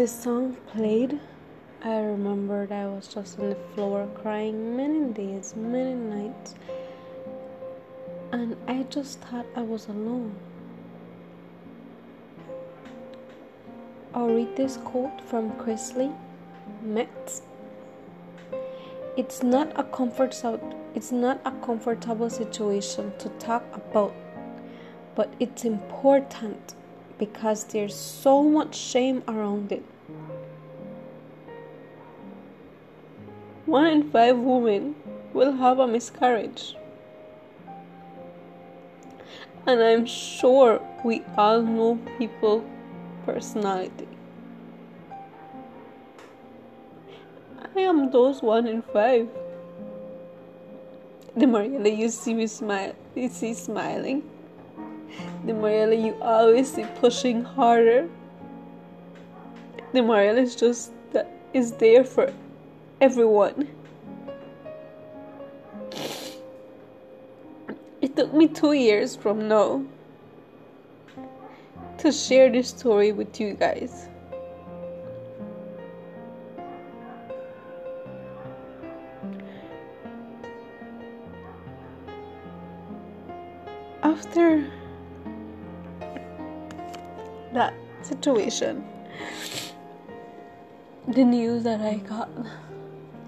this 0.00 0.22
song 0.22 0.56
played, 0.72 1.20
I 1.84 1.98
remembered 1.98 2.72
I 2.72 2.86
was 2.86 3.06
just 3.06 3.38
on 3.38 3.50
the 3.50 3.56
floor 3.74 4.08
crying 4.14 4.74
many 4.74 5.12
days, 5.12 5.54
many 5.54 5.92
nights, 5.92 6.54
and 8.32 8.56
I 8.66 8.84
just 8.84 9.20
thought 9.20 9.44
I 9.54 9.60
was 9.60 9.88
alone. 9.88 10.34
I'll 14.14 14.28
read 14.28 14.56
this 14.56 14.78
quote 14.78 15.20
from 15.20 15.52
Chrissy 15.58 16.10
Metz. 16.82 17.42
It's 19.18 19.42
not 19.42 19.78
a 19.78 19.84
comfort 19.84 20.34
it's 20.94 21.12
not 21.12 21.42
a 21.44 21.50
comfortable 21.60 22.30
situation 22.30 23.12
to 23.18 23.28
talk 23.38 23.64
about, 23.74 24.14
but 25.14 25.30
it's 25.38 25.66
important 25.66 26.74
because 27.18 27.64
there's 27.64 27.94
so 27.94 28.42
much 28.42 28.74
shame 28.74 29.22
around 29.28 29.70
it. 29.72 29.84
One 33.70 33.86
in 33.86 34.10
five 34.10 34.36
women 34.36 34.96
will 35.32 35.52
have 35.52 35.78
a 35.78 35.86
miscarriage. 35.86 36.74
And 39.64 39.80
I'm 39.80 40.06
sure 40.06 40.80
we 41.04 41.22
all 41.38 41.62
know 41.62 41.96
people 42.18 42.68
personality. 43.24 44.08
I 47.76 47.78
am 47.82 48.10
those 48.10 48.42
one 48.42 48.66
in 48.66 48.82
five. 48.82 49.28
The 51.36 51.46
Mariela 51.46 51.96
you 51.96 52.08
see 52.08 52.34
me 52.34 52.48
smile, 52.48 52.96
you 53.14 53.28
see 53.28 53.54
smiling. 53.54 54.28
The 55.46 55.52
Mariela 55.52 56.04
you 56.04 56.20
always 56.20 56.74
see 56.74 56.86
pushing 56.96 57.44
harder. 57.44 58.08
The 59.92 60.00
Mariela 60.00 60.38
is 60.38 60.56
just 60.56 60.90
that 61.12 61.30
is 61.54 61.70
there 61.74 62.02
for 62.02 62.32
everyone. 63.00 63.66
It 68.02 68.14
took 68.14 68.34
me 68.34 68.46
two 68.46 68.72
years 68.72 69.16
from 69.16 69.48
now 69.48 69.84
to 71.98 72.12
share 72.12 72.50
this 72.50 72.68
story 72.68 73.12
with 73.12 73.40
you 73.40 73.54
guys. 73.54 74.08
After 84.02 84.70
that 87.54 87.74
situation, 88.02 88.84
the 91.08 91.24
news 91.24 91.62
that 91.64 91.80
I 91.80 91.96
got 91.96 92.28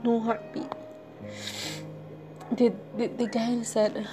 no 0.04 0.20
heartbeat. 0.20 0.72
The, 2.52 2.72
the, 2.96 3.06
the 3.06 3.26
guy 3.26 3.62
said 3.62 4.06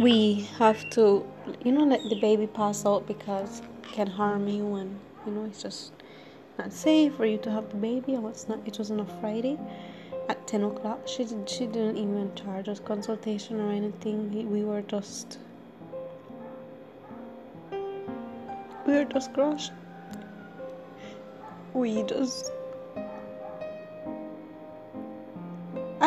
we 0.00 0.48
have 0.58 0.88
to, 0.90 1.26
you 1.62 1.72
know, 1.72 1.84
let 1.84 2.02
the 2.08 2.18
baby 2.20 2.46
pass 2.46 2.86
out 2.86 3.06
because 3.06 3.60
it 3.60 3.92
can 3.92 4.06
harm 4.06 4.48
you 4.48 4.74
and 4.76 4.98
you 5.26 5.32
know 5.32 5.44
it's 5.44 5.62
just 5.62 5.92
not 6.58 6.72
safe 6.72 7.14
for 7.16 7.26
you 7.26 7.38
to 7.38 7.50
have 7.50 7.68
the 7.70 7.76
baby. 7.76 8.14
And 8.14 8.22
what's 8.22 8.48
not? 8.48 8.60
It 8.66 8.78
was 8.78 8.90
on 8.90 9.00
a 9.00 9.06
Friday 9.20 9.58
at 10.28 10.46
ten 10.46 10.62
o'clock. 10.64 11.06
She 11.06 11.24
did, 11.24 11.48
she 11.48 11.66
didn't 11.66 11.98
even 11.98 12.34
charge 12.34 12.68
us 12.68 12.80
consultation 12.80 13.60
or 13.60 13.70
anything. 13.70 14.50
We 14.50 14.64
were 14.64 14.82
just 14.82 15.38
we 18.86 18.94
were 18.94 19.04
just 19.04 19.34
crushed. 19.34 19.72
We 21.74 22.02
just 22.04 22.52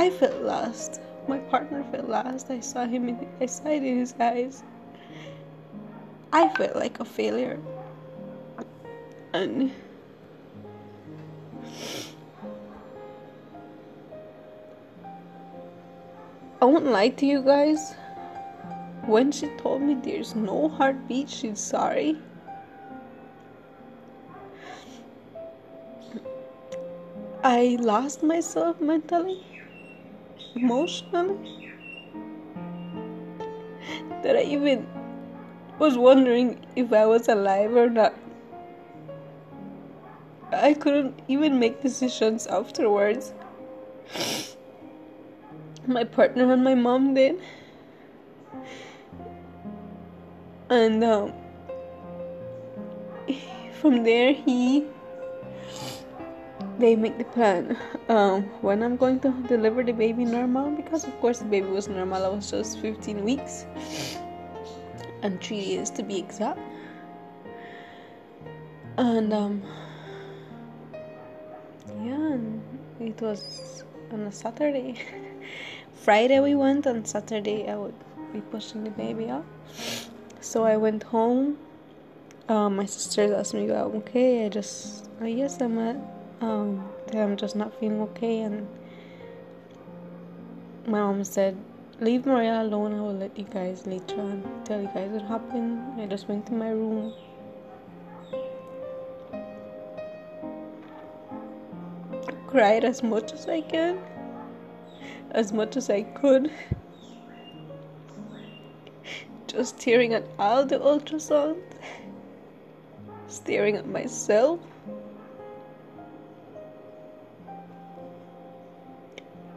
I 0.04 0.10
felt 0.10 0.42
lost. 0.42 1.00
My 1.30 1.38
partner 1.38 1.82
felt 1.90 2.10
lost. 2.10 2.52
I 2.52 2.60
saw 2.60 2.86
him 2.86 3.08
in 3.08 3.26
I 3.40 3.46
saw 3.46 3.70
it 3.70 3.84
in 3.84 4.00
his 4.00 4.14
eyes. 4.20 4.62
I 6.34 6.50
felt 6.58 6.76
like 6.76 7.00
a 7.00 7.06
failure. 7.06 7.58
And 9.32 9.72
I 16.62 16.66
won't 16.66 16.88
lie 16.88 17.08
to 17.08 17.26
you 17.26 17.42
guys. 17.42 17.96
When 19.06 19.32
she 19.32 19.48
told 19.56 19.84
me 19.84 19.96
there's 19.96 20.36
no 20.36 20.68
heartbeat, 20.68 21.30
she's 21.30 21.62
sorry. 21.62 22.18
I 27.42 27.78
lost 27.80 28.22
myself 28.22 28.82
mentally, 28.82 29.53
emotionally. 30.56 31.72
That 34.24 34.38
I 34.38 34.44
even 34.44 34.88
was 35.80 35.98
wondering 35.98 36.66
if 36.76 36.94
I 36.94 37.06
was 37.06 37.28
alive 37.28 37.76
or 37.76 37.90
not. 37.90 38.14
I 40.52 40.74
couldn't 40.74 41.20
even 41.28 41.60
make 41.60 41.82
decisions 41.82 42.48
afterwards. 42.48 43.34
My 45.86 46.04
partner 46.04 46.54
and 46.54 46.64
my 46.64 46.76
mom 46.76 47.14
did. 47.16 47.42
And 50.70 51.04
um, 51.04 51.34
from 53.82 54.04
there, 54.04 54.34
he 54.34 54.86
they 56.80 56.96
make 56.96 57.18
the 57.18 57.24
plan 57.24 57.78
um, 58.10 58.44
when 58.62 58.82
I'm 58.82 58.98
going 58.98 59.20
to 59.22 59.32
deliver 59.48 59.84
the 59.84 59.92
baby 59.92 60.26
normal 60.26 60.72
because 60.72 61.04
of 61.04 61.20
course 61.20 61.40
the 61.40 61.46
baby 61.46 61.68
was 61.68 61.88
normal. 61.88 62.26
I 62.26 62.30
was 62.30 62.50
just 62.50 62.80
15 62.80 63.24
weeks 63.24 63.66
and 65.22 65.42
three 65.42 65.76
days 65.76 65.90
to 65.92 66.04
be 66.04 66.20
exact. 66.20 66.60
And 68.98 69.34
um, 69.34 69.64
yeah, 72.04 72.34
and 72.34 72.62
it 73.00 73.20
was 73.22 73.84
on 74.12 74.22
a 74.22 74.32
Saturday. 74.32 74.96
Friday 75.94 76.40
we 76.40 76.56
went, 76.56 76.86
on 76.86 77.06
Saturday 77.06 77.70
I 77.70 77.76
would 77.76 77.96
be 78.32 78.42
pushing 78.42 78.84
the 78.84 78.92
baby 78.92 79.30
up. 79.30 79.46
So 80.42 80.66
I 80.66 80.78
went 80.78 81.04
home. 81.04 81.58
Um, 82.50 82.76
my 82.76 82.86
sisters 82.86 83.32
asked 83.32 83.54
me 83.54 83.72
okay. 83.72 84.46
I 84.46 84.50
just, 84.50 85.10
I 85.22 85.32
guess 85.32 85.62
I'm 85.62 85.80
at, 85.80 85.96
um, 86.42 86.90
I'm 87.14 87.38
just 87.38 87.56
not 87.56 87.78
feeling 87.80 88.02
okay. 88.02 88.42
And 88.42 88.68
my 90.86 91.00
mom 91.00 91.24
said, 91.24 91.58
Leave 92.00 92.26
Maria 92.26 92.62
alone. 92.62 92.94
I 92.94 93.02
will 93.02 93.14
let 93.14 93.38
you 93.38 93.46
guys 93.46 93.86
later 93.88 94.20
on 94.20 94.44
tell 94.66 94.82
you 94.82 94.90
guys 94.94 95.12
what 95.12 95.24
happened. 95.24 96.02
I 96.02 96.06
just 96.06 96.28
went 96.28 96.46
to 96.48 96.54
my 96.54 96.70
room. 96.70 97.14
Cried 102.48 102.84
as 102.84 103.02
much 103.02 103.34
as 103.34 103.48
I 103.48 103.62
can, 103.62 104.00
as 105.32 105.52
much 105.52 105.76
as 105.76 105.90
I 105.90 106.04
could 106.04 106.52
just 109.54 109.80
staring 109.80 110.14
at 110.14 110.26
all 110.40 110.66
the 110.66 110.80
ultrasound, 110.80 111.62
staring 113.28 113.76
at 113.76 113.88
myself. 113.88 114.60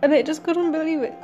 And 0.02 0.12
I 0.12 0.22
just 0.22 0.42
couldn't 0.44 0.72
believe 0.72 1.02
it. 1.02 1.14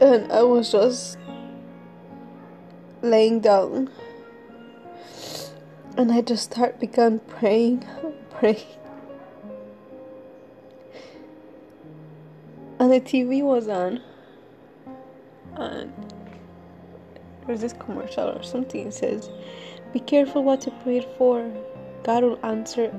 And 0.00 0.32
I 0.32 0.42
was 0.42 0.72
just 0.72 1.16
laying 3.02 3.40
down 3.40 3.90
and 5.96 6.10
I 6.10 6.20
just 6.22 6.52
start 6.52 6.80
began 6.80 7.20
praying, 7.20 7.86
praying. 8.30 8.81
And 12.82 12.90
the 12.90 13.00
TV 13.00 13.42
was 13.42 13.68
on, 13.68 14.00
and 15.54 15.92
there's 17.46 17.60
this 17.60 17.74
commercial 17.74 18.28
or 18.28 18.42
something. 18.42 18.88
It 18.88 18.92
says, 18.92 19.30
"Be 19.92 20.00
careful 20.00 20.42
what 20.42 20.66
you 20.66 20.72
pray 20.82 21.06
for. 21.16 21.48
God 22.02 22.24
will 22.24 22.40
answer. 22.42 22.92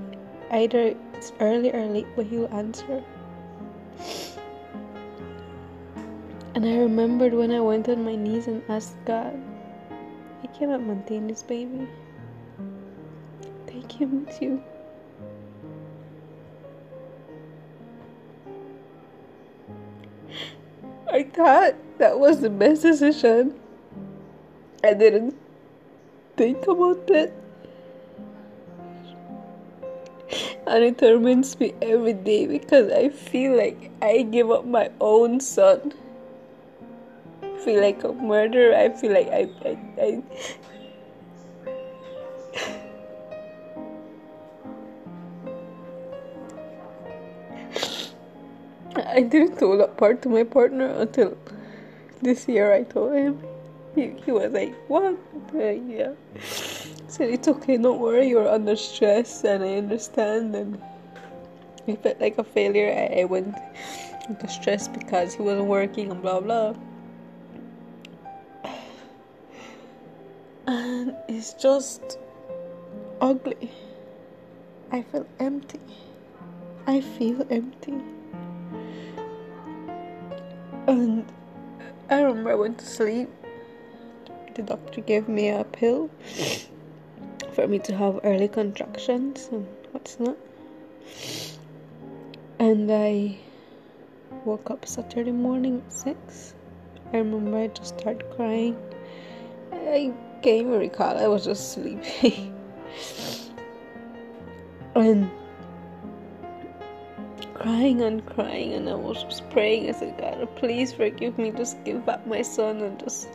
Either 0.52 0.96
it's 1.14 1.34
early 1.42 1.74
or 1.74 1.84
late, 1.84 2.08
but 2.16 2.28
He 2.28 2.38
will 2.38 2.54
answer." 2.54 3.04
And 6.56 6.64
I 6.64 6.78
remembered 6.78 7.34
when 7.34 7.52
I 7.52 7.60
went 7.60 7.90
on 7.90 8.06
my 8.06 8.16
knees 8.16 8.48
and 8.48 8.64
asked 8.70 8.96
God 9.04 9.36
He 10.42 10.48
cannot 10.48 10.82
maintain 10.82 11.28
this 11.28 11.44
baby. 11.44 11.90
Take 13.68 13.92
him 13.92 14.24
with 14.24 14.42
you. 14.42 14.64
I 21.14 21.24
thought 21.24 21.76
that 22.00 22.20
was 22.20 22.42
the 22.42 22.50
best 22.50 22.82
decision. 22.82 23.54
I 24.84 24.94
didn't 24.94 25.36
think 26.36 26.68
about 26.68 27.10
it. 27.10 27.34
And 30.68 30.84
it 30.84 30.98
torments 30.98 31.58
me 31.60 31.74
every 31.82 32.14
day 32.14 32.48
because 32.48 32.92
I 32.92 33.10
feel 33.10 33.56
like 33.56 33.92
I 34.02 34.24
give 34.24 34.52
up 34.52 34.66
my 34.66 34.90
own 35.00 35.40
son 35.40 35.94
feel 37.64 37.82
like 37.82 38.04
a 38.04 38.14
murderer. 38.14 38.76
I 38.76 38.90
feel 38.90 39.14
like 39.14 39.28
I, 39.28 39.50
I, 39.66 39.78
I 40.02 40.24
I 49.14 49.22
didn't 49.22 49.58
tell 49.58 49.78
that 49.78 49.96
part 49.98 50.24
to 50.24 50.30
my 50.30 50.44
partner 50.44 50.88
until 50.88 51.38
this 52.22 52.48
year. 52.48 52.74
I 52.74 52.84
told 52.84 53.14
him. 53.14 53.40
He, 53.94 54.10
he 54.26 54.32
was 54.32 54.52
like, 54.52 54.74
"What?" 54.88 55.18
Uh, 55.54 55.78
yeah. 55.86 56.14
Said 57.08 57.30
it's 57.30 57.48
okay. 57.48 57.78
Don't 57.78 58.00
worry. 58.00 58.28
You're 58.28 58.50
under 58.50 58.76
stress, 58.76 59.44
and 59.44 59.64
I 59.64 59.76
understand. 59.76 60.56
And 60.56 60.82
I 61.88 61.96
felt 61.96 62.20
like 62.20 62.40
a 62.40 62.44
failure. 62.44 62.90
I, 62.90 63.22
I 63.22 63.26
went 63.26 63.54
into 64.28 64.48
stress 64.48 64.88
because 64.88 65.36
he 65.36 65.44
wasn't 65.44 65.68
working 65.68 66.10
and 66.10 66.22
blah 66.22 66.40
blah. 66.40 66.74
and 70.66 71.16
it's 71.28 71.54
just 71.54 72.18
ugly. 73.22 73.70
I 74.92 75.04
feel 75.04 75.28
empty. 75.40 75.80
I 76.88 77.02
feel 77.02 77.46
empty. 77.50 78.02
And 80.88 81.26
I 82.10 82.22
remember 82.22 82.52
I 82.52 82.56
went 82.56 82.80
to 82.80 82.86
sleep. 82.86 83.30
The 84.56 84.64
doctor 84.64 85.02
gave 85.02 85.30
me 85.30 85.50
a 85.50 85.64
pill 85.64 86.10
for 87.54 87.68
me 87.68 87.80
to 87.80 87.96
have 87.96 88.20
early 88.24 88.48
contractions 88.48 89.48
and 89.52 89.66
what's 89.92 90.20
not. 90.20 90.38
And 92.60 92.92
I 92.92 93.38
woke 94.46 94.70
up 94.72 94.86
Saturday 94.86 95.32
morning 95.32 95.82
at 95.86 95.94
6. 95.94 96.54
I 97.14 97.18
remember 97.18 97.58
I 97.58 97.68
just 97.68 98.00
started 98.00 98.30
crying. 98.36 98.78
I 99.72 100.14
can't 100.42 100.68
even 100.68 100.80
recall. 100.80 101.18
I 101.18 101.28
was 101.28 101.46
just 101.46 101.74
sleepy. 101.74 102.52
and 104.96 105.32
crying 107.64 108.02
and 108.02 108.26
crying, 108.26 108.74
and 108.74 108.90
I 108.90 108.96
was 108.96 109.24
just 109.24 109.50
praying. 109.50 109.88
I 109.88 109.94
said, 109.94 110.18
God, 110.18 110.54
please 110.58 110.92
forgive 110.92 111.38
me. 111.38 111.52
Just 111.52 111.82
give 111.86 112.06
back 112.06 112.28
my 112.28 112.42
son, 112.42 112.82
and 112.82 113.00
just. 113.00 113.30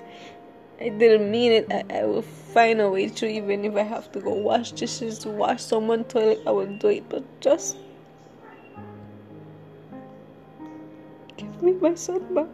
I 0.80 0.90
didn't 0.90 1.30
mean 1.30 1.50
it. 1.52 1.72
I, 1.72 1.82
I 1.90 2.04
will 2.04 2.22
find 2.22 2.80
a 2.80 2.90
way 2.90 3.08
to, 3.08 3.26
even 3.26 3.64
if 3.64 3.74
I 3.74 3.82
have 3.82 4.12
to 4.12 4.20
go 4.20 4.34
wash 4.34 4.72
dishes, 4.72 5.26
wash 5.26 5.62
someone's 5.62 6.12
toilet, 6.12 6.40
I 6.46 6.50
will 6.50 6.66
do 6.76 6.88
it. 6.88 7.08
But 7.08 7.24
just 7.40 7.78
give 11.38 11.62
me 11.62 11.72
my 11.72 11.94
son 11.94 12.22
back. 12.34 12.46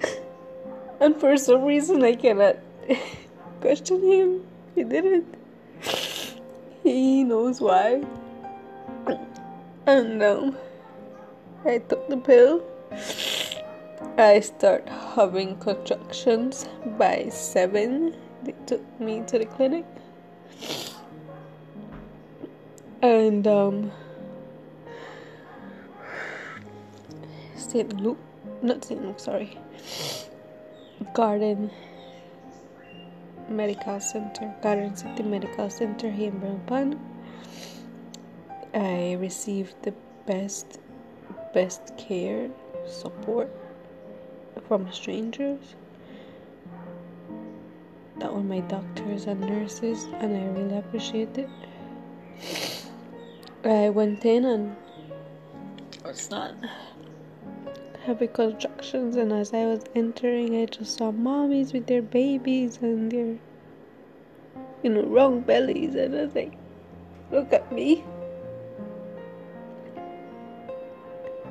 And 1.00 1.14
for 1.20 1.36
some 1.36 1.64
reason, 1.64 2.02
I 2.02 2.14
cannot 2.14 2.56
question 3.60 4.02
him. 4.02 4.46
He 4.74 4.82
didn't. 4.82 5.34
He 6.82 7.22
knows 7.22 7.60
why. 7.60 8.02
And 9.86 10.22
um, 10.22 10.56
I 11.64 11.78
took 11.78 12.08
the 12.08 12.16
pill. 12.16 12.62
I 14.18 14.40
start 14.40 14.88
having 14.88 15.56
contractions 15.58 16.66
by 16.98 17.28
seven. 17.30 18.16
They 18.42 18.54
took 18.66 18.82
me 19.00 19.22
to 19.26 19.38
the 19.38 19.46
clinic. 19.46 19.84
And 23.00 23.46
um, 23.46 23.92
St. 27.54 28.00
Luke, 28.00 28.18
not 28.62 28.84
St. 28.84 29.04
Luke, 29.04 29.20
sorry. 29.20 29.58
Garden 31.12 31.70
Medical 33.48 34.00
Center, 34.00 34.54
Garden 34.62 34.96
City 34.96 35.22
Medical 35.22 35.70
Center 35.70 36.10
here 36.10 36.30
in 36.30 36.38
Brampton. 36.38 37.00
I 38.74 39.16
received 39.20 39.74
the 39.82 39.94
best, 40.26 40.80
best 41.52 41.96
care, 41.96 42.50
support 42.86 43.50
from 44.66 44.90
strangers. 44.92 45.74
That 48.18 48.32
were 48.32 48.42
my 48.42 48.60
doctors 48.60 49.26
and 49.26 49.40
nurses, 49.40 50.04
and 50.20 50.36
I 50.36 50.60
really 50.60 50.78
appreciate 50.78 51.36
it. 51.38 51.48
I 53.64 53.88
went 53.90 54.24
in 54.24 54.44
and 54.44 54.76
it's 56.04 56.30
not 56.30 56.54
heavy 58.04 58.26
contractions 58.26 59.16
and 59.16 59.32
as 59.32 59.52
I 59.52 59.64
was 59.66 59.82
entering 59.94 60.56
I 60.60 60.66
just 60.66 60.96
saw 60.98 61.10
mommies 61.12 61.72
with 61.72 61.86
their 61.86 62.02
babies 62.02 62.78
and 62.82 63.10
their 63.10 63.36
you 64.84 64.90
know, 64.90 65.02
wrong 65.02 65.40
bellies. 65.40 65.96
And 65.96 66.14
I 66.14 66.24
was 66.26 66.34
like, 66.34 66.52
look 67.32 67.52
at 67.52 67.72
me. 67.72 68.04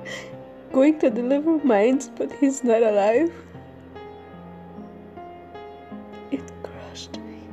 Going 0.72 1.00
to 1.00 1.10
deliver 1.10 1.58
mines, 1.66 2.10
but 2.16 2.32
he's 2.34 2.64
not 2.64 2.84
alive. 2.84 3.34
It 6.32 6.44
crushed 6.62 7.18
me. 7.20 7.48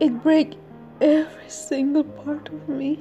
It 0.00 0.22
break 0.22 0.54
every 1.00 1.41
single 1.52 2.04
part 2.04 2.48
of 2.48 2.68
me. 2.68 2.98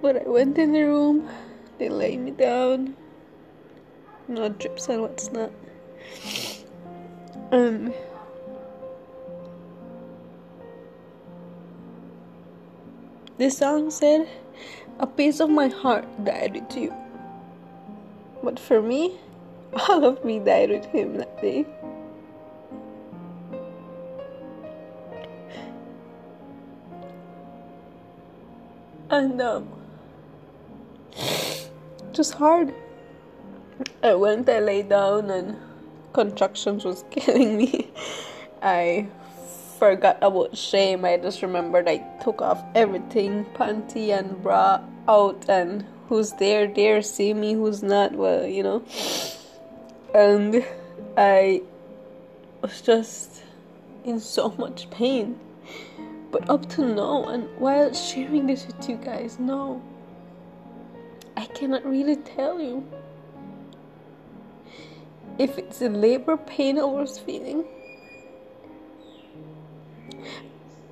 But 0.00 0.26
I 0.26 0.28
went 0.28 0.58
in 0.58 0.72
the 0.72 0.82
room, 0.82 1.28
they 1.78 1.88
laid 1.88 2.18
me 2.20 2.32
down. 2.32 2.96
No 4.26 4.48
drips 4.48 4.88
and 4.88 5.02
what's 5.02 5.30
not. 5.30 5.50
Um 7.52 7.92
This 13.38 13.58
song 13.58 13.90
said, 13.90 14.28
A 15.00 15.06
piece 15.06 15.40
of 15.40 15.50
my 15.50 15.68
heart 15.68 16.04
died 16.24 16.54
with 16.54 16.76
you. 16.76 16.94
But 18.42 18.58
for 18.58 18.80
me, 18.80 19.18
all 19.88 20.04
of 20.04 20.24
me 20.24 20.38
died 20.38 20.70
with 20.70 20.84
him 20.84 21.16
that 21.16 21.40
day. 21.42 21.66
And 29.12 29.42
um 29.42 29.68
just 32.14 32.32
hard. 32.32 32.74
I 34.02 34.14
went, 34.14 34.48
I 34.48 34.60
lay 34.60 34.82
down 34.82 35.28
and 35.28 35.56
contractions 36.14 36.84
was 36.86 37.04
killing 37.10 37.58
me. 37.58 37.90
I 38.62 39.06
forgot 39.78 40.16
about 40.22 40.56
shame. 40.56 41.04
I 41.04 41.18
just 41.18 41.42
remembered 41.42 41.88
I 41.88 41.98
took 42.24 42.40
off 42.40 42.64
everything, 42.74 43.44
panty 43.54 44.18
and 44.18 44.42
bra 44.42 44.80
out 45.06 45.44
and 45.46 45.84
who's 46.08 46.32
there 46.32 46.66
there 46.66 47.02
see 47.02 47.34
me, 47.34 47.52
who's 47.52 47.82
not, 47.82 48.12
well, 48.12 48.46
you 48.46 48.62
know. 48.62 48.82
And 50.14 50.64
I 51.18 51.60
was 52.62 52.80
just 52.80 53.42
in 54.04 54.20
so 54.20 54.54
much 54.56 54.88
pain. 54.88 55.38
But 56.32 56.48
up 56.48 56.66
to 56.70 56.84
now, 56.86 57.24
and 57.24 57.46
while 57.58 57.92
sharing 57.92 58.46
this 58.46 58.66
with 58.66 58.88
you 58.88 58.96
guys, 58.96 59.38
no, 59.38 59.82
I 61.36 61.44
cannot 61.44 61.84
really 61.84 62.16
tell 62.16 62.58
you 62.58 62.84
if 65.38 65.58
it's 65.58 65.78
the 65.78 65.90
labor 65.90 66.38
pain 66.38 66.78
I 66.78 66.84
was 66.84 67.18
feeling 67.18 67.64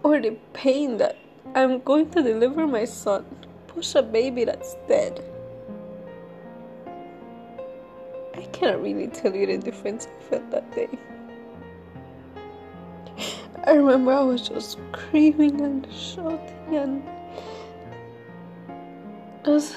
or 0.03 0.20
the 0.20 0.36
pain 0.53 0.99
that 0.99 1.16
I'm 1.55 1.80
going 1.80 2.11
to 2.11 2.22
deliver 2.22 2.66
my 2.66 2.84
son, 2.84 3.24
push 3.66 3.95
a 3.95 4.03
baby 4.03 4.45
that's 4.45 4.76
dead. 4.86 5.24
I 8.34 8.43
cannot 8.53 8.82
really 8.82 9.09
tell 9.09 9.34
you 9.34 9.47
the 9.47 9.59
difference 9.59 10.07
I 10.07 10.22
felt 10.24 10.51
that 10.51 10.70
day. 10.74 10.88
I 13.64 13.72
remember 13.72 14.12
I 14.12 14.22
was 14.22 14.48
just 14.48 14.78
screaming 14.92 15.61
and 15.61 15.86
shouting 15.92 16.76
and 16.76 17.02
just 19.44 19.76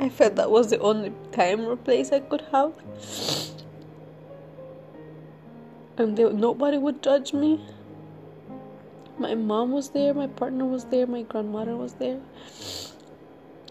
I 0.00 0.08
felt 0.08 0.36
that 0.36 0.50
was 0.50 0.70
the 0.70 0.78
only 0.78 1.12
time 1.32 1.66
or 1.66 1.76
place 1.76 2.12
I 2.12 2.20
could 2.20 2.42
have. 2.52 2.72
And 5.96 6.16
there, 6.16 6.32
nobody 6.32 6.78
would 6.78 7.02
judge 7.02 7.32
me. 7.32 7.60
My 9.18 9.34
mom 9.34 9.72
was 9.72 9.90
there, 9.90 10.14
my 10.14 10.28
partner 10.28 10.64
was 10.64 10.84
there, 10.84 11.06
my 11.06 11.22
grandmother 11.22 11.76
was 11.76 11.94
there. 11.94 12.20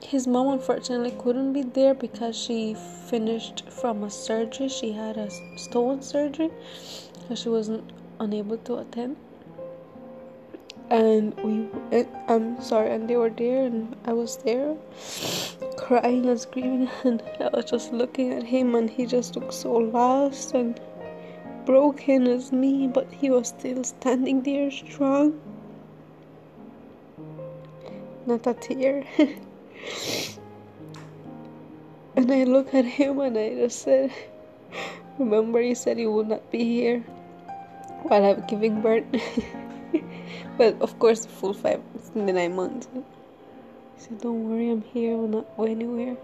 His 0.04 0.28
mom 0.28 0.48
unfortunately 0.48 1.12
couldn't 1.18 1.54
be 1.54 1.64
there 1.64 1.94
because 1.94 2.38
she 2.38 2.76
finished 3.08 3.70
from 3.70 4.04
a 4.04 4.10
surgery. 4.10 4.68
She 4.68 4.92
had 4.92 5.18
a 5.18 5.30
stone 5.58 6.02
surgery, 6.02 6.50
so 7.28 7.36
she 7.36 7.50
wasn't 7.50 7.92
unable 8.20 8.58
to 8.58 8.78
attend. 8.78 9.18
And 10.90 11.36
we, 11.44 11.68
I'm 12.30 12.62
sorry, 12.62 12.92
and 12.92 13.10
they 13.10 13.18
were 13.18 13.30
there, 13.30 13.66
and 13.66 13.94
I 14.06 14.14
was 14.14 14.38
there, 14.38 14.78
crying 15.76 16.26
and 16.28 16.40
screaming, 16.40 16.90
and 17.04 17.22
I 17.42 17.50
was 17.50 17.66
just 17.66 17.92
looking 17.92 18.32
at 18.32 18.44
him, 18.44 18.74
and 18.76 18.90
he 18.90 19.06
just 19.06 19.36
looked 19.36 19.54
so 19.54 19.74
lost 19.74 20.54
and 20.54 20.80
broken 21.66 22.28
as 22.28 22.54
me, 22.54 22.88
but 22.88 23.12
he 23.12 23.30
was 23.30 23.50
still 23.50 23.84
standing 23.84 24.42
there 24.44 24.72
strong. 24.72 25.38
Not 28.26 28.48
a 28.48 28.54
tear. 28.54 29.04
and 32.16 32.32
I 32.32 32.46
look 32.46 32.74
at 32.74 32.86
him 32.86 33.20
and 33.20 33.38
I 33.38 33.54
just 33.56 33.82
said, 33.82 34.14
Remember, 35.20 35.62
you 35.62 35.76
said 35.76 36.00
you 36.00 36.12
would 36.12 36.30
not 36.30 36.50
be 36.52 36.64
here 36.64 37.04
while 38.04 38.26
I'm 38.26 38.46
giving 38.48 38.82
birth. 38.82 39.06
well, 40.58 40.76
of 40.82 40.98
course, 41.00 41.26
full 41.26 41.54
five, 41.54 41.82
in 42.16 42.26
the 42.26 42.34
nine 42.34 42.56
months. 42.56 42.88
He 42.94 43.02
said, 44.04 44.22
Don't 44.22 44.50
worry, 44.50 44.70
I'm 44.70 44.82
here, 44.82 45.14
I 45.14 45.16
will 45.16 45.28
not 45.28 45.58
go 45.58 45.66
anywhere. 45.66 46.18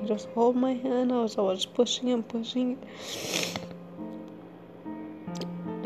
I 0.00 0.04
just 0.06 0.28
hold 0.30 0.56
my 0.56 0.74
hand, 0.74 1.12
I 1.12 1.16
was, 1.22 1.38
I 1.38 1.42
was 1.42 1.66
pushing 1.66 2.10
and 2.10 2.26
pushing 2.26 2.78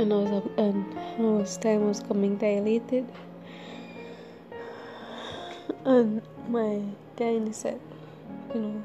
and 0.00 0.14
I 0.14 0.16
was 0.16 0.50
and 0.56 0.86
I 1.18 1.22
was 1.22 1.58
time 1.58 1.86
was 1.86 2.00
coming 2.00 2.36
dilated 2.38 3.06
and 5.84 6.22
my 6.48 6.80
gynae 7.16 7.54
said 7.54 7.80
you 8.54 8.60
know 8.60 8.84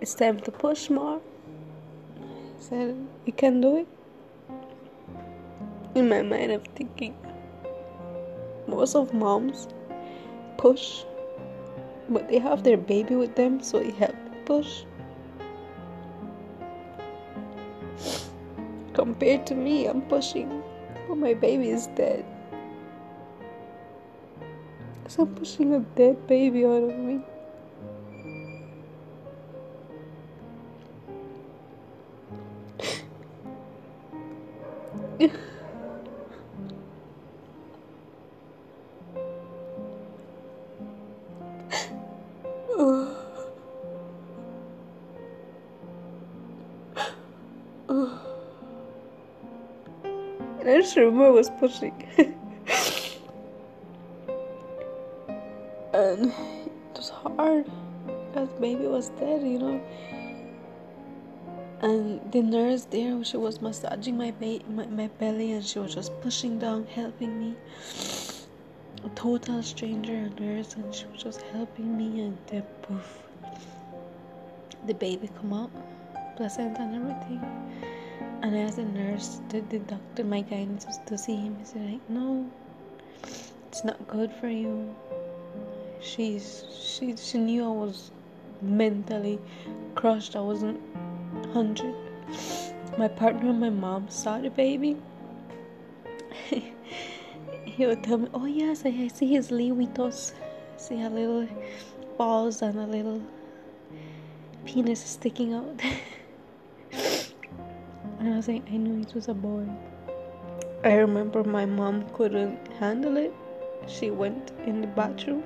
it's 0.00 0.14
time 0.14 0.38
to 0.40 0.52
push 0.52 0.88
more 0.90 1.20
I 2.20 2.62
said 2.68 2.94
you 3.26 3.32
can 3.32 3.60
do 3.60 3.78
it 3.78 3.88
in 5.94 6.08
my 6.08 6.22
mind 6.22 6.52
I'm 6.52 6.62
thinking 6.74 7.14
most 8.66 8.94
of 8.94 9.12
moms 9.12 9.68
push 10.56 11.02
but 12.08 12.28
they 12.28 12.38
have 12.38 12.62
their 12.62 12.76
baby 12.76 13.14
with 13.14 13.34
them 13.36 13.60
so 13.62 13.80
they 13.80 13.90
have 13.92 14.12
to 14.12 14.30
push 14.44 14.84
compared 18.94 19.46
to 19.46 19.54
me, 19.54 19.86
I'm 19.86 20.02
pushing, 20.02 20.62
but 21.08 21.16
my 21.16 21.34
baby 21.34 21.70
is 21.70 21.86
dead. 21.88 22.24
So 25.08 25.22
I'm 25.22 25.34
pushing 25.34 25.74
a 25.74 25.80
dead 25.80 26.26
baby 26.26 26.64
out 26.64 26.84
of 26.84 26.96
me. 26.96 27.20
I 35.20 35.30
just 50.94 51.12
was 51.12 51.50
pushing. 51.50 51.94
and 55.92 56.32
it 56.32 56.96
was 56.96 57.10
hard 57.10 57.66
because 58.06 58.48
baby 58.60 58.86
was 58.86 59.08
dead, 59.10 59.42
you 59.42 59.58
know. 59.58 59.80
And 61.82 62.20
the 62.32 62.42
nurse 62.42 62.84
there, 62.84 63.24
she 63.24 63.36
was 63.38 63.60
massaging 63.62 64.16
my, 64.18 64.32
ba- 64.32 64.60
my, 64.68 64.86
my 64.86 65.06
belly 65.18 65.52
and 65.52 65.64
she 65.64 65.78
was 65.78 65.94
just 65.94 66.12
pushing 66.20 66.58
down, 66.58 66.86
helping 66.86 67.38
me. 67.40 67.56
A 69.04 69.08
total 69.10 69.62
stranger, 69.62 70.12
a 70.12 70.28
nurse, 70.40 70.74
and 70.74 70.94
she 70.94 71.06
was 71.06 71.22
just 71.22 71.40
helping 71.40 71.96
me. 71.96 72.20
And 72.20 72.36
then 72.48 72.64
poof, 72.82 73.22
the 74.86 74.92
baby 74.92 75.30
come 75.40 75.54
out, 75.54 75.70
placenta 76.36 76.82
and 76.82 76.96
everything. 76.96 77.40
And 78.42 78.56
as 78.56 78.78
a 78.78 78.84
nurse, 78.84 79.40
the, 79.50 79.60
the 79.60 79.80
doctor, 79.80 80.24
my 80.24 80.40
guidance 80.40 80.86
was 80.86 80.98
to 81.06 81.18
see 81.18 81.36
him. 81.36 81.56
He 81.58 81.64
said, 81.66 81.90
like, 81.90 82.08
no, 82.08 82.50
it's 83.68 83.84
not 83.84 84.08
good 84.08 84.32
for 84.32 84.48
you. 84.48 84.94
She's 86.00 86.64
she 86.82 87.14
she 87.16 87.36
knew 87.36 87.64
I 87.64 87.68
was 87.68 88.10
mentally 88.62 89.38
crushed. 89.94 90.34
I 90.34 90.40
wasn't 90.40 90.80
hundred. 91.52 91.94
My 92.96 93.08
partner 93.08 93.50
and 93.50 93.60
my 93.60 93.68
mom 93.68 94.08
saw 94.08 94.38
the 94.38 94.48
baby. 94.48 94.96
he 96.50 97.86
would 97.86 98.02
tell 98.02 98.18
me, 98.18 98.28
"Oh 98.32 98.46
yes, 98.46 98.86
I 98.86 99.08
see 99.08 99.34
his 99.34 99.50
liwitos. 99.50 100.32
See 100.78 101.02
a 101.02 101.10
little 101.10 101.46
balls 102.16 102.62
and 102.62 102.78
a 102.78 102.86
little 102.86 103.22
penis 104.64 105.00
sticking 105.00 105.52
out." 105.52 105.80
and 108.20 108.32
I 108.32 108.36
was 108.36 108.46
like, 108.46 108.62
"I 108.70 108.76
knew 108.76 109.00
it 109.00 109.14
was 109.14 109.28
a 109.28 109.34
boy." 109.34 109.66
I 110.84 110.94
remember 110.94 111.42
my 111.42 111.66
mom 111.66 112.04
couldn't 112.12 112.68
handle 112.78 113.16
it. 113.16 113.34
She 113.86 114.10
went 114.10 114.52
in 114.66 114.80
the 114.82 114.86
bathroom 114.86 115.42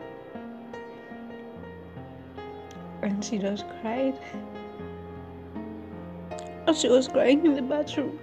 and 3.03 3.25
she 3.25 3.39
just 3.39 3.65
cried. 3.81 4.19
And 6.67 6.77
she 6.77 6.89
was 6.89 7.09
crying 7.09 7.45
in 7.45 7.55
the 7.55 7.63
bathroom. 7.63 8.19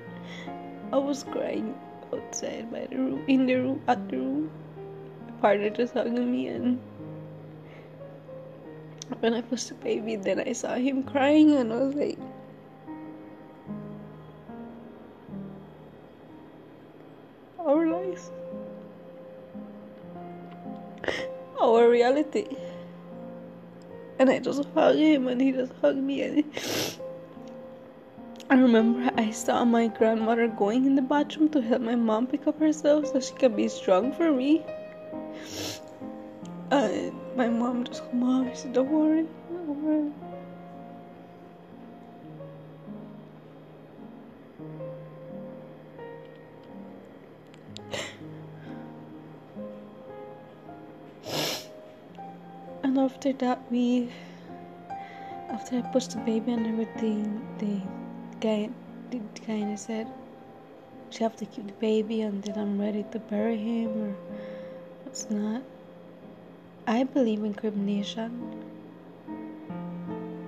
I 0.92 0.98
was 0.98 1.24
crying 1.24 1.76
outside 2.14 2.72
by 2.72 2.88
the 2.88 2.98
room, 2.98 3.24
in 3.28 3.46
the 3.46 3.56
room, 3.56 3.82
at 3.88 4.10
the 4.10 4.18
room. 4.18 4.52
My 5.28 5.34
partner 5.42 5.70
just 5.70 5.94
hugging 5.94 6.32
me, 6.32 6.48
and 6.48 6.80
when 9.20 9.34
I 9.34 9.42
pushed 9.42 9.70
the 9.70 9.76
baby, 9.76 10.16
then 10.16 10.40
I 10.40 10.54
saw 10.54 10.76
him 10.76 11.04
crying, 11.04 11.56
and 11.56 11.72
I 11.72 11.78
was 11.78 11.96
like, 11.96 12.18
reality. 22.34 22.58
And 24.20 24.30
I 24.30 24.40
just 24.40 24.64
hugged 24.76 25.00
him, 25.00 25.28
and 25.28 25.42
he 25.42 25.52
just 25.52 25.74
hugged 25.82 25.98
me, 25.98 26.22
and. 26.22 26.44
I 28.50 28.56
remember 28.56 29.10
I 29.16 29.32
saw 29.32 29.64
my 29.64 29.88
grandmother 29.88 30.50
going 30.50 30.86
in 30.86 30.96
the 30.96 31.02
bathroom 31.02 31.48
to 31.52 31.62
help 31.62 31.82
my 31.82 31.96
mom 31.96 32.28
pick 32.28 32.48
up 32.48 32.60
herself 32.60 33.08
so 33.08 33.22
she 33.22 33.34
could 33.36 33.56
be 33.56 33.70
strong 33.70 34.12
for 34.12 34.30
me. 34.30 34.62
And 36.70 37.14
my 37.38 37.48
mom 37.48 37.86
just 37.86 38.04
come 38.12 38.52
said, 38.54 38.74
Don't 38.74 38.92
worry, 38.92 39.26
don't 39.50 39.84
worry. 39.84 40.31
After 53.32 53.46
that, 53.46 53.62
we, 53.72 54.10
after 55.50 55.78
I 55.78 55.82
pushed 55.94 56.12
the 56.12 56.18
baby 56.18 56.52
and 56.52 56.68
everything, 56.68 57.42
they 57.60 57.82
guy, 58.42 58.70
the 59.10 59.20
guy 59.48 59.76
said, 59.76 60.08
"She 61.10 61.24
have 61.24 61.36
to 61.38 61.46
keep 61.46 61.68
the 61.68 61.74
baby 61.80 62.22
until 62.22 62.60
I'm 62.60 62.80
ready 62.80 63.06
to 63.12 63.20
bury 63.20 63.58
him," 63.58 63.90
or 64.04 64.16
it's 65.06 65.30
not. 65.30 65.64
I 66.88 67.04
believe 67.04 67.44
in 67.44 67.54
cremation, 67.54 68.32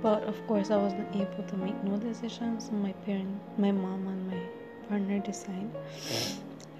but 0.01 0.23
of 0.23 0.35
course, 0.47 0.69
I 0.69 0.77
wasn't 0.77 1.15
able 1.15 1.43
to 1.47 1.57
make 1.57 1.81
no 1.83 1.97
decisions. 1.97 2.65
So 2.67 2.73
my 2.73 2.91
parent, 3.05 3.39
my 3.57 3.71
mom, 3.71 4.07
and 4.07 4.27
my 4.27 4.41
partner 4.89 5.19
decide 5.19 5.71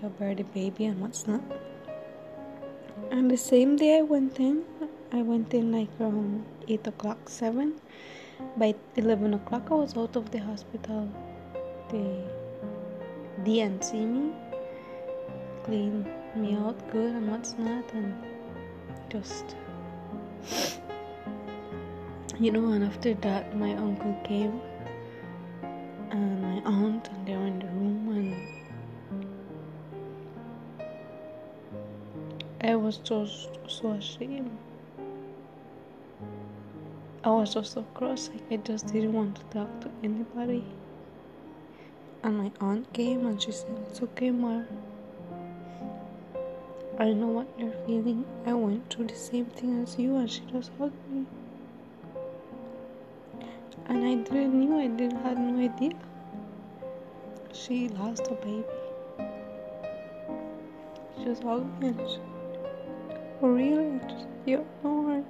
to 0.02 0.10
bury 0.20 0.36
the 0.36 0.44
baby 0.44 0.86
and 0.86 1.00
what's 1.00 1.28
not. 1.28 1.42
And 3.10 3.32
the 3.32 3.38
same 3.38 3.78
day 3.78 4.00
I 4.00 4.02
went 4.02 4.40
in, 4.40 4.64
I 5.14 5.22
went 5.22 5.54
in 5.54 5.72
like 5.72 5.90
around 6.00 6.44
eight 6.68 6.88
o'clock, 6.88 7.30
seven. 7.30 7.76
By 8.58 8.74
11 8.96 9.36
o'clock 9.36 9.68
i 9.70 9.76
was 9.76 9.96
out 9.96 10.16
of 10.16 10.32
the 10.32 10.40
hospital. 10.40 11.08
They 11.92 12.24
D&C 13.44 14.06
me 14.06 14.32
clean 15.64 16.06
me 16.36 16.56
out 16.56 16.78
good 16.92 17.14
and 17.16 17.32
what's 17.32 17.58
not 17.58 17.94
and 17.94 18.14
just 19.10 19.56
you 22.40 22.52
know 22.52 22.68
and 22.74 22.84
after 22.84 23.14
that 23.14 23.56
my 23.56 23.74
uncle 23.76 24.16
came 24.24 24.60
and 26.12 26.42
my 26.42 26.62
aunt 26.66 27.10
and 27.14 27.28
they 27.28 27.36
were 27.38 27.48
in 27.48 27.60
the 27.60 27.68
room 27.68 28.36
and 32.60 32.72
i 32.72 32.76
was 32.76 32.98
just 32.98 33.50
so 33.68 33.92
ashamed 33.92 34.58
I 37.26 37.30
was 37.30 37.54
just 37.54 37.72
so 37.72 37.84
cross, 37.94 38.30
like 38.34 38.52
I 38.52 38.58
just 38.58 38.88
didn't 38.88 39.14
want 39.14 39.38
to 39.38 39.44
talk 39.44 39.80
to 39.80 39.90
anybody. 40.04 40.66
And 42.22 42.38
my 42.38 42.52
aunt 42.60 42.92
came 42.92 43.26
and 43.26 43.42
she 43.42 43.54
said, 43.54 43.70
It's 43.90 44.02
okay, 44.02 44.30
Mar. 44.30 44.66
I 47.00 47.14
know 47.14 47.28
what 47.28 47.48
you're 47.58 47.72
feeling. 47.88 48.26
I 48.46 48.54
went 48.54 48.90
through 48.90 49.08
the 49.08 49.16
same 49.16 49.46
thing 49.46 49.82
as 49.84 49.98
you, 49.98 50.18
and 50.18 50.30
she 50.30 50.42
just 50.52 50.72
hugged 50.78 51.10
me. 51.10 51.26
And 53.86 54.04
I 54.04 54.16
didn't 54.16 54.70
know, 54.70 54.80
I 54.80 54.88
didn't 54.88 55.24
have 55.24 55.38
no 55.38 55.64
idea. 55.64 55.94
She 57.54 57.88
lost 57.88 58.28
a 58.28 58.36
baby. 58.36 58.66
She 61.18 61.24
just 61.24 61.44
hugged 61.44 61.82
me 61.82 61.96
for 63.40 63.54
real, 63.54 64.02
just, 64.10 64.28
you 64.46 64.66
know 64.84 65.26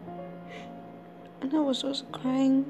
and 1.44 1.54
I 1.54 1.60
was 1.60 1.82
just 1.82 2.10
crying. 2.14 2.66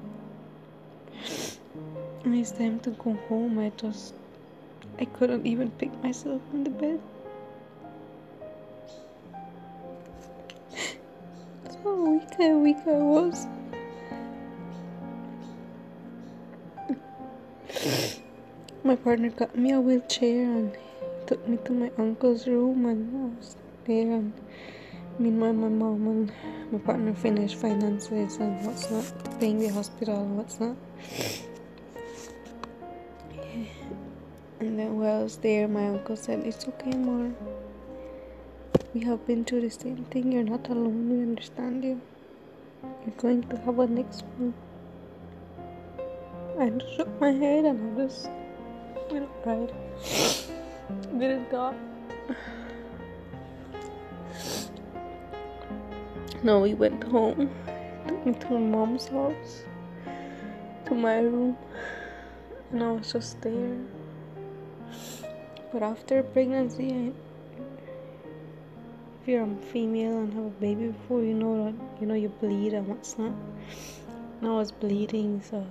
And 2.23 2.35
it's 2.35 2.51
time 2.51 2.79
to 2.81 2.89
go 2.89 3.13
home. 3.29 3.59
I 3.59 3.71
just 3.77 4.15
I 4.99 5.05
couldn't 5.05 5.45
even 5.45 5.69
pick 5.71 5.91
myself 6.03 6.41
in 6.53 6.63
the 6.63 6.71
bed. 6.71 6.99
So 11.69 12.03
weak 12.03 12.39
and 12.39 12.63
weak 12.63 12.77
I 12.87 12.97
was. 12.97 13.47
my 18.83 18.95
partner 18.95 19.29
got 19.29 19.55
me 19.55 19.71
a 19.71 19.79
wheelchair 19.79 20.43
and 20.43 20.75
took 21.27 21.47
me 21.47 21.57
to 21.65 21.71
my 21.71 21.91
uncle's 21.97 22.47
room 22.47 22.85
and 22.87 23.15
I 23.15 23.37
was 23.37 23.55
there 23.85 24.11
and 24.11 24.33
Meanwhile, 25.19 25.53
my 25.53 25.69
mom 25.69 26.07
and 26.07 26.31
my 26.71 26.79
partner 26.79 27.13
finished 27.13 27.55
finances 27.55 28.37
and 28.37 28.65
what's 28.65 28.89
not, 28.89 29.39
paying 29.39 29.59
the 29.59 29.67
hospital 29.67 30.15
and 30.15 30.37
what's 30.37 30.59
not. 30.59 30.75
And 34.59 34.79
then 34.79 34.97
while 34.97 35.19
I 35.19 35.23
was 35.23 35.37
there, 35.37 35.67
my 35.67 35.89
uncle 35.89 36.15
said, 36.15 36.39
It's 36.45 36.67
okay, 36.67 36.95
Mar. 36.97 37.31
We 38.93 39.01
have 39.01 39.25
been 39.27 39.45
through 39.45 39.61
the 39.61 39.69
same 39.69 40.05
thing. 40.05 40.31
You're 40.31 40.43
not 40.43 40.67
alone. 40.69 41.09
We 41.09 41.21
understand 41.21 41.83
you. 41.83 42.01
You're 43.05 43.15
going 43.17 43.43
to 43.49 43.57
have 43.57 43.79
a 43.79 43.87
next 43.87 44.23
one. 44.37 44.53
I 46.59 46.69
just 46.69 46.95
shook 46.95 47.21
my 47.21 47.31
head 47.31 47.65
and 47.65 47.99
I 47.99 48.05
just, 48.05 48.29
you 49.11 49.19
know, 49.19 49.29
cried. 49.43 49.73
Didn't 51.19 51.49
talk. 51.51 51.75
No, 56.43 56.59
we 56.59 56.73
went 56.73 57.01
home. 57.05 57.49
Took 58.05 58.25
me 58.25 58.33
to 58.33 58.49
my 58.51 58.59
mom's 58.59 59.07
house, 59.07 59.63
to 60.85 60.93
my 60.93 61.19
room, 61.19 61.55
and 62.69 62.83
I 62.83 62.91
was 62.91 63.13
just 63.13 63.39
there. 63.41 63.77
But 65.71 65.83
after 65.83 66.21
pregnancy, 66.21 66.91
I, 66.91 67.13
if 69.21 69.27
you're 69.27 69.43
a 69.43 69.55
female 69.71 70.17
and 70.17 70.33
have 70.33 70.43
a 70.43 70.49
baby 70.49 70.87
before, 70.87 71.23
you 71.23 71.33
know 71.33 71.63
that 71.63 72.01
you 72.01 72.07
know 72.07 72.13
you 72.13 72.27
bleed 72.27 72.73
and 72.73 72.89
what's 72.89 73.17
not. 73.17 73.31
And 74.41 74.49
I 74.49 74.53
was 74.53 74.73
bleeding, 74.73 75.41
so 75.49 75.65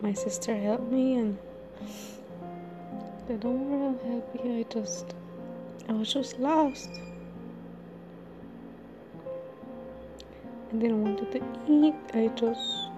my 0.00 0.12
sister 0.12 0.54
helped 0.54 0.92
me, 0.92 1.16
and 1.16 1.36
they 3.26 3.34
don't 3.34 3.68
worry, 3.68 4.08
help 4.08 4.44
you. 4.44 4.60
I 4.60 4.62
just, 4.72 5.14
I 5.88 5.94
was 5.94 6.14
just 6.14 6.38
lost. 6.38 6.90
I 10.72 10.76
didn't 10.76 11.02
want 11.02 11.32
to 11.32 11.42
eat. 11.68 11.94
I 12.14 12.28
just 12.36 12.90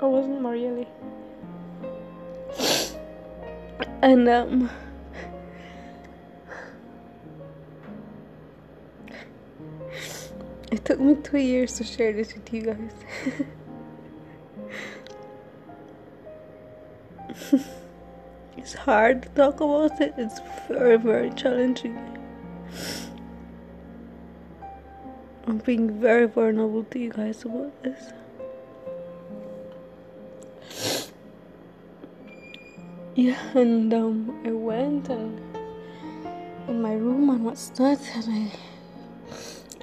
I 0.00 0.06
wasn't 0.06 0.42
really. 0.42 0.88
And 4.00 4.28
um 4.28 4.70
it 10.72 10.84
took 10.86 11.00
me 11.00 11.14
two 11.16 11.38
years 11.38 11.74
to 11.74 11.84
share 11.84 12.12
this 12.14 12.34
with 12.34 12.50
you 12.52 12.62
guys. 12.62 12.92
it's 18.56 18.72
hard 18.74 19.22
to 19.24 19.28
talk 19.30 19.60
about 19.60 20.00
it. 20.00 20.14
It's 20.16 20.40
very, 20.68 20.96
very 20.96 21.30
challenging. 21.30 22.23
I'm 25.46 25.58
being 25.58 26.00
very 26.00 26.26
vulnerable 26.26 26.84
to 26.84 26.98
you 26.98 27.10
guys 27.10 27.44
about 27.44 27.82
this. 27.82 28.12
yeah, 33.14 33.38
and 33.54 33.92
um, 33.94 34.40
I 34.44 34.50
went 34.50 35.08
and 35.08 35.40
in 36.66 36.82
my 36.82 36.94
room 36.94 37.30
and 37.30 37.44
what's 37.44 37.68
that, 37.70 38.00
and 38.14 38.24
I 38.28 38.52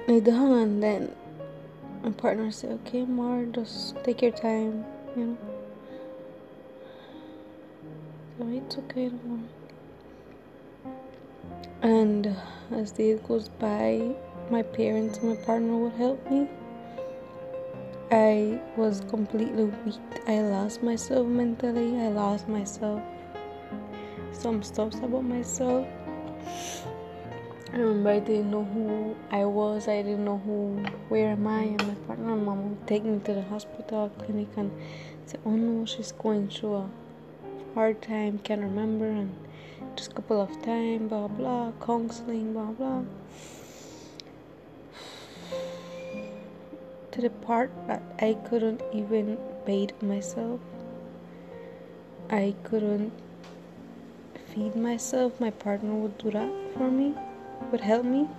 lay 0.07 0.19
down, 0.19 0.51
and 0.51 0.83
then 0.83 1.15
my 2.03 2.09
partner 2.11 2.51
said, 2.51 2.71
"Okay, 2.85 3.05
Mar, 3.05 3.45
just 3.45 3.95
take 4.03 4.21
your 4.21 4.31
time, 4.31 4.83
you 5.15 5.25
know." 5.25 5.37
So 8.37 8.47
it's 8.47 8.77
okay, 8.79 9.09
don't 9.09 9.25
worry. 9.25 9.49
And 11.81 12.27
uh, 12.27 12.75
as 12.75 12.91
the 12.91 13.03
days 13.03 13.19
goes 13.27 13.47
by, 13.47 14.15
my 14.51 14.61
parents 14.61 15.19
and 15.19 15.29
my 15.29 15.35
partner 15.45 15.77
would 15.77 15.93
help 15.93 16.29
me. 16.29 16.45
I 18.11 18.59
was 18.75 18.99
completely 19.09 19.63
weak. 19.63 19.95
I 20.27 20.41
lost 20.41 20.83
myself 20.83 21.25
mentally. 21.25 21.97
I 22.01 22.09
lost 22.09 22.49
myself. 22.49 23.01
Some 24.33 24.61
stuff 24.61 24.93
about 25.01 25.23
myself. 25.23 25.87
I 27.71 27.77
remember 27.77 28.09
I 28.09 28.19
didn't 28.19 28.51
know 28.51 28.65
who 28.65 29.15
I 29.31 29.45
was. 29.45 29.87
I 29.87 30.01
didn't 30.01 30.25
know 30.25 30.39
who, 30.39 30.83
where 31.07 31.29
am 31.29 31.47
I? 31.47 31.61
And 31.61 31.87
my 31.87 31.93
partner 32.05 32.33
and 32.33 32.45
mom 32.45 32.69
would 32.69 32.85
take 32.87 33.05
me 33.05 33.19
to 33.19 33.33
the 33.33 33.43
hospital, 33.43 34.11
clinic, 34.19 34.49
and 34.57 34.69
say, 35.25 35.39
"Oh 35.45 35.55
no, 35.55 35.85
she's 35.85 36.11
going 36.11 36.49
through 36.49 36.75
a 36.75 36.89
hard 37.75 38.01
time. 38.01 38.39
Can't 38.39 38.61
remember." 38.61 39.05
And 39.05 39.31
just 39.95 40.11
a 40.11 40.15
couple 40.15 40.41
of 40.41 40.61
time, 40.61 41.07
blah 41.07 41.29
blah, 41.29 41.71
counseling, 41.79 42.51
blah 42.51 42.71
blah. 42.81 43.03
To 47.11 47.21
the 47.21 47.29
part 47.29 47.71
that 47.87 48.01
I 48.19 48.35
couldn't 48.49 48.81
even 48.93 49.37
bathe 49.65 50.01
myself. 50.01 50.61
I 52.29 52.55
couldn't 52.63 53.11
feed 54.53 54.75
myself. 54.75 55.39
My 55.39 55.51
partner 55.51 55.93
would 55.93 56.17
do 56.17 56.31
that 56.31 56.49
for 56.77 56.89
me, 56.89 57.13
would 57.71 57.81
help 57.81 58.05
me. 58.05 58.29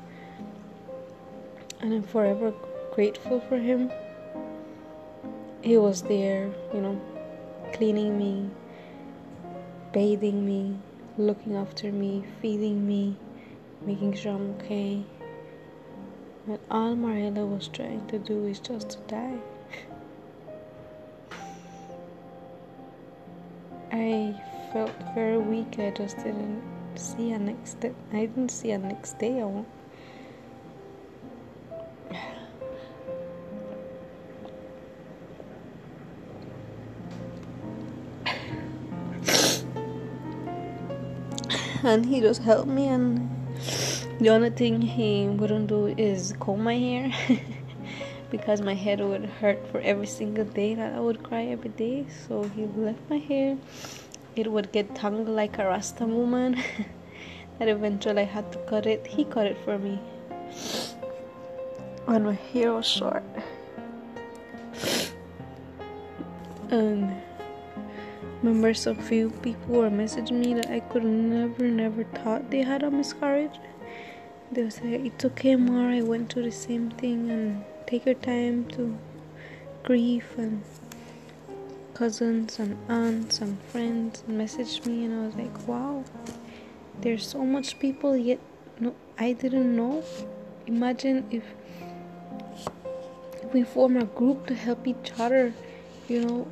And 1.81 1.93
I'm 1.93 2.03
forever 2.03 2.55
grateful 2.95 3.41
for 3.41 3.59
him. 3.59 3.91
He 5.63 5.77
was 5.77 6.03
there, 6.03 6.51
you 6.73 6.81
know, 6.81 7.01
cleaning 7.73 8.17
me, 8.17 8.51
bathing 9.93 10.47
me, 10.47 10.79
looking 11.19 11.57
after 11.57 11.93
me, 11.93 12.25
feeding 12.41 12.87
me, 12.87 13.17
making 13.83 14.15
sure 14.15 14.33
I'm 14.33 14.55
okay. 14.61 15.05
But 16.45 16.61
all 16.71 16.97
Mariela 16.97 17.49
was 17.49 17.69
trying 17.69 18.05
to 18.09 18.19
do 18.19 18.47
is 18.47 18.59
just 18.59 18.91
to 18.91 18.99
die. 19.07 19.39
I 23.93 24.35
felt 24.73 24.91
very 25.15 25.39
weak. 25.39 25.79
I 25.79 25.91
just 25.91 26.17
didn't 26.17 26.61
see 26.97 27.31
a 27.31 27.39
next 27.39 27.79
day. 27.79 27.95
I 28.13 28.27
didn't 28.27 28.49
see 28.49 28.73
a 28.73 28.79
next 28.79 29.21
day. 29.21 29.41
I 29.41 29.45
won't. 29.45 29.69
and 41.85 42.07
he 42.07 42.21
just 42.21 42.43
helped 42.43 42.69
me 42.69 42.89
and 42.89 43.31
the 44.23 44.31
only 44.31 44.51
thing 44.51 44.81
he 44.81 45.27
wouldn't 45.27 45.67
do 45.67 45.87
is 45.99 46.33
comb 46.39 46.63
my 46.63 46.79
hair 46.79 47.11
because 48.31 48.61
my 48.61 48.73
head 48.73 49.01
would 49.01 49.25
hurt 49.41 49.67
for 49.73 49.81
every 49.81 50.07
single 50.07 50.45
day 50.45 50.77
that 50.77 50.93
I 50.95 51.01
would 51.01 51.25
cry 51.25 51.47
every 51.47 51.71
day. 51.71 52.07
So 52.29 52.45
he 52.55 52.67
left 52.67 53.01
my 53.11 53.19
hair. 53.19 53.59
It 54.37 54.53
would 54.53 54.71
get 54.71 54.95
tangled 54.95 55.29
like 55.29 55.59
a 55.59 55.65
rasta 55.65 56.07
woman 56.07 56.55
that 57.59 57.67
eventually 57.67 58.23
I 58.23 58.27
had 58.27 58.53
to 58.53 58.59
cut 58.61 58.87
it. 58.87 59.05
He 59.09 59.25
cut 59.25 59.47
it 59.47 59.59
for 59.65 59.77
me. 59.77 59.97
When 62.05 62.23
my 62.23 62.39
hair 62.53 62.73
was 62.73 62.87
short. 62.87 63.25
And 66.71 67.13
remember 68.41 68.73
some 68.73 68.97
few 69.03 69.31
people 69.43 69.75
were 69.75 69.91
messaging 69.91 70.47
me 70.47 70.55
that 70.55 70.71
I 70.71 70.79
could 70.79 71.05
never 71.05 71.65
never 71.65 72.05
thought 72.05 72.53
they 72.53 72.63
had 72.63 72.85
a 72.85 72.91
miscarriage. 72.91 73.59
They 74.53 74.65
would 74.65 74.73
say 74.75 74.93
it's 74.93 75.25
okay 75.25 75.57
Mar 75.57 75.89
I 75.89 76.03
went 76.03 76.31
through 76.31 76.43
the 76.43 76.53
same 76.53 76.91
thing 76.91 77.31
and 77.31 77.65
take 77.87 78.05
your 78.05 78.17
time 78.17 78.67
to 78.73 78.99
grieve 79.83 80.27
and 80.37 80.63
cousins 81.95 82.59
and 82.59 82.77
aunts 82.87 83.41
and 83.41 83.59
friends 83.71 84.23
messaged 84.29 84.85
me. 84.85 85.07
And 85.07 85.21
I 85.21 85.27
was 85.27 85.35
like 85.37 85.67
wow 85.67 86.05
there's 87.01 87.27
so 87.27 87.47
much 87.47 87.79
people 87.79 88.15
yet 88.15 88.41
no 88.79 88.95
I 89.19 89.33
didn't 89.33 89.75
know. 89.75 90.05
Imagine 90.67 91.25
if 91.31 91.45
we 93.55 93.63
form 93.63 93.97
a 93.97 94.05
group 94.05 94.47
to 94.49 94.55
help 94.55 94.87
each 94.87 95.13
other 95.19 95.55
you 96.09 96.21
know 96.27 96.47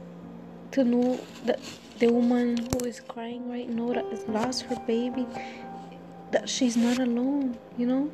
to 0.70 0.84
know 0.84 1.20
that 1.44 1.60
the 1.98 2.08
woman 2.08 2.56
who 2.56 2.86
is 2.86 3.00
crying 3.00 3.50
right 3.50 3.68
now 3.68 3.92
that 3.92 4.06
has 4.06 4.26
lost 4.26 4.62
her 4.62 4.76
baby 4.86 5.26
that 6.32 6.48
she's 6.48 6.76
not 6.76 6.98
alone 6.98 7.56
you 7.76 7.86
know? 7.86 8.10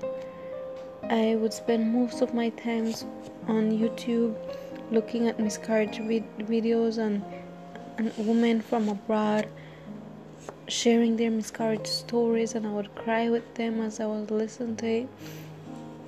I 1.09 1.37
would 1.37 1.53
spend 1.53 1.93
most 1.93 2.21
of 2.21 2.35
my 2.35 2.49
times 2.51 3.05
on 3.47 3.71
youtube 3.71 4.35
looking 4.91 5.29
at 5.29 5.39
miscarriage 5.39 5.99
vid- 5.99 6.39
videos 6.39 6.99
and 6.99 7.23
and 7.99 8.13
women 8.19 8.61
from 8.61 8.89
abroad 8.89 9.49
sharing 10.69 11.17
their 11.17 11.31
miscarriage 11.31 11.87
stories 11.87 12.55
and 12.55 12.67
i 12.67 12.71
would 12.71 12.93
cry 12.97 13.31
with 13.31 13.55
them 13.55 13.81
as 13.81 14.01
i 14.01 14.07
was 14.07 14.31
listening 14.31 14.77
to 14.77 14.87
it 14.87 15.09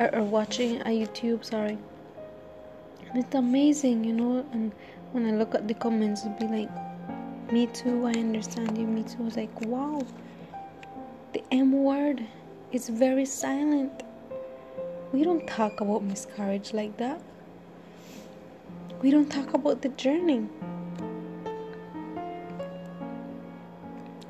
or, 0.01 0.15
or 0.15 0.23
watching 0.23 0.81
a 0.83 0.87
youtube 0.87 1.45
sorry. 1.45 1.79
And 3.11 3.25
it's 3.25 3.35
amazing 3.35 4.05
you 4.05 4.13
know 4.13 4.45
and 4.53 4.73
when 5.13 5.27
I 5.27 5.33
look 5.33 5.55
at 5.55 5.67
the 5.67 5.75
comments, 5.75 6.23
it'd 6.25 6.39
be 6.39 6.47
like, 6.47 7.53
me 7.53 7.67
too, 7.69 8.07
I 8.07 8.13
understand 8.13 8.77
you, 8.77 8.87
me 8.87 9.03
too. 9.05 9.19
I 9.21 9.23
was 9.23 9.37
like, 9.37 9.61
wow, 9.63 10.05
the 11.33 11.43
M 11.51 11.73
word 11.85 12.25
is 12.73 12.89
very 12.89 13.25
silent. 13.25 14.03
We 15.13 15.25
don't 15.25 15.47
talk 15.47 15.81
about 15.81 16.03
miscarriage 16.03 16.73
like 16.73 16.97
that. 16.99 17.21
We 19.03 19.11
don't 19.11 19.31
talk 19.31 19.55
about 19.55 19.83
the 19.83 19.91
journey. 19.91 20.49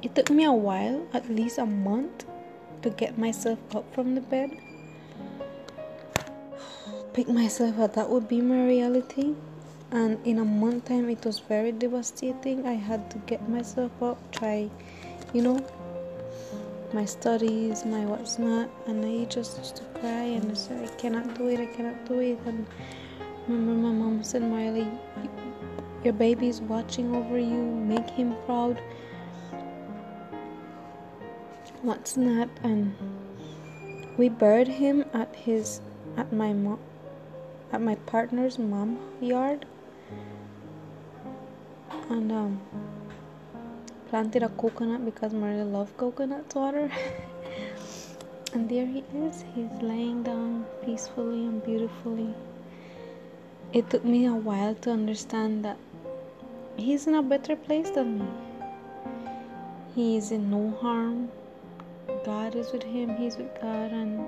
It 0.02 0.14
took 0.14 0.30
me 0.30 0.44
a 0.44 0.52
while, 0.52 1.06
at 1.12 1.28
least 1.28 1.58
a 1.58 1.66
month, 1.66 2.24
to 2.82 2.90
get 2.90 3.18
myself 3.18 3.58
up 3.74 3.92
from 3.94 4.14
the 4.14 4.20
bed. 4.20 4.50
Pick 7.12 7.28
myself 7.28 7.78
up, 7.78 7.94
that 7.94 8.08
would 8.08 8.28
be 8.28 8.40
my 8.40 8.66
reality 8.66 9.34
and 9.90 10.18
in 10.26 10.38
a 10.38 10.44
month 10.44 10.84
time 10.84 11.08
it 11.08 11.24
was 11.24 11.38
very 11.38 11.72
devastating 11.72 12.66
i 12.66 12.74
had 12.74 13.10
to 13.10 13.16
get 13.20 13.48
myself 13.48 13.90
up 14.02 14.18
try 14.30 14.68
you 15.32 15.40
know 15.40 15.58
my 16.92 17.04
studies 17.04 17.84
my 17.84 18.04
what's 18.06 18.38
not 18.38 18.68
and 18.86 19.04
i 19.04 19.24
just 19.24 19.58
used 19.58 19.76
to 19.76 19.82
cry 20.00 20.24
and 20.38 20.56
said 20.56 20.82
i 20.82 20.94
cannot 20.96 21.34
do 21.36 21.48
it 21.48 21.60
i 21.60 21.66
cannot 21.66 22.06
do 22.06 22.20
it 22.20 22.38
and 22.46 22.66
remember 23.46 23.88
my 23.88 23.92
mom 23.92 24.22
said 24.22 24.42
miley 24.42 24.88
your 26.04 26.12
baby 26.12 26.48
is 26.48 26.60
watching 26.60 27.14
over 27.14 27.38
you 27.38 27.60
make 27.60 28.08
him 28.08 28.36
proud. 28.46 28.80
What's 31.82 32.16
not 32.16 32.48
and 32.62 32.94
we 34.16 34.28
buried 34.28 34.68
him 34.68 35.04
at 35.12 35.34
his 35.34 35.80
at 36.16 36.32
my 36.32 36.52
mom 36.52 36.78
at 37.72 37.80
my 37.80 37.96
partner's 38.06 38.58
mom 38.58 38.98
yard. 39.20 39.66
And 42.10 42.32
um, 42.32 42.60
planted 44.10 44.42
a 44.42 44.48
coconut 44.48 45.04
because 45.04 45.32
Maria 45.32 45.64
loves 45.64 45.92
coconut 45.96 46.54
water. 46.54 46.90
and 48.52 48.68
there 48.68 48.86
he 48.86 49.04
is. 49.14 49.44
He's 49.54 49.70
laying 49.82 50.22
down 50.22 50.64
peacefully 50.84 51.44
and 51.46 51.64
beautifully. 51.64 52.34
It 53.72 53.90
took 53.90 54.04
me 54.04 54.24
a 54.26 54.34
while 54.34 54.74
to 54.76 54.90
understand 54.90 55.64
that 55.64 55.76
he's 56.76 57.06
in 57.06 57.14
a 57.14 57.22
better 57.22 57.54
place 57.54 57.90
than 57.90 58.20
me. 58.20 58.26
He 59.94 60.16
is 60.16 60.30
in 60.30 60.50
no 60.50 60.70
harm. 60.80 61.30
God 62.24 62.54
is 62.54 62.72
with 62.72 62.82
him. 62.82 63.16
He's 63.16 63.36
with 63.36 63.52
God, 63.60 63.92
and 63.92 64.24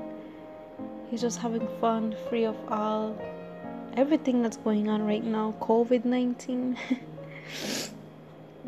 he's 1.10 1.20
just 1.20 1.38
having 1.38 1.66
fun, 1.80 2.14
free 2.28 2.44
of 2.44 2.56
all 2.68 3.16
everything 3.96 4.42
that's 4.42 4.56
going 4.58 4.88
on 4.88 5.06
right 5.06 5.24
now. 5.24 5.54
COVID 5.60 6.04
nineteen. 6.04 6.76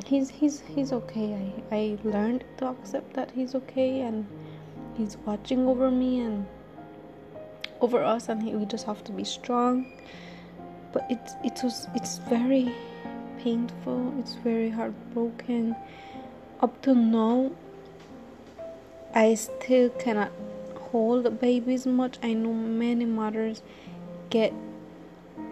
he's 0.07 0.31
he's 0.31 0.61
he's 0.61 0.93
okay. 0.93 1.53
I 1.71 1.77
I 1.77 1.99
learned 2.05 2.45
to 2.59 2.69
accept 2.69 3.15
that 3.15 3.31
he's 3.31 3.55
okay 3.55 4.01
and 4.01 4.27
he's 4.97 5.17
watching 5.27 5.67
over 5.67 5.91
me 5.91 6.21
and 6.21 6.47
over 7.81 8.03
us 8.03 8.29
and 8.29 8.43
he, 8.43 8.55
we 8.55 8.65
just 8.65 8.87
have 8.87 9.03
to 9.05 9.13
be 9.13 9.25
strong. 9.25 9.87
But 10.93 11.07
it's 11.11 11.35
it 11.45 11.61
was 11.63 11.89
it's 11.95 12.19
very 12.19 12.75
painful. 13.39 14.15
It's 14.19 14.35
very 14.35 14.71
heartbroken. 14.71 15.77
up 16.61 16.81
to 16.83 16.95
now, 16.95 17.51
I 19.15 19.35
still 19.35 19.89
cannot 19.91 20.31
hold 20.91 21.41
babies 21.41 21.87
much. 21.87 22.19
I 22.23 22.35
know 22.35 22.53
many 22.53 23.05
mothers 23.05 23.63
get 24.31 24.53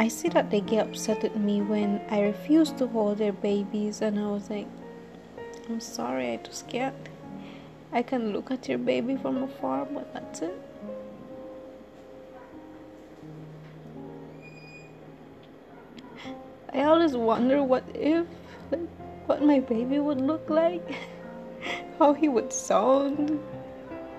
I 0.01 0.09
see 0.09 0.31
that 0.31 0.51
they 0.51 0.63
get 0.63 0.87
upset 0.87 1.23
with 1.23 1.37
me 1.37 1.61
when 1.61 2.01
I 2.11 2.23
refuse 2.23 2.73
to 2.73 2.87
hold 2.87 3.19
their 3.19 3.35
babies 3.35 4.01
and 4.01 4.19
I 4.19 4.29
was 4.29 4.49
like 4.49 4.67
I'm 5.69 5.79
sorry, 5.79 6.33
I 6.33 6.37
just 6.39 6.69
can't. 6.69 6.97
I 7.93 8.01
can 8.03 8.33
look 8.33 8.51
at 8.51 8.67
your 8.67 8.79
baby 8.79 9.17
from 9.17 9.43
afar, 9.43 9.85
but 9.85 10.13
that's 10.15 10.41
it. 10.41 10.59
I 16.73 16.85
always 16.85 17.15
wonder 17.15 17.63
what 17.63 17.85
if, 17.95 18.27
like, 18.71 18.81
what 19.27 19.43
my 19.43 19.61
baby 19.61 19.99
would 19.99 20.21
look 20.23 20.49
like, 20.49 20.97
how 21.99 22.15
he 22.15 22.31
would 22.31 22.55
sound, 22.55 23.39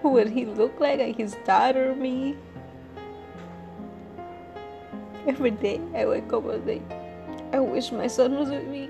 who 0.04 0.10
would 0.10 0.30
he 0.30 0.46
look 0.46 0.80
like, 0.80 1.00
like 1.00 1.18
his 1.18 1.36
dad 1.44 1.76
or 1.76 1.96
me. 1.96 2.38
Every 5.28 5.52
day 5.52 5.80
I 5.96 6.06
wake 6.06 6.34
up 6.34 6.46
and 6.46 6.64
think, 6.66 6.84
I 7.54 7.60
wish 7.60 7.92
my 7.92 8.08
son 8.08 8.38
was 8.38 8.50
with 8.50 8.68
me. 8.68 8.90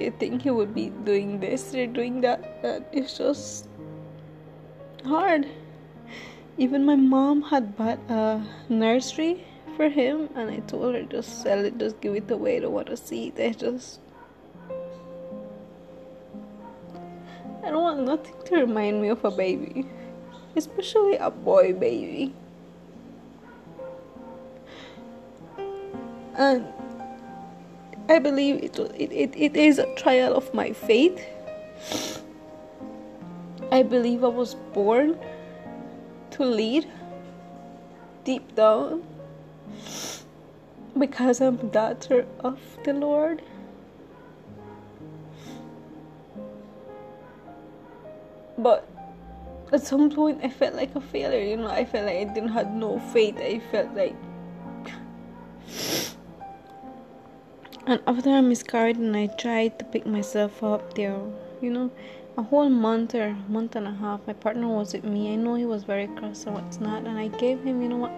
you 0.00 0.12
think 0.18 0.42
he 0.42 0.50
would 0.50 0.74
be 0.74 0.90
doing 1.04 1.40
this 1.40 1.74
or 1.74 1.86
doing 1.86 2.20
that? 2.20 2.88
Is 2.92 3.18
just 3.18 3.68
hard. 5.04 5.46
Even 6.56 6.84
my 6.84 6.96
mom 6.96 7.42
had 7.42 7.76
bought 7.76 7.98
a 8.08 8.42
nursery 8.68 9.44
for 9.76 9.88
him, 9.88 10.28
and 10.34 10.50
I 10.50 10.58
told 10.60 10.94
her 10.94 11.02
just 11.02 11.42
sell 11.42 11.64
it, 11.64 11.78
just 11.78 12.00
give 12.00 12.14
it 12.14 12.30
away. 12.30 12.56
I 12.56 12.60
don't 12.60 12.72
want 12.72 12.88
to 12.88 12.96
see 12.96 13.28
it. 13.28 13.40
I 13.40 13.52
just 13.52 14.00
I 17.64 17.70
don't 17.70 17.82
want 17.82 18.00
nothing 18.04 18.34
to 18.46 18.56
remind 18.56 19.02
me 19.02 19.08
of 19.08 19.24
a 19.24 19.30
baby, 19.30 19.86
especially 20.56 21.16
a 21.16 21.30
boy 21.30 21.72
baby. 21.74 22.34
And 26.38 26.66
I 28.08 28.18
believe 28.20 28.62
it, 28.62 28.78
it, 28.78 29.12
it, 29.12 29.34
it 29.36 29.56
is 29.56 29.78
a 29.78 29.94
trial 29.96 30.34
of 30.34 30.54
my 30.54 30.72
faith. 30.72 31.20
I 33.70 33.82
believe 33.82 34.24
I 34.24 34.28
was 34.28 34.54
born 34.54 35.18
to 36.30 36.44
lead 36.44 36.86
deep 38.24 38.54
down 38.54 39.02
because 40.96 41.40
I'm 41.40 41.56
daughter 41.68 42.24
of 42.40 42.58
the 42.84 42.92
Lord. 42.94 43.42
But 48.56 48.88
at 49.72 49.82
some 49.82 50.10
point, 50.10 50.40
I 50.42 50.48
felt 50.48 50.74
like 50.74 50.94
a 50.94 51.00
failure. 51.00 51.42
You 51.42 51.58
know, 51.58 51.68
I 51.68 51.84
felt 51.84 52.06
like 52.06 52.16
I 52.16 52.24
didn't 52.24 52.50
have 52.50 52.70
no 52.70 52.98
faith. 53.12 53.36
I 53.38 53.60
felt 53.70 53.94
like, 53.94 54.16
and 57.88 58.02
after 58.06 58.28
I 58.28 58.42
miscarried 58.42 58.98
and 58.98 59.16
I 59.16 59.28
tried 59.28 59.78
to 59.78 59.84
pick 59.86 60.04
myself 60.04 60.62
up 60.62 60.92
there, 60.92 61.18
you 61.62 61.70
know, 61.70 61.90
a 62.36 62.42
whole 62.42 62.68
month 62.68 63.14
or 63.14 63.34
month 63.48 63.76
and 63.76 63.86
a 63.86 63.92
half, 63.92 64.20
my 64.26 64.34
partner 64.34 64.68
was 64.68 64.92
with 64.92 65.04
me. 65.04 65.32
I 65.32 65.36
know 65.36 65.54
he 65.54 65.64
was 65.64 65.84
very 65.84 66.06
cross 66.08 66.44
and 66.44 66.54
what's 66.54 66.80
not, 66.80 67.04
and 67.06 67.18
I 67.18 67.28
gave 67.28 67.62
him, 67.64 67.80
you 67.80 67.88
know 67.88 67.96
what, 67.96 68.12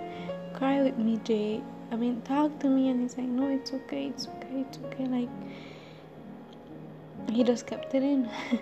cry 0.55 0.83
with 0.83 0.99
me, 0.99 1.21
Jay. 1.23 1.63
I 1.93 1.95
mean, 1.95 2.21
talk 2.23 2.59
to 2.61 2.69
me, 2.69 2.89
and 2.89 3.01
he's 3.01 3.17
like, 3.17 3.29
no, 3.29 3.49
it's 3.49 3.73
okay, 3.73 4.09
it's 4.09 4.27
okay, 4.27 4.65
it's 4.69 4.79
okay. 4.87 5.07
Like, 5.07 5.29
he 7.31 7.45
just 7.45 7.69
kept 7.69 7.95
it 7.95 8.03
in. 8.03 8.29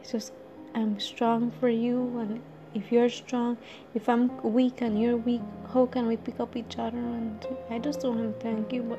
It's 0.00 0.10
just 0.12 0.32
I'm 0.74 0.98
strong 0.98 1.52
for 1.60 1.68
you, 1.68 2.18
and 2.18 2.40
if 2.74 2.90
you're 2.90 3.08
strong, 3.08 3.56
if 3.94 4.08
I'm 4.08 4.36
weak 4.42 4.80
and 4.80 5.00
you're 5.00 5.16
weak, 5.16 5.42
how 5.72 5.86
can 5.86 6.08
we 6.08 6.16
pick 6.16 6.40
up 6.40 6.56
each 6.56 6.76
other? 6.76 6.98
And 6.98 7.46
I 7.68 7.78
just 7.78 8.00
told 8.00 8.16
him 8.16 8.34
thank 8.40 8.72
you, 8.72 8.82
but 8.82 8.98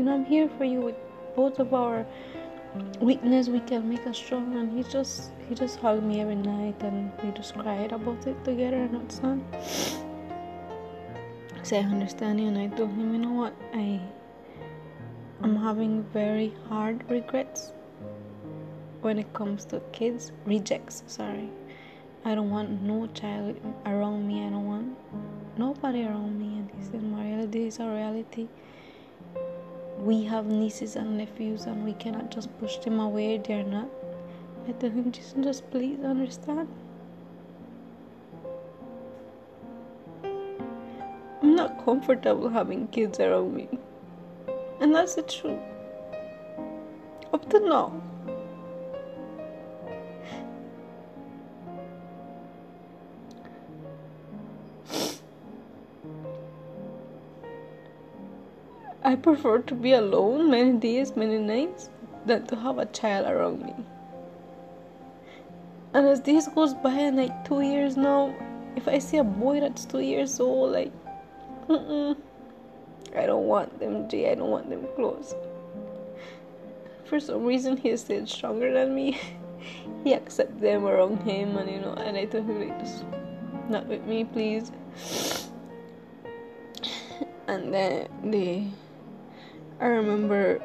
you 0.00 0.06
know 0.06 0.14
I'm 0.14 0.24
here 0.24 0.48
for 0.56 0.64
you 0.64 0.80
with 0.80 0.94
both 1.36 1.58
of 1.58 1.74
our 1.74 2.06
weakness. 3.00 3.48
We 3.48 3.60
can 3.60 3.86
make 3.86 4.06
us 4.06 4.16
strong, 4.16 4.56
and 4.56 4.72
he 4.74 4.82
just 4.90 5.32
he 5.46 5.54
just 5.54 5.78
hugged 5.78 6.02
me 6.02 6.22
every 6.22 6.36
night, 6.36 6.82
and 6.82 7.12
we 7.22 7.32
just 7.32 7.52
cried 7.54 7.92
about 7.92 8.26
it 8.26 8.42
together, 8.42 8.78
and 8.84 8.92
not. 8.92 9.38
So 11.62 11.76
I 11.76 11.80
understand 11.80 12.40
you, 12.40 12.46
and 12.48 12.56
I 12.56 12.68
told 12.68 12.92
him, 12.92 13.12
you 13.12 13.18
know 13.18 13.34
what, 13.42 13.54
I 13.74 14.00
I'm 15.42 15.54
having 15.54 16.02
very 16.14 16.54
hard 16.70 17.04
regrets 17.10 17.72
when 19.02 19.18
it 19.18 19.30
comes 19.34 19.66
to 19.66 19.82
kids. 19.92 20.32
Rejects 20.46 21.02
sorry. 21.08 21.50
I 22.24 22.34
don't 22.34 22.50
want 22.50 22.80
no 22.80 23.06
child 23.08 23.60
around 23.84 24.26
me. 24.26 24.46
I 24.46 24.48
don't 24.48 24.66
want 24.66 24.96
nobody 25.58 26.04
around 26.04 26.38
me. 26.40 26.50
And 26.58 26.70
is 26.80 27.02
my 27.02 27.24
reality 27.24 27.64
this 27.64 27.74
is 27.74 27.80
our 27.80 27.92
reality 27.92 28.48
we 30.00 30.24
have 30.24 30.46
nieces 30.46 30.96
and 30.96 31.18
nephews 31.18 31.66
and 31.66 31.84
we 31.84 31.92
cannot 31.94 32.30
just 32.30 32.48
push 32.58 32.76
them 32.78 33.00
away 33.00 33.38
they're 33.38 33.62
not. 33.62 33.88
I 34.68 34.72
tell 34.72 34.90
him 34.90 35.12
just, 35.12 35.40
just 35.40 35.70
please 35.70 36.00
understand. 36.04 36.68
I'm 41.42 41.54
not 41.54 41.84
comfortable 41.84 42.48
having 42.48 42.88
kids 42.88 43.20
around 43.20 43.54
me. 43.54 43.68
And 44.80 44.94
that's 44.94 45.14
the 45.14 45.22
truth 45.22 45.60
up 47.32 47.48
to 47.50 47.60
now 47.60 48.09
prefer 59.22 59.58
to 59.58 59.74
be 59.74 59.92
alone 59.92 60.50
many 60.50 60.72
days, 60.72 61.16
many 61.16 61.38
nights, 61.38 61.90
than 62.26 62.46
to 62.46 62.56
have 62.56 62.78
a 62.78 62.86
child 62.86 63.26
around 63.26 63.62
me. 63.62 63.74
And 65.92 66.06
as 66.06 66.20
this 66.20 66.48
goes 66.48 66.74
by, 66.74 67.10
like 67.10 67.44
two 67.44 67.60
years 67.60 67.96
now, 67.96 68.34
if 68.76 68.86
I 68.86 68.98
see 68.98 69.18
a 69.18 69.24
boy 69.24 69.60
that's 69.60 69.84
two 69.84 70.00
years 70.00 70.38
old, 70.40 70.72
like, 70.72 70.92
mm 71.68 72.16
I 73.16 73.26
don't 73.26 73.46
want 73.46 73.80
them, 73.80 74.08
Jay. 74.08 74.30
I 74.30 74.36
don't 74.36 74.50
want 74.50 74.70
them 74.70 74.86
close. 74.94 75.34
For 77.06 77.18
some 77.18 77.44
reason, 77.44 77.76
he's 77.76 78.02
still 78.02 78.24
stronger 78.24 78.72
than 78.72 78.94
me. 78.94 79.18
he 80.04 80.14
accepts 80.14 80.60
them 80.60 80.86
around 80.86 81.22
him, 81.22 81.56
and 81.56 81.68
you 81.68 81.80
know, 81.80 81.94
and 81.94 82.16
I 82.16 82.26
told 82.26 82.46
him, 82.46 82.68
like, 82.68 82.86
not 83.68 83.86
with 83.86 84.04
me, 84.06 84.24
please. 84.24 84.70
And 87.48 87.74
then 87.74 88.06
they 88.22 88.70
I 89.80 89.86
remember, 89.86 90.60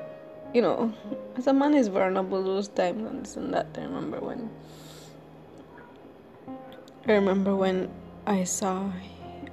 you 0.53 0.61
know, 0.61 0.93
as 1.37 1.47
a 1.47 1.53
man 1.53 1.73
is 1.73 1.87
vulnerable 1.87 2.43
those 2.43 2.67
times 2.67 3.09
and 3.09 3.23
this 3.23 3.37
and 3.37 3.53
that. 3.53 3.67
I 3.77 3.83
remember 3.83 4.19
when. 4.19 4.49
I 7.07 7.13
remember 7.13 7.55
when 7.55 7.89
I 8.27 8.43
saw, 8.43 8.91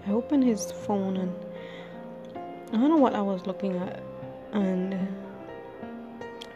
I 0.07 0.11
opened 0.11 0.43
his 0.43 0.73
phone 0.73 1.17
and 1.17 1.33
I 2.73 2.77
don't 2.77 2.89
know 2.89 2.97
what 2.97 3.15
I 3.15 3.21
was 3.21 3.47
looking 3.47 3.77
at, 3.77 4.03
and 4.53 4.97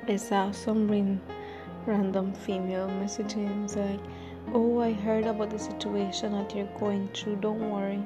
I 0.08 0.16
saw 0.16 0.50
some 0.50 1.20
random 1.86 2.32
female 2.32 2.88
messaging 2.88 3.68
like, 3.76 4.00
"Oh, 4.54 4.80
I 4.80 4.94
heard 4.94 5.26
about 5.26 5.50
the 5.50 5.58
situation 5.58 6.32
that 6.32 6.56
you're 6.56 6.72
going 6.80 7.08
through. 7.14 7.36
Don't 7.36 7.70
worry, 7.70 8.02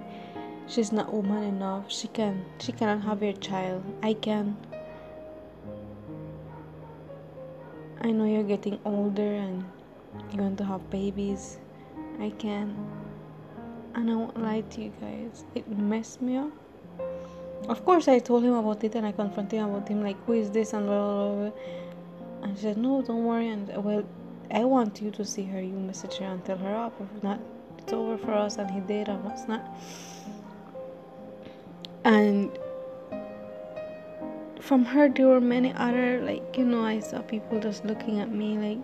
she's 0.66 0.92
not 0.92 1.14
woman 1.14 1.44
enough. 1.44 1.90
She 1.90 2.08
can, 2.08 2.44
she 2.58 2.72
cannot 2.72 3.02
have 3.02 3.22
your 3.22 3.32
child. 3.34 3.82
I 4.02 4.14
can." 4.14 4.56
I 8.02 8.12
know 8.12 8.24
you're 8.24 8.42
getting 8.42 8.78
older 8.84 9.34
and 9.34 9.64
you 10.32 10.40
want 10.40 10.58
to 10.58 10.64
have 10.64 10.88
babies. 10.90 11.58
I 12.18 12.30
can. 12.30 12.74
And 13.94 14.10
I 14.10 14.14
won't 14.14 14.40
lie 14.40 14.62
to 14.62 14.82
you 14.82 14.92
guys. 15.00 15.44
It 15.54 15.68
messed 15.68 16.22
me 16.22 16.36
up. 16.36 16.50
Of 17.68 17.84
course, 17.84 18.08
I 18.08 18.18
told 18.18 18.42
him 18.44 18.54
about 18.54 18.82
it 18.84 18.94
and 18.94 19.06
I 19.06 19.12
confronted 19.12 19.58
him 19.58 19.70
about 19.70 19.88
him, 19.88 20.02
like, 20.02 20.16
who 20.24 20.32
is 20.32 20.50
this? 20.50 20.72
And 20.72 20.86
blah, 20.86 20.96
blah, 20.96 21.34
blah. 21.34 21.50
And 22.42 22.56
she 22.56 22.62
said, 22.62 22.78
no, 22.78 23.02
don't 23.02 23.24
worry. 23.24 23.48
And 23.48 23.68
well, 23.84 24.04
I 24.50 24.64
want 24.64 25.02
you 25.02 25.10
to 25.12 25.24
see 25.24 25.44
her. 25.44 25.60
You 25.60 25.74
message 25.74 26.16
her 26.16 26.26
and 26.26 26.44
tell 26.44 26.56
her 26.56 26.74
oh, 26.74 26.86
off. 26.86 26.92
If 27.00 27.22
not, 27.22 27.38
it's 27.78 27.92
over 27.92 28.16
for 28.16 28.32
us. 28.32 28.56
And 28.56 28.70
he 28.70 28.80
did, 28.80 29.08
and 29.08 29.22
what's 29.22 29.46
not. 29.46 29.62
And 32.04 32.50
from 34.60 34.84
her 34.84 35.08
there 35.08 35.26
were 35.26 35.40
many 35.40 35.72
other 35.74 36.20
like 36.22 36.56
you 36.56 36.64
know 36.64 36.84
i 36.84 37.00
saw 37.00 37.20
people 37.22 37.58
just 37.60 37.84
looking 37.84 38.20
at 38.20 38.30
me 38.30 38.58
like 38.58 38.78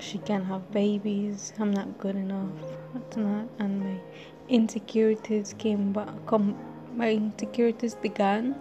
she 0.00 0.18
can't 0.18 0.44
have 0.46 0.70
babies 0.70 1.52
i'm 1.58 1.72
not 1.72 1.98
good 1.98 2.16
enough 2.16 2.50
what's 2.92 3.16
not 3.16 3.46
and 3.58 3.80
my 3.80 4.00
insecurities 4.48 5.54
came 5.58 5.92
back 5.92 6.08
come 6.26 6.56
my 6.96 7.10
insecurities 7.10 7.96
began 7.96 8.54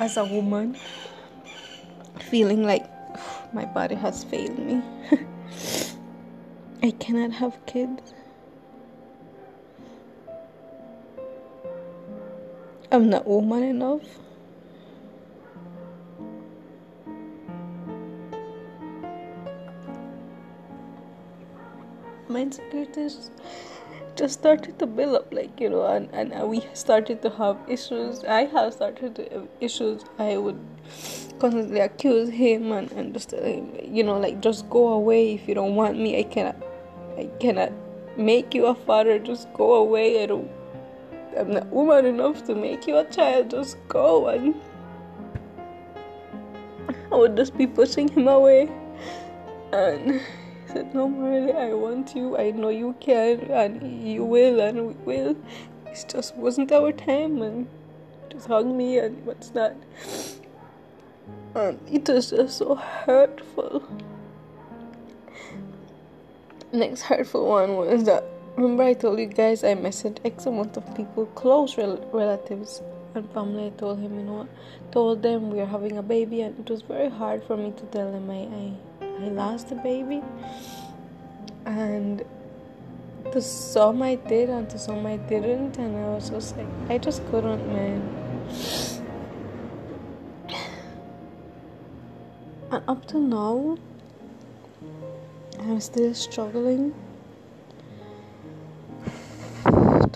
as 0.00 0.16
a 0.16 0.24
woman, 0.24 0.76
feeling 2.30 2.64
like 2.64 2.84
my 3.52 3.66
body 3.66 3.94
has 3.94 4.24
failed 4.24 4.58
me. 4.58 4.82
I 6.82 6.90
cannot 6.92 7.32
have 7.32 7.64
kids. 7.66 8.14
I'm 12.92 13.08
not 13.08 13.24
woman 13.24 13.62
enough. 13.62 14.02
My 22.28 22.40
insecurities 22.40 23.30
just 24.16 24.40
started 24.40 24.80
to 24.80 24.86
build 24.86 25.14
up, 25.14 25.32
like 25.32 25.60
you 25.60 25.70
know, 25.70 25.86
and, 25.86 26.08
and 26.12 26.48
we 26.48 26.66
started 26.74 27.22
to 27.22 27.30
have 27.30 27.58
issues. 27.68 28.24
I 28.24 28.46
have 28.46 28.72
started 28.72 29.14
to 29.16 29.22
have 29.34 29.48
issues. 29.60 30.04
I 30.18 30.36
would 30.36 30.58
constantly 31.38 31.78
accuse 31.78 32.28
him 32.28 32.72
and, 32.72 32.90
and 32.92 33.14
just 33.14 33.32
uh, 33.34 33.62
you 33.84 34.02
know, 34.02 34.18
like 34.18 34.40
just 34.40 34.68
go 34.68 34.88
away 34.88 35.34
if 35.34 35.46
you 35.46 35.54
don't 35.54 35.76
want 35.76 35.96
me. 35.96 36.18
I 36.18 36.24
cannot, 36.24 36.56
I 37.16 37.30
cannot 37.38 37.70
make 38.16 38.52
you 38.52 38.66
a 38.66 38.74
father. 38.74 39.20
Just 39.20 39.52
go 39.54 39.74
away. 39.74 40.24
I 40.24 40.26
don't 40.26 40.50
I'm 41.38 41.52
not 41.52 41.66
woman 41.68 42.06
enough 42.06 42.44
to 42.46 42.54
make 42.54 42.86
your 42.86 43.04
child. 43.04 43.50
Just 43.50 43.76
go. 43.88 44.28
And 44.28 44.54
I 47.12 47.16
would 47.16 47.36
just 47.36 47.56
be 47.56 47.66
pushing 47.66 48.08
him 48.08 48.28
away. 48.28 48.70
And 49.72 50.20
he 50.20 50.20
said, 50.72 50.94
No, 50.94 51.08
Marley, 51.08 51.52
I 51.52 51.72
want 51.74 52.14
you. 52.14 52.36
I 52.36 52.50
know 52.50 52.68
you 52.68 52.94
can, 53.00 53.40
and 53.50 54.06
you 54.06 54.24
will, 54.24 54.60
and 54.60 54.88
we 54.88 54.94
will. 55.04 55.36
It 55.86 56.04
just 56.08 56.36
wasn't 56.36 56.72
our 56.72 56.92
time. 56.92 57.42
And 57.42 57.68
just 58.30 58.46
hug 58.46 58.66
me, 58.66 58.98
and 58.98 59.24
what's 59.24 59.50
that? 59.50 59.76
And 61.54 61.80
it 61.90 62.08
was 62.08 62.30
just 62.30 62.58
so 62.58 62.76
hurtful. 62.76 63.82
Next 66.72 67.02
hurtful 67.02 67.48
one 67.48 67.76
was 67.76 68.04
that 68.04 68.24
Remember, 68.56 68.82
I 68.82 68.94
told 68.94 69.18
you 69.18 69.26
guys 69.26 69.64
I 69.64 69.74
messaged 69.74 70.18
X 70.24 70.46
amount 70.46 70.76
of 70.76 70.94
people, 70.94 71.26
close 71.26 71.78
rel- 71.78 72.04
relatives 72.12 72.82
and 73.14 73.30
family. 73.30 73.66
I 73.66 73.70
told 73.70 74.00
him, 74.00 74.18
you 74.18 74.24
know, 74.24 74.48
told 74.90 75.22
them 75.22 75.50
we 75.50 75.60
are 75.60 75.66
having 75.66 75.96
a 75.98 76.02
baby, 76.02 76.42
and 76.42 76.58
it 76.58 76.70
was 76.70 76.82
very 76.82 77.08
hard 77.08 77.44
for 77.44 77.56
me 77.56 77.72
to 77.76 77.84
tell 77.86 78.10
them 78.10 78.28
I 78.30 78.42
I, 78.60 79.24
I 79.24 79.28
lost 79.28 79.68
the 79.68 79.76
baby. 79.76 80.22
And 81.64 82.22
to 83.32 83.40
some 83.40 84.02
I 84.02 84.16
did, 84.16 84.50
and 84.50 84.68
to 84.70 84.78
some 84.78 85.06
I 85.06 85.16
didn't, 85.16 85.78
and 85.78 85.96
I 85.96 86.08
was 86.08 86.30
just 86.30 86.56
like, 86.56 86.66
I 86.88 86.98
just 86.98 87.24
couldn't, 87.30 87.66
man. 87.72 88.02
And 92.72 92.82
up 92.86 93.06
to 93.08 93.18
now, 93.18 93.78
I'm 95.60 95.80
still 95.80 96.14
struggling 96.14 96.94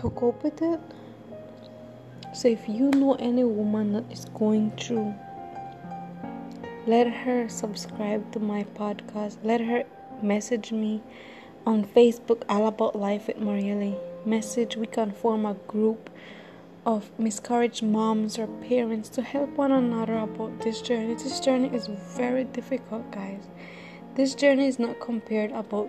to 0.04 0.10
cope 0.10 0.42
with 0.44 0.60
it. 0.60 0.80
So 2.34 2.48
if 2.48 2.68
you 2.68 2.90
know 2.90 3.14
any 3.14 3.44
woman 3.44 3.92
that 3.94 4.04
is 4.12 4.26
going 4.26 4.72
through, 4.72 5.14
let 6.86 7.06
her 7.06 7.48
subscribe 7.48 8.30
to 8.32 8.38
my 8.38 8.64
podcast. 8.76 9.38
Let 9.42 9.62
her 9.62 9.84
message 10.22 10.72
me 10.72 11.02
on 11.66 11.84
Facebook, 11.86 12.42
All 12.50 12.66
About 12.66 12.94
Life 12.96 13.28
with 13.28 13.38
Marielle. 13.38 13.98
Message, 14.26 14.76
we 14.76 14.86
can 14.86 15.10
form 15.10 15.46
a 15.46 15.54
group 15.54 16.10
of 16.84 17.10
miscarriage 17.18 17.82
moms 17.82 18.38
or 18.38 18.46
parents 18.46 19.08
to 19.08 19.22
help 19.22 19.56
one 19.56 19.72
another 19.72 20.18
about 20.18 20.60
this 20.60 20.82
journey. 20.82 21.14
This 21.14 21.40
journey 21.40 21.74
is 21.74 21.86
very 22.14 22.44
difficult, 22.44 23.10
guys. 23.10 23.48
This 24.16 24.34
journey 24.34 24.66
is 24.66 24.78
not 24.78 25.00
compared 25.00 25.52
about 25.52 25.88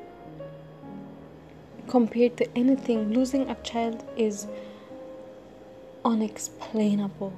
compared 1.87 2.37
to 2.37 2.57
anything, 2.57 3.13
losing 3.13 3.49
a 3.49 3.55
child 3.55 4.03
is 4.17 4.47
unexplainable, 6.03 7.33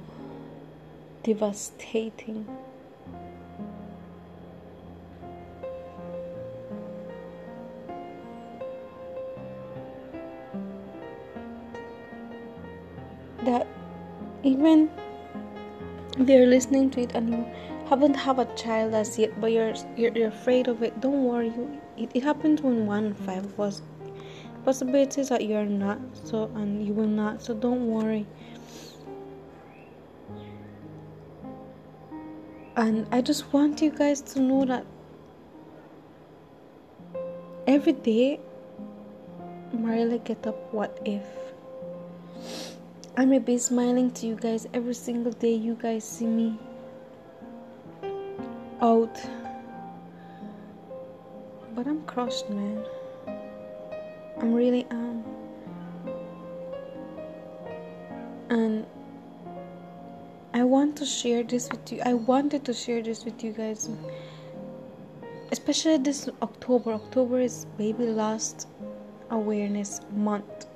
devastating. 1.22 2.46
That 13.44 13.66
even 14.42 14.90
they're 16.18 16.46
listening 16.46 16.90
to 16.90 17.00
it 17.00 17.14
and 17.14 17.30
you 17.30 17.46
haven't 17.88 18.14
have 18.14 18.38
a 18.38 18.44
child 18.56 18.92
as 18.92 19.18
yet, 19.18 19.40
but 19.40 19.52
you're 19.52 19.72
you're, 19.96 20.12
you're 20.12 20.28
afraid 20.28 20.68
of 20.68 20.82
it. 20.82 21.00
Don't 21.00 21.24
worry, 21.24 21.52
it, 21.96 22.10
it 22.12 22.22
happens 22.22 22.60
when 22.60 22.86
one 22.86 23.14
five 23.14 23.58
us 23.58 23.80
possibilities 24.64 25.28
that 25.28 25.44
you 25.44 25.56
are 25.56 25.66
not 25.66 25.98
so 26.24 26.50
and 26.54 26.86
you 26.86 26.92
will 26.92 27.06
not 27.06 27.42
so 27.42 27.54
don't 27.54 27.86
worry. 27.86 28.26
And 32.76 33.08
i 33.10 33.20
just 33.20 33.52
want 33.52 33.82
you 33.82 33.90
guys 33.90 34.20
to 34.20 34.40
know 34.40 34.64
that 34.64 34.86
every 37.66 37.92
day 37.92 38.38
Marilla 39.72 40.18
get 40.18 40.46
up 40.46 40.72
what 40.72 40.98
if? 41.04 41.24
I 43.16 43.24
may 43.24 43.40
be 43.40 43.58
smiling 43.58 44.12
to 44.12 44.26
you 44.28 44.36
guys 44.36 44.68
every 44.72 44.94
single 44.94 45.32
day 45.32 45.54
you 45.54 45.74
guys 45.74 46.04
see 46.04 46.26
me 46.26 46.56
out. 48.80 49.20
But 51.74 51.88
I'm 51.88 52.02
crushed 52.04 52.48
man 52.48 52.84
I'm 54.40 54.54
really 54.54 54.86
am. 54.90 55.24
And 58.50 58.86
I 60.54 60.62
want 60.62 60.96
to 60.98 61.04
share 61.04 61.42
this 61.42 61.68
with 61.70 61.90
you. 61.90 62.00
I 62.04 62.14
wanted 62.14 62.64
to 62.66 62.72
share 62.72 63.02
this 63.02 63.24
with 63.24 63.42
you 63.42 63.52
guys. 63.52 63.88
Especially 65.50 65.98
this 65.98 66.28
October. 66.40 66.92
October 66.92 67.40
is 67.40 67.66
baby 67.76 68.06
loss 68.06 68.66
awareness 69.30 70.00
month. 70.14 70.66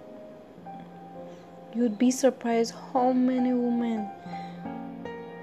You'd 1.74 1.98
be 1.98 2.10
surprised 2.10 2.74
how 2.93 3.12
many 3.12 3.55
women 3.55 4.09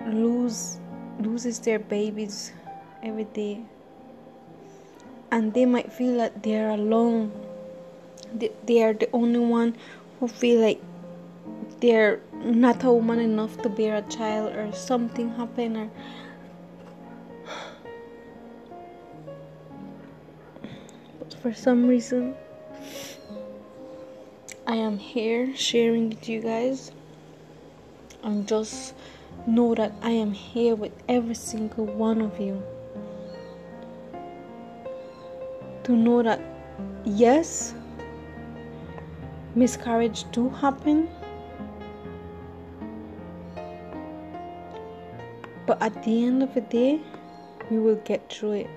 lose 0.08 0.80
loses 1.22 1.60
their 1.60 1.80
babies 1.80 2.52
every 3.02 3.26
day. 3.26 3.62
And 5.32 5.54
they 5.54 5.66
might 5.66 5.92
feel 5.92 6.18
that 6.18 6.44
they're 6.44 6.72
alone 6.72 7.32
they 8.34 8.84
are 8.84 8.94
the 8.94 9.10
only 9.14 9.40
one 9.40 9.76
who 10.20 10.28
feel 10.28 10.62
like 10.62 10.82
they're 11.80 12.20
not 12.44 12.84
a 12.84 12.92
woman 12.92 13.20
enough 13.20 13.62
to 13.62 13.70
bear 13.70 13.98
a 13.98 14.02
child 14.04 14.54
or 14.56 14.72
something 14.74 15.30
happen 15.36 15.78
or 15.78 15.90
but 21.20 21.34
for 21.42 21.54
some 21.54 21.88
reason 21.88 22.36
I 24.70 24.76
am 24.76 25.00
here 25.00 25.56
sharing 25.56 26.10
with 26.10 26.30
you 26.30 26.42
guys. 26.42 26.92
And 28.22 28.48
just 28.48 28.94
know 29.48 29.74
that 29.74 29.94
I 30.04 30.12
am 30.12 30.32
here 30.32 30.76
with 30.76 30.92
every 31.10 31.34
single 31.34 31.88
one 31.88 32.22
of 32.22 32.40
you. 32.40 32.62
To 35.86 35.94
know 35.94 36.22
that 36.22 36.40
yes 37.04 37.74
miscarriage 39.60 40.24
do 40.32 40.48
happen. 40.50 41.10
But 45.68 45.82
at 45.82 46.02
the 46.04 46.24
end 46.26 46.42
of 46.42 46.54
the 46.54 46.62
day 46.62 47.02
we 47.70 47.78
will 47.78 48.00
get 48.06 48.32
through 48.32 48.54
it. 48.64 48.70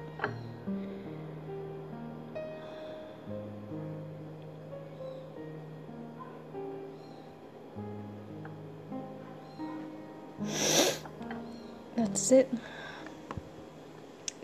That's 11.94 12.32
it. 12.32 12.50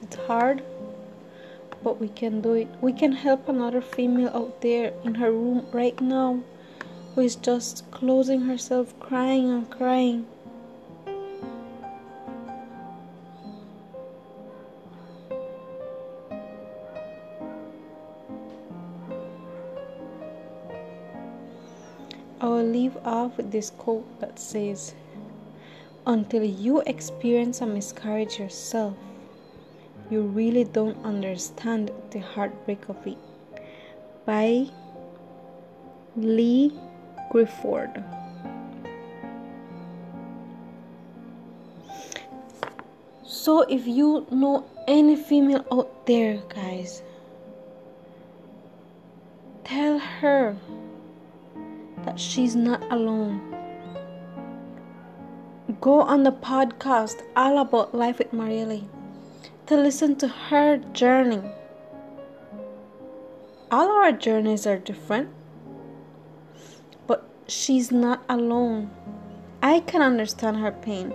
It's 0.01 0.17
hard 0.17 0.63
but 1.83 2.01
we 2.01 2.09
can 2.09 2.41
do 2.41 2.55
it. 2.55 2.69
We 2.81 2.93
can 2.93 3.13
help 3.13 3.49
another 3.49 3.81
female 3.81 4.31
out 4.35 4.61
there 4.61 4.93
in 5.05 5.15
her 5.17 5.31
room 5.31 5.67
right 5.73 6.01
now 6.01 6.43
who 7.15 7.23
is 7.23 7.37
just 7.37 7.91
closing 7.91 8.43
herself, 8.43 8.99
crying 9.01 9.51
and 9.51 9.71
crying. 9.71 10.27
I 22.41 22.47
will 22.47 22.63
leave 22.63 22.97
off 23.05 23.37
with 23.37 23.51
this 23.51 23.71
quote 23.71 24.21
that 24.21 24.39
says, 24.39 24.95
until 26.07 26.45
you 26.45 26.83
experience 26.83 27.61
a 27.61 27.67
miscarriage 27.67 28.39
yourself, 28.39 28.95
you 30.11 30.23
really 30.23 30.65
don't 30.65 30.97
understand 31.05 31.91
the 32.11 32.21
heartbreak 32.21 32.89
of 32.89 32.97
it. 33.07 33.19
By 34.25 34.69
Lee 36.17 36.73
Gifford. 37.33 38.03
So, 43.25 43.63
if 43.63 43.87
you 43.87 44.27
know 44.31 44.65
any 44.87 45.17
female 45.17 45.65
out 45.71 46.07
there, 46.07 46.43
guys, 46.49 47.03
tell 49.65 49.99
her 49.99 50.57
that 52.05 52.19
she's 52.19 52.57
not 52.57 52.83
alone. 52.91 53.41
Go 55.81 56.01
on 56.01 56.25
the 56.25 56.33
podcast 56.33 57.23
All 57.37 57.59
About 57.59 57.95
Life 57.95 58.19
with 58.19 58.33
Marielle 58.33 58.89
to 59.69 59.77
listen 59.77 60.17
to 60.17 60.27
her 60.27 60.79
journey. 60.95 61.43
All 63.71 63.91
our 63.91 64.13
journeys 64.13 64.67
are 64.67 64.79
different, 64.79 65.29
but 67.07 67.29
she's 67.49 67.93
not 67.93 68.23
alone. 68.31 68.91
I 69.63 69.81
can 69.81 70.01
understand 70.01 70.57
her 70.57 70.73
pain. 70.73 71.13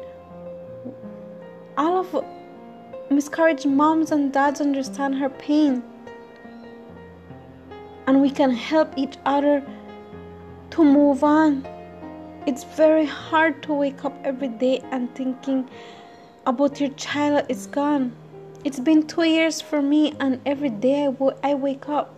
All 1.78 1.98
of 2.02 2.24
miscarriage 3.10 3.66
moms 3.66 4.12
and 4.12 4.32
dads 4.32 4.62
understand 4.62 5.16
her 5.16 5.30
pain. 5.30 5.82
And 8.06 8.22
we 8.22 8.30
can 8.30 8.52
help 8.52 8.94
each 8.96 9.18
other 9.26 9.66
to 10.70 10.84
move 10.84 11.24
on. 11.24 11.68
It's 12.46 12.66
very 12.66 13.08
hard 13.08 13.64
to 13.64 13.74
wake 13.74 14.06
up 14.06 14.16
every 14.24 14.50
day 14.50 14.84
and 14.92 15.14
thinking 15.16 15.68
about 16.46 16.80
your 16.80 16.90
child 16.92 17.48
is 17.50 17.66
gone. 17.66 18.16
It's 18.64 18.80
been 18.80 19.06
two 19.08 19.24
years 19.24 19.62
for 19.62 19.82
me, 19.82 20.14
and 20.20 20.40
every 20.46 20.70
day 20.70 21.04
I, 21.04 21.12
w- 21.12 21.38
I 21.44 21.54
wake 21.54 21.90
up. 21.90 22.16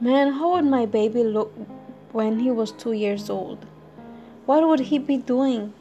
Man, 0.00 0.32
how 0.32 0.52
would 0.52 0.64
my 0.64 0.86
baby 0.86 1.22
look 1.22 1.52
when 2.12 2.40
he 2.40 2.50
was 2.50 2.72
two 2.72 2.92
years 2.92 3.28
old? 3.28 3.66
What 4.46 4.66
would 4.66 4.80
he 4.80 4.98
be 4.98 5.18
doing? 5.18 5.74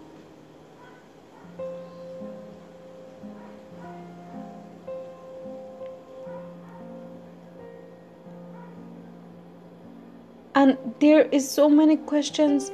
and 10.56 10.78
there 11.00 11.24
is 11.24 11.48
so 11.48 11.70
many 11.70 11.98
questions 11.98 12.72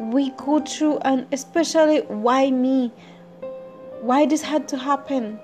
we 0.00 0.30
go 0.30 0.60
through 0.60 0.98
and 0.98 1.26
especially 1.32 2.00
why 2.02 2.50
me 2.50 2.92
why 4.06 4.24
this 4.24 4.42
had 4.42 4.68
to 4.68 4.76
happen? 4.76 5.40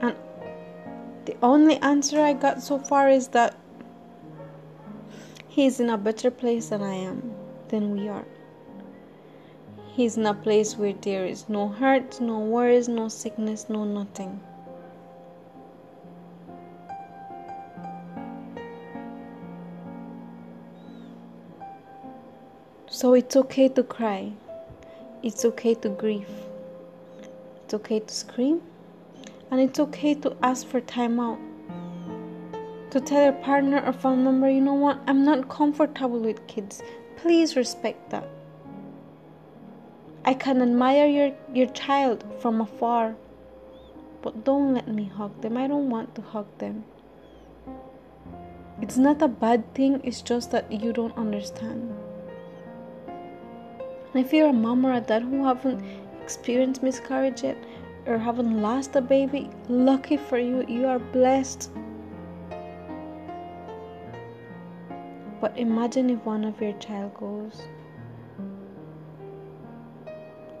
And 0.00 0.14
the 1.24 1.36
only 1.42 1.76
answer 1.78 2.20
i 2.20 2.32
got 2.32 2.62
so 2.62 2.78
far 2.78 3.08
is 3.10 3.28
that 3.28 3.56
he's 5.48 5.80
in 5.80 5.90
a 5.90 5.98
better 5.98 6.30
place 6.30 6.68
than 6.68 6.82
i 6.82 6.94
am 6.94 7.34
than 7.68 7.90
we 7.90 8.08
are. 8.08 8.24
He's 9.96 10.16
in 10.16 10.26
a 10.26 10.34
place 10.34 10.76
where 10.76 10.92
there 10.92 11.26
is 11.26 11.48
no 11.48 11.66
hurt 11.68 12.20
no 12.20 12.38
worries 12.38 12.88
no 12.88 13.08
sickness 13.08 13.68
no 13.68 13.84
nothing. 13.84 14.38
So 22.88 23.14
it's 23.14 23.34
okay 23.36 23.68
to 23.70 23.82
cry. 23.82 24.32
It's 25.26 25.44
okay 25.44 25.74
to 25.74 25.88
grieve. 25.88 26.30
It's 27.64 27.74
okay 27.74 27.98
to 27.98 28.14
scream. 28.14 28.62
And 29.50 29.60
it's 29.60 29.80
okay 29.80 30.14
to 30.14 30.36
ask 30.40 30.64
for 30.64 30.80
time 30.80 31.18
out. 31.18 31.40
To 32.92 33.00
tell 33.00 33.24
your 33.24 33.32
partner 33.32 33.82
or 33.84 33.92
family 33.92 34.22
member, 34.22 34.48
you 34.48 34.60
know 34.60 34.74
what, 34.74 35.00
I'm 35.08 35.24
not 35.24 35.48
comfortable 35.48 36.20
with 36.20 36.46
kids. 36.46 36.80
Please 37.16 37.56
respect 37.56 38.10
that. 38.10 38.28
I 40.24 40.32
can 40.32 40.62
admire 40.62 41.06
your, 41.08 41.32
your 41.52 41.70
child 41.70 42.24
from 42.38 42.60
afar, 42.60 43.16
but 44.22 44.44
don't 44.44 44.74
let 44.74 44.86
me 44.86 45.06
hug 45.06 45.40
them. 45.40 45.56
I 45.56 45.66
don't 45.66 45.90
want 45.90 46.14
to 46.14 46.22
hug 46.22 46.46
them. 46.58 46.84
It's 48.80 48.96
not 48.96 49.20
a 49.20 49.26
bad 49.26 49.74
thing, 49.74 50.00
it's 50.04 50.22
just 50.22 50.52
that 50.52 50.70
you 50.70 50.92
don't 50.92 51.18
understand. 51.18 51.95
And 54.16 54.24
if 54.24 54.32
you're 54.32 54.48
a 54.48 54.52
mom 54.54 54.86
or 54.86 54.94
a 54.94 55.00
dad 55.02 55.24
who 55.24 55.44
haven't 55.44 55.84
experienced 56.22 56.82
miscarriage 56.82 57.42
yet 57.42 57.58
or 58.06 58.16
haven't 58.16 58.62
lost 58.62 58.96
a 58.96 59.02
baby, 59.02 59.50
lucky 59.68 60.16
for 60.16 60.38
you, 60.38 60.64
you 60.66 60.86
are 60.86 60.98
blessed. 60.98 61.70
But 65.38 65.58
imagine 65.58 66.08
if 66.08 66.24
one 66.24 66.44
of 66.44 66.58
your 66.62 66.72
child 66.78 67.12
goes. 67.12 67.68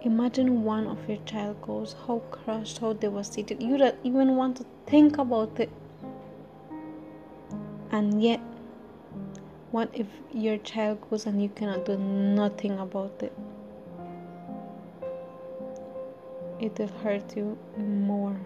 Imagine 0.02 0.62
one 0.62 0.86
of 0.86 1.08
your 1.08 1.24
child 1.24 1.62
goes, 1.62 1.96
how 2.06 2.18
crushed, 2.30 2.76
how 2.76 2.92
devastated. 2.92 3.62
You 3.62 3.78
don't 3.78 3.96
even 4.04 4.36
want 4.36 4.58
to 4.58 4.66
think 4.84 5.16
about 5.16 5.58
it. 5.58 5.70
And 7.90 8.22
yet, 8.22 8.42
what 9.70 9.90
if 9.92 10.06
your 10.32 10.58
child 10.58 10.98
goes 11.10 11.26
and 11.26 11.42
you 11.42 11.48
cannot 11.48 11.84
do 11.84 11.96
nothing 11.96 12.78
about 12.78 13.22
it? 13.22 13.32
It 16.60 16.78
will 16.78 16.88
hurt 17.02 17.36
you 17.36 17.58
more. 17.76 18.36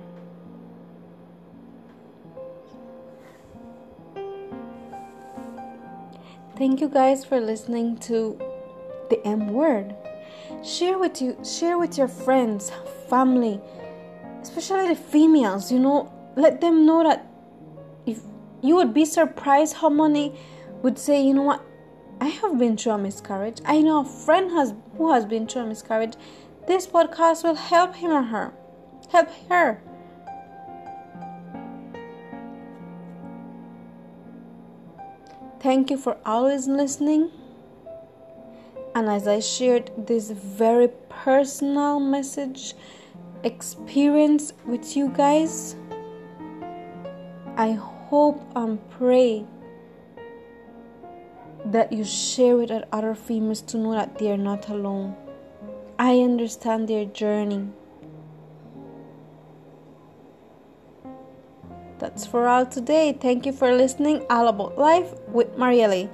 Thank 6.56 6.80
you 6.80 6.88
guys 6.88 7.24
for 7.24 7.40
listening 7.40 7.96
to 8.08 8.38
the 9.08 9.26
M 9.26 9.48
word. 9.48 9.94
Share 10.62 10.98
with 10.98 11.22
you 11.22 11.38
share 11.44 11.78
with 11.78 11.96
your 11.96 12.08
friends, 12.08 12.70
family, 13.08 13.60
especially 14.42 14.88
the 14.88 14.94
females, 14.94 15.72
you 15.72 15.78
know, 15.78 16.12
let 16.36 16.60
them 16.60 16.84
know 16.84 17.02
that 17.02 17.26
if 18.04 18.20
you 18.62 18.74
would 18.76 18.92
be 18.92 19.04
surprised 19.04 19.76
how 19.76 19.88
many 19.88 20.34
would 20.82 20.98
say, 20.98 21.22
you 21.22 21.34
know 21.34 21.42
what, 21.42 21.64
I 22.20 22.28
have 22.28 22.58
been 22.58 22.76
through 22.76 22.92
a 22.92 22.98
miscarriage. 22.98 23.60
I 23.64 23.80
know 23.80 24.00
a 24.00 24.04
friend 24.04 24.50
has 24.50 24.74
who 24.96 25.12
has 25.12 25.24
been 25.24 25.46
through 25.46 25.62
a 25.62 25.66
miscarriage. 25.66 26.14
This 26.66 26.86
podcast 26.86 27.44
will 27.44 27.54
help 27.54 27.96
him 27.96 28.10
or 28.10 28.22
her. 28.22 28.52
Help 29.10 29.28
her. 29.48 29.82
Thank 35.60 35.90
you 35.90 35.98
for 35.98 36.16
always 36.24 36.66
listening. 36.66 37.30
And 38.94 39.08
as 39.08 39.28
I 39.28 39.40
shared 39.40 39.90
this 39.96 40.30
very 40.30 40.88
personal 41.08 42.00
message 42.00 42.74
experience 43.44 44.52
with 44.66 44.96
you 44.96 45.08
guys, 45.08 45.76
I 47.56 47.72
hope 47.72 48.42
and 48.56 48.78
pray 48.90 49.46
that 51.66 51.92
you 51.92 52.04
share 52.04 52.56
with 52.56 52.70
other 52.92 53.14
females 53.14 53.60
to 53.62 53.78
know 53.78 53.92
that 53.92 54.18
they 54.18 54.30
are 54.30 54.36
not 54.36 54.68
alone. 54.68 55.16
I 55.98 56.20
understand 56.20 56.88
their 56.88 57.04
journey. 57.04 57.68
That's 61.98 62.26
for 62.26 62.48
all 62.48 62.64
today. 62.64 63.12
Thank 63.12 63.44
you 63.44 63.52
for 63.52 63.74
listening. 63.74 64.24
All 64.30 64.48
about 64.48 64.78
life 64.78 65.12
with 65.28 65.54
Marielle. 65.56 66.08